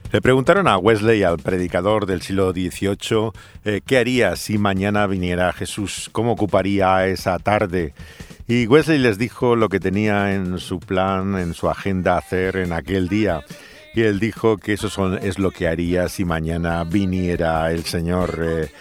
Le 0.10 0.22
preguntaron 0.22 0.70
a 0.70 0.78
Wesley, 0.78 1.24
al 1.24 1.38
predicador 1.38 2.06
del 2.06 2.22
siglo 2.22 2.54
XVIII, 2.54 3.32
eh, 3.66 3.82
qué 3.86 3.98
haría 3.98 4.38
si 4.38 4.58
mañana 4.58 5.06
viniera 5.06 5.52
Jesús, 5.52 6.10
cómo 6.14 6.32
ocuparía 6.32 7.08
esa 7.08 7.38
tarde. 7.40 7.94
Y 8.48 8.68
Wesley 8.68 9.00
les 9.00 9.18
dijo 9.18 9.58
lo 9.58 9.68
que 9.68 9.82
tenía 9.82 10.34
en 10.34 10.60
su 10.60 10.80
plan, 10.80 11.38
en 11.38 11.54
su 11.54 11.70
agenda 11.70 12.18
hacer 12.18 12.56
en 12.56 12.72
aquel 12.72 13.10
día. 13.10 13.42
Y 13.94 14.04
él 14.04 14.22
dijo 14.22 14.58
que 14.58 14.74
eso 14.74 14.90
son, 14.90 15.18
es 15.22 15.40
lo 15.40 15.52
que 15.52 15.68
haría 15.68 16.08
si 16.08 16.24
mañana 16.24 16.86
viniera 16.86 17.70
el 17.70 17.84
Señor. 17.84 18.40
Eh, 18.42 18.72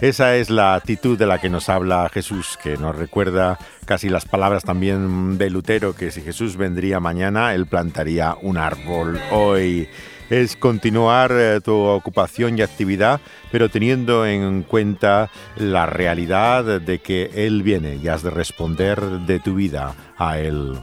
esa 0.00 0.36
es 0.36 0.48
la 0.48 0.76
actitud 0.76 1.18
de 1.18 1.26
la 1.26 1.38
que 1.38 1.50
nos 1.50 1.68
habla 1.68 2.08
Jesús, 2.08 2.58
que 2.62 2.78
nos 2.78 2.96
recuerda 2.96 3.58
casi 3.84 4.08
las 4.08 4.24
palabras 4.24 4.64
también 4.64 5.36
de 5.36 5.50
Lutero, 5.50 5.94
que 5.94 6.10
si 6.10 6.22
Jesús 6.22 6.56
vendría 6.56 7.00
mañana, 7.00 7.54
él 7.54 7.66
plantaría 7.66 8.34
un 8.40 8.56
árbol 8.56 9.20
hoy 9.30 9.90
es 10.30 10.56
continuar 10.56 11.32
eh, 11.34 11.60
tu 11.60 11.74
ocupación 11.74 12.58
y 12.58 12.62
actividad, 12.62 13.20
pero 13.52 13.68
teniendo 13.68 14.24
en 14.26 14.62
cuenta 14.62 15.30
la 15.56 15.86
realidad 15.86 16.80
de 16.80 16.98
que 17.00 17.30
Él 17.34 17.62
viene 17.62 17.96
y 17.96 18.08
has 18.08 18.22
de 18.22 18.30
responder 18.30 19.00
de 19.00 19.40
tu 19.40 19.54
vida 19.54 19.94
a 20.16 20.38
Él. 20.38 20.78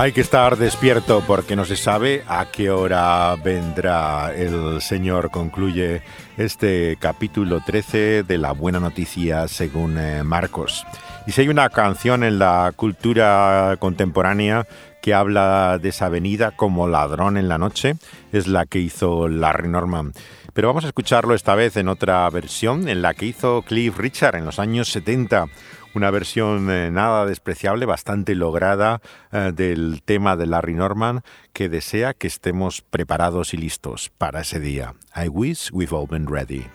Hay 0.00 0.12
que 0.12 0.22
estar 0.22 0.56
despierto 0.56 1.22
porque 1.26 1.56
no 1.56 1.66
se 1.66 1.76
sabe 1.76 2.24
a 2.26 2.46
qué 2.50 2.70
hora 2.70 3.36
vendrá 3.36 4.34
el 4.34 4.80
Señor, 4.80 5.30
concluye 5.30 6.00
este 6.38 6.96
capítulo 6.98 7.60
13 7.60 8.22
de 8.22 8.38
la 8.38 8.52
buena 8.52 8.80
noticia 8.80 9.46
según 9.46 9.98
eh, 9.98 10.22
Marcos. 10.24 10.86
Y 11.26 11.32
si 11.32 11.42
hay 11.42 11.50
una 11.50 11.68
canción 11.68 12.24
en 12.24 12.38
la 12.38 12.72
cultura 12.74 13.76
contemporánea 13.78 14.66
que 15.02 15.12
habla 15.12 15.78
de 15.78 15.90
esa 15.90 16.08
venida 16.08 16.52
como 16.52 16.88
ladrón 16.88 17.36
en 17.36 17.48
la 17.48 17.58
noche, 17.58 17.96
es 18.32 18.46
la 18.46 18.64
que 18.64 18.78
hizo 18.78 19.28
Larry 19.28 19.68
Norman. 19.68 20.14
Pero 20.54 20.68
vamos 20.68 20.84
a 20.84 20.88
escucharlo 20.88 21.34
esta 21.34 21.54
vez 21.54 21.76
en 21.76 21.88
otra 21.88 22.28
versión, 22.30 22.88
en 22.88 23.02
la 23.02 23.12
que 23.12 23.26
hizo 23.26 23.62
Cliff 23.62 23.98
Richard 23.98 24.36
en 24.36 24.46
los 24.46 24.58
años 24.58 24.88
70 24.88 25.46
una 25.94 26.10
versión 26.10 26.70
eh, 26.70 26.90
nada 26.90 27.26
despreciable, 27.26 27.86
bastante 27.86 28.34
lograda 28.34 29.00
eh, 29.32 29.52
del 29.54 30.02
tema 30.04 30.36
de 30.36 30.46
Larry 30.46 30.74
Norman, 30.74 31.22
que 31.52 31.68
desea 31.68 32.14
que 32.14 32.26
estemos 32.26 32.82
preparados 32.82 33.54
y 33.54 33.56
listos 33.56 34.10
para 34.16 34.40
ese 34.40 34.60
día. 34.60 34.94
I 35.16 35.28
wish 35.28 35.70
we've 35.72 35.94
all 35.94 36.06
been 36.08 36.26
ready. 36.26 36.66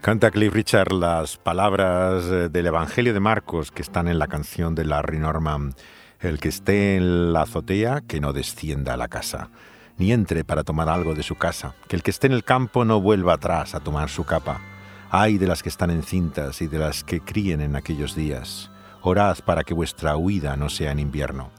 Canta 0.00 0.30
Cliff 0.30 0.52
Richard 0.52 0.92
las 0.92 1.38
palabras 1.38 2.24
eh, 2.26 2.48
del 2.50 2.66
Evangelio 2.66 3.14
de 3.14 3.20
Marcos 3.20 3.70
que 3.70 3.80
están 3.80 4.06
en 4.06 4.18
la 4.18 4.26
canción 4.26 4.74
de 4.74 4.84
Larry 4.84 5.18
Norman. 5.18 5.74
El 6.20 6.38
que 6.38 6.48
esté 6.48 6.96
en 6.96 7.32
la 7.32 7.42
azotea, 7.42 8.02
que 8.06 8.20
no 8.20 8.32
descienda 8.32 8.94
a 8.94 8.96
la 8.96 9.08
casa, 9.08 9.50
ni 9.98 10.12
entre 10.12 10.44
para 10.44 10.64
tomar 10.64 10.88
algo 10.88 11.14
de 11.14 11.22
su 11.22 11.36
casa. 11.36 11.74
Que 11.88 11.96
el 11.96 12.02
que 12.02 12.10
esté 12.10 12.26
en 12.26 12.34
el 12.34 12.44
campo 12.44 12.84
no 12.84 13.00
vuelva 13.00 13.34
atrás 13.34 13.74
a 13.74 13.80
tomar 13.80 14.08
su 14.08 14.24
capa 14.24 14.73
Ay 15.10 15.38
de 15.38 15.46
las 15.46 15.62
que 15.62 15.68
están 15.68 15.90
encintas 15.90 16.60
y 16.62 16.66
de 16.66 16.78
las 16.78 17.04
que 17.04 17.20
críen 17.20 17.60
en 17.60 17.76
aquellos 17.76 18.14
días. 18.14 18.70
Orad 19.02 19.38
para 19.44 19.64
que 19.64 19.74
vuestra 19.74 20.16
huida 20.16 20.56
no 20.56 20.68
sea 20.68 20.90
en 20.90 20.98
invierno. 20.98 21.50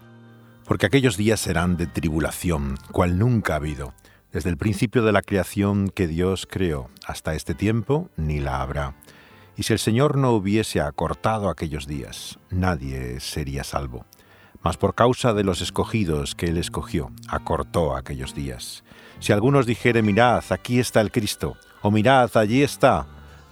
Porque 0.65 0.87
aquellos 0.87 1.15
días 1.15 1.39
serán 1.39 1.77
de 1.77 1.85
tribulación, 1.85 2.77
cual 2.91 3.19
nunca 3.19 3.53
ha 3.53 3.57
habido, 3.57 3.93
desde 4.31 4.49
el 4.49 4.57
principio 4.57 5.03
de 5.03 5.11
la 5.11 5.21
creación 5.21 5.89
que 5.89 6.07
Dios 6.07 6.47
creó 6.49 6.89
hasta 7.05 7.35
este 7.35 7.53
tiempo, 7.53 8.09
ni 8.17 8.39
la 8.39 8.61
habrá. 8.61 8.95
Y 9.55 9.63
si 9.63 9.73
el 9.73 9.79
Señor 9.79 10.17
no 10.17 10.31
hubiese 10.31 10.81
acortado 10.81 11.49
aquellos 11.49 11.87
días, 11.87 12.39
nadie 12.49 13.19
sería 13.19 13.63
salvo. 13.63 14.05
Mas 14.61 14.77
por 14.77 14.95
causa 14.95 15.33
de 15.33 15.43
los 15.43 15.61
escogidos 15.61 16.33
que 16.35 16.47
Él 16.47 16.57
escogió, 16.57 17.11
acortó 17.29 17.95
aquellos 17.95 18.33
días. 18.33 18.83
Si 19.19 19.31
algunos 19.31 19.65
dijere, 19.65 20.01
mirad, 20.01 20.43
aquí 20.49 20.79
está 20.79 20.99
el 20.99 21.11
Cristo, 21.11 21.55
o 21.81 21.91
mirad, 21.91 22.35
allí 22.35 22.63
está, 22.63 23.05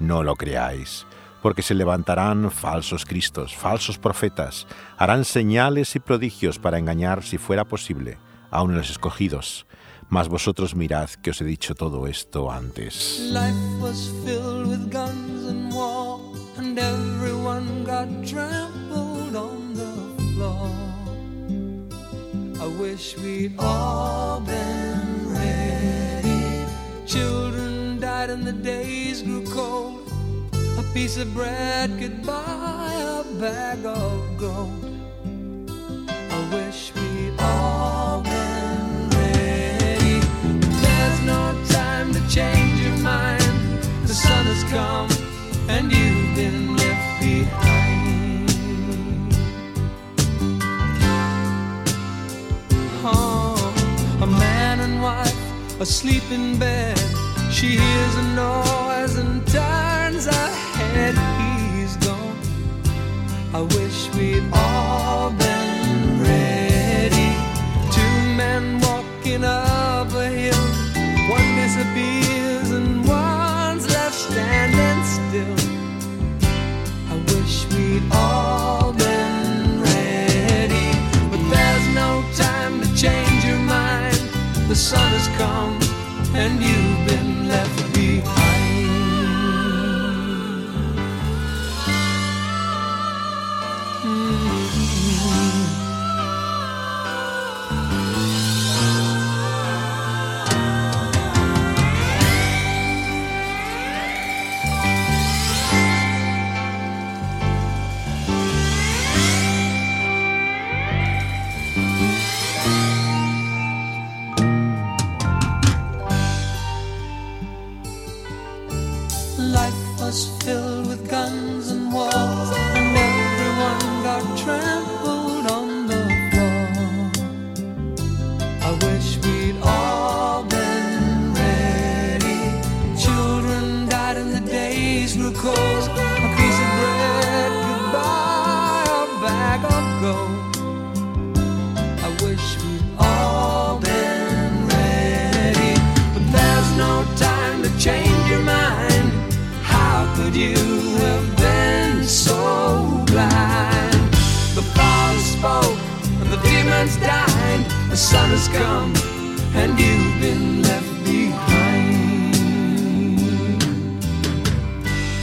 no 0.03 0.23
lo 0.23 0.35
creáis, 0.35 1.05
porque 1.41 1.61
se 1.61 1.73
levantarán 1.73 2.51
falsos 2.51 3.05
cristos, 3.05 3.55
falsos 3.55 3.97
profetas, 3.97 4.67
harán 4.97 5.25
señales 5.25 5.95
y 5.95 5.99
prodigios 5.99 6.59
para 6.59 6.77
engañar, 6.77 7.23
si 7.23 7.37
fuera 7.37 7.65
posible, 7.65 8.17
aun 8.51 8.75
los 8.75 8.89
escogidos. 8.89 9.65
Mas 10.09 10.27
vosotros 10.27 10.75
mirad 10.75 11.09
que 11.21 11.31
os 11.31 11.41
he 11.41 11.45
dicho 11.45 11.73
todo 11.73 12.07
esto 12.07 12.51
antes. 12.51 13.19
Life 13.31 13.81
was 13.81 14.11
filled 14.23 14.67
with 14.67 14.91
guns 14.91 15.47
and 15.47 15.73
war, 15.73 16.19
and 16.57 16.77
everyone 16.77 17.83
got 17.83 18.07
trampled 18.23 19.35
on 19.35 19.73
the 19.73 20.33
floor. 20.35 20.83
Died 28.23 28.29
and 28.29 28.45
the 28.45 28.53
days 28.53 29.21
grew 29.21 29.43
cold. 29.45 30.09
A 30.77 30.83
piece 30.93 31.17
of 31.17 31.33
bread 31.33 31.89
could 31.99 32.25
buy 32.25 32.91
a 33.19 33.23
bag 33.39 33.85
of 33.85 34.37
gold. 34.37 34.85
I 36.07 36.39
wish 36.55 36.93
we'd 36.95 37.35
all 37.39 38.21
been 38.21 39.09
ready. 39.09 40.19
There's 40.83 41.19
no 41.33 41.41
time 41.69 42.13
to 42.13 42.21
change 42.29 42.79
your 42.85 42.97
mind. 42.97 43.43
The 44.07 44.13
sun 44.13 44.45
has 44.45 44.63
come 44.77 45.09
and 45.69 45.91
you've 45.91 46.35
been 46.35 46.75
left 46.77 47.09
behind. 47.21 48.49
Oh, 53.05 54.21
a 54.21 54.27
man 54.27 54.79
and 54.79 55.01
wife 55.01 55.81
asleep 55.81 56.23
in 56.31 56.57
bed. 56.57 57.22
She 57.53 57.77
hears 57.77 58.15
a 58.15 58.23
noise 58.33 59.15
and 59.15 59.45
turns 59.47 60.25
her 60.25 60.49
head, 60.73 61.13
he's 61.75 61.95
gone. 61.97 62.35
I 63.53 63.61
wish 63.61 64.11
we'd 64.15 64.43
all 64.51 65.29
been 65.29 66.19
ready. 66.23 67.29
Two 67.91 68.17
men 68.35 68.79
walking 68.81 69.43
up 69.43 70.11
a 70.13 70.29
hill, 70.29 70.65
one 71.29 71.55
disappears 71.55 72.71
and 72.71 73.07
one's 73.07 73.87
left 73.87 74.15
standing 74.15 75.03
still. 75.05 75.69
I 77.11 77.15
wish 77.33 77.67
we'd 77.71 78.03
all 78.11 78.93
been 78.93 79.79
ready, 79.79 80.89
but 81.29 81.41
there's 81.53 81.87
no 81.93 82.25
time 82.35 82.81
to 82.81 82.87
change 82.95 83.45
your 83.45 83.59
mind. 83.59 84.17
The 84.67 84.75
sun 84.75 85.07
has 85.11 85.27
come 85.37 85.82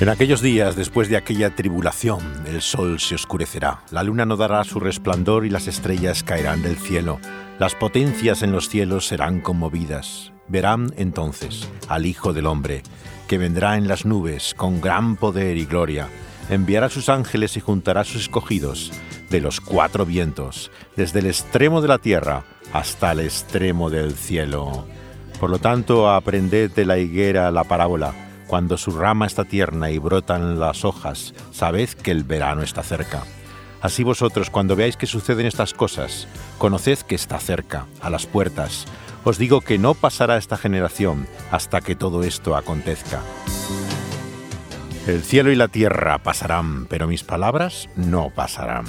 En 0.00 0.08
aquellos 0.08 0.40
días, 0.40 0.76
después 0.76 1.08
de 1.08 1.16
aquella 1.16 1.56
tribulación, 1.56 2.20
el 2.46 2.62
sol 2.62 3.00
se 3.00 3.16
oscurecerá, 3.16 3.82
la 3.90 4.04
luna 4.04 4.24
no 4.24 4.36
dará 4.36 4.62
su 4.62 4.78
resplandor 4.78 5.46
y 5.46 5.50
las 5.50 5.66
estrellas 5.66 6.22
caerán 6.22 6.62
del 6.62 6.76
cielo. 6.76 7.18
Las 7.58 7.74
potencias 7.74 8.44
en 8.44 8.52
los 8.52 8.68
cielos 8.68 9.08
serán 9.08 9.40
conmovidas. 9.40 10.32
Verán 10.46 10.92
entonces 10.96 11.68
al 11.88 12.06
Hijo 12.06 12.32
del 12.32 12.46
Hombre, 12.46 12.84
que 13.26 13.38
vendrá 13.38 13.78
en 13.78 13.88
las 13.88 14.06
nubes 14.06 14.54
con 14.56 14.80
gran 14.80 15.16
poder 15.16 15.56
y 15.56 15.64
gloria. 15.64 16.08
Enviará 16.48 16.88
sus 16.88 17.08
ángeles 17.08 17.56
y 17.56 17.60
juntará 17.60 18.02
a 18.02 18.04
sus 18.04 18.22
escogidos 18.22 18.92
de 19.28 19.40
los 19.40 19.60
cuatro 19.60 20.04
vientos, 20.04 20.70
desde 20.96 21.20
el 21.20 21.26
extremo 21.26 21.80
de 21.80 21.88
la 21.88 21.98
tierra 21.98 22.44
hasta 22.72 23.12
el 23.12 23.20
extremo 23.20 23.90
del 23.90 24.14
cielo. 24.14 24.86
Por 25.38 25.50
lo 25.50 25.58
tanto, 25.58 26.10
aprended 26.10 26.70
de 26.72 26.84
la 26.84 26.98
higuera 26.98 27.50
la 27.50 27.64
parábola. 27.64 28.12
Cuando 28.46 28.76
su 28.76 28.90
rama 28.90 29.26
está 29.26 29.44
tierna 29.44 29.90
y 29.90 29.98
brotan 29.98 30.58
las 30.58 30.84
hojas, 30.84 31.34
sabed 31.50 31.88
que 31.90 32.10
el 32.10 32.24
verano 32.24 32.62
está 32.62 32.82
cerca. 32.82 33.22
Así 33.80 34.02
vosotros, 34.02 34.50
cuando 34.50 34.76
veáis 34.76 34.96
que 34.96 35.06
suceden 35.06 35.46
estas 35.46 35.72
cosas, 35.72 36.28
conoced 36.58 36.98
que 36.98 37.14
está 37.14 37.38
cerca, 37.38 37.86
a 38.00 38.10
las 38.10 38.26
puertas. 38.26 38.86
Os 39.24 39.38
digo 39.38 39.60
que 39.60 39.78
no 39.78 39.94
pasará 39.94 40.36
esta 40.36 40.56
generación 40.56 41.26
hasta 41.50 41.80
que 41.80 41.94
todo 41.94 42.22
esto 42.22 42.56
acontezca. 42.56 43.20
El 45.06 45.22
cielo 45.22 45.50
y 45.50 45.56
la 45.56 45.68
tierra 45.68 46.18
pasarán, 46.18 46.86
pero 46.86 47.06
mis 47.06 47.22
palabras 47.24 47.88
no 47.96 48.30
pasarán. 48.30 48.84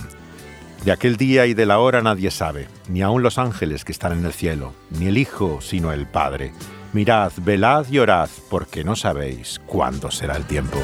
De 0.83 0.91
aquel 0.91 1.15
día 1.15 1.45
y 1.45 1.53
de 1.53 1.67
la 1.67 1.77
hora 1.77 2.01
nadie 2.01 2.31
sabe, 2.31 2.67
ni 2.89 3.03
aun 3.03 3.21
los 3.21 3.37
ángeles 3.37 3.85
que 3.85 3.91
están 3.91 4.13
en 4.13 4.25
el 4.25 4.33
cielo, 4.33 4.73
ni 4.89 5.07
el 5.07 5.19
Hijo, 5.19 5.61
sino 5.61 5.91
el 5.91 6.07
Padre. 6.07 6.53
Mirad, 6.91 7.31
velad 7.37 7.85
y 7.91 7.99
orad, 7.99 8.29
porque 8.49 8.83
no 8.83 8.95
sabéis 8.95 9.61
cuándo 9.67 10.09
será 10.09 10.35
el 10.35 10.45
tiempo. 10.45 10.79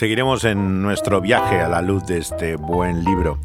Seguiremos 0.00 0.44
en 0.44 0.80
nuestro 0.80 1.20
viaje 1.20 1.60
a 1.60 1.68
la 1.68 1.82
luz 1.82 2.06
de 2.06 2.16
este 2.16 2.56
buen 2.56 3.04
libro, 3.04 3.38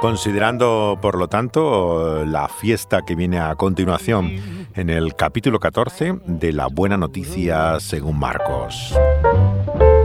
considerando, 0.00 0.98
por 1.02 1.18
lo 1.18 1.28
tanto, 1.28 2.24
la 2.24 2.48
fiesta 2.48 3.02
que 3.06 3.14
viene 3.14 3.38
a 3.38 3.54
continuación 3.56 4.32
en 4.74 4.88
el 4.88 5.14
capítulo 5.16 5.60
14 5.60 6.20
de 6.24 6.54
La 6.54 6.68
Buena 6.68 6.96
Noticia 6.96 7.78
según 7.78 8.18
Marcos. 8.18 8.98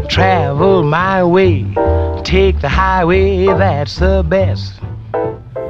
Travel 0.10 0.84
my 0.84 1.24
way, 1.24 1.74
take 2.26 2.60
the 2.60 2.68
highway, 2.68 3.46
that's 3.58 3.96
the 3.98 4.24
best. 4.24 4.82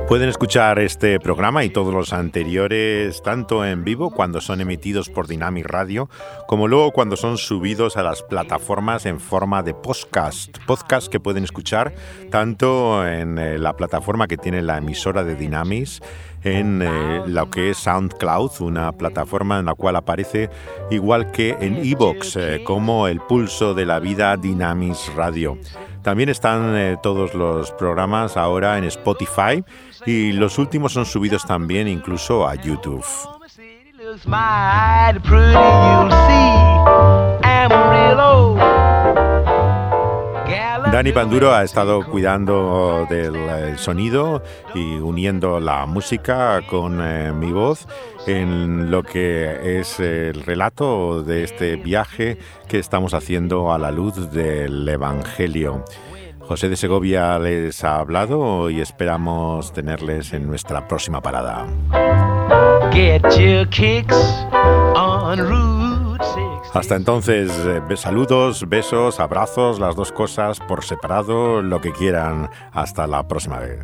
Pueden 0.08 0.28
escuchar 0.28 0.80
este 0.80 1.18
programa 1.20 1.64
y 1.64 1.70
todos 1.70 1.94
los 1.94 2.12
anteriores 2.12 3.22
tanto 3.24 3.66
en 3.66 3.84
vivo 3.84 4.12
cuando 4.12 4.42
son 4.42 4.60
emitidos 4.60 5.10
por 5.10 5.28
Dynamic 5.28 5.66
Radio, 5.66 6.10
como 6.46 6.68
luego 6.68 6.92
cuando 6.92 7.16
son 7.16 7.38
subidos 7.38 7.96
a 7.96 8.04
las 8.04 8.22
plataformas 8.22 9.06
en 9.06 9.20
forma 9.20 9.64
de 9.64 9.74
podcast. 9.74 10.58
Podcast 10.68 11.08
que 11.08 11.22
pueden 11.22 11.46
escuchar 11.46 11.96
tanto 12.30 13.08
en 13.08 13.40
eh, 13.40 13.58
la 13.58 13.76
plataforma 13.78 14.28
que 14.28 14.38
tiene 14.38 14.62
la 14.62 14.78
emisora 14.78 15.24
de 15.24 15.36
Dynamis, 15.36 16.02
en 16.44 16.82
eh, 16.82 17.24
lo 17.26 17.50
que 17.50 17.70
es 17.70 17.78
SoundCloud, 17.78 18.62
una 18.62 18.92
plataforma 18.92 19.60
en 19.60 19.66
la 19.66 19.74
cual 19.74 19.96
aparece 19.96 20.50
igual 20.92 21.32
que 21.32 21.56
en 21.62 21.78
Evox, 21.78 22.36
eh, 22.36 22.62
como 22.66 23.08
el 23.08 23.22
pulso 23.22 23.74
de 23.74 23.86
la 23.86 24.00
vida 24.00 24.36
Dynamis 24.36 25.12
Radio. 25.16 25.58
También 26.04 26.30
están 26.30 26.76
eh, 26.76 26.98
todos 27.02 27.34
los 27.34 27.72
programas 27.72 28.36
ahora 28.38 28.78
en 28.78 28.84
Spotify 28.84 29.64
y 30.06 30.34
los 30.34 30.60
últimos 30.60 30.92
son 30.92 31.06
subidos 31.06 31.46
también 31.46 31.88
incluso 31.88 32.48
a 32.48 32.56
YouTube. 32.56 33.06
Dani 40.94 41.12
Panduro 41.12 41.52
ha 41.56 41.64
estado 41.64 42.06
cuidando 42.06 43.08
del 43.10 43.36
eh, 43.36 43.78
sonido 43.78 44.44
y 44.76 44.98
uniendo 44.98 45.60
la 45.60 45.88
música 45.88 46.62
con 46.70 47.02
eh, 47.02 47.34
mi 47.34 47.52
voz 47.52 47.88
en 48.28 48.92
lo 48.92 49.02
que 49.02 49.80
es 49.80 50.00
el 50.00 50.44
relato 50.44 51.24
de 51.24 51.46
este 51.46 51.78
viaje 51.78 52.38
que 52.68 52.78
estamos 52.78 53.16
haciendo 53.16 53.74
a 53.74 53.80
la 53.80 53.90
luz 53.90 54.32
del 54.32 54.88
Evangelio. 54.88 55.84
José 56.42 56.70
de 56.70 56.76
Segovia 56.76 57.40
les 57.40 57.84
ha 57.84 57.98
hablado 57.98 58.70
y 58.70 58.80
esperamos 58.80 59.74
tenerles 59.74 60.32
en 60.34 60.46
nuestra 60.46 60.88
próxima 60.88 61.22
parada. 61.22 61.66
Get 62.92 63.24
your 63.40 63.68
kicks 63.70 64.46
on 64.94 65.40
Route 65.40 66.24
6. 66.24 66.53
Hasta 66.74 66.96
entonces, 66.96 67.52
eh, 67.66 67.82
saludos, 67.98 68.68
besos, 68.68 69.20
abrazos, 69.20 69.80
las 69.80 69.96
dos 69.96 70.12
cosas 70.12 70.60
por 70.60 70.84
separado, 70.84 71.62
lo 71.62 71.80
que 71.80 71.92
quieran. 71.92 72.50
Hasta 72.72 73.06
la 73.06 73.28
próxima 73.28 73.60
vez. 73.60 73.80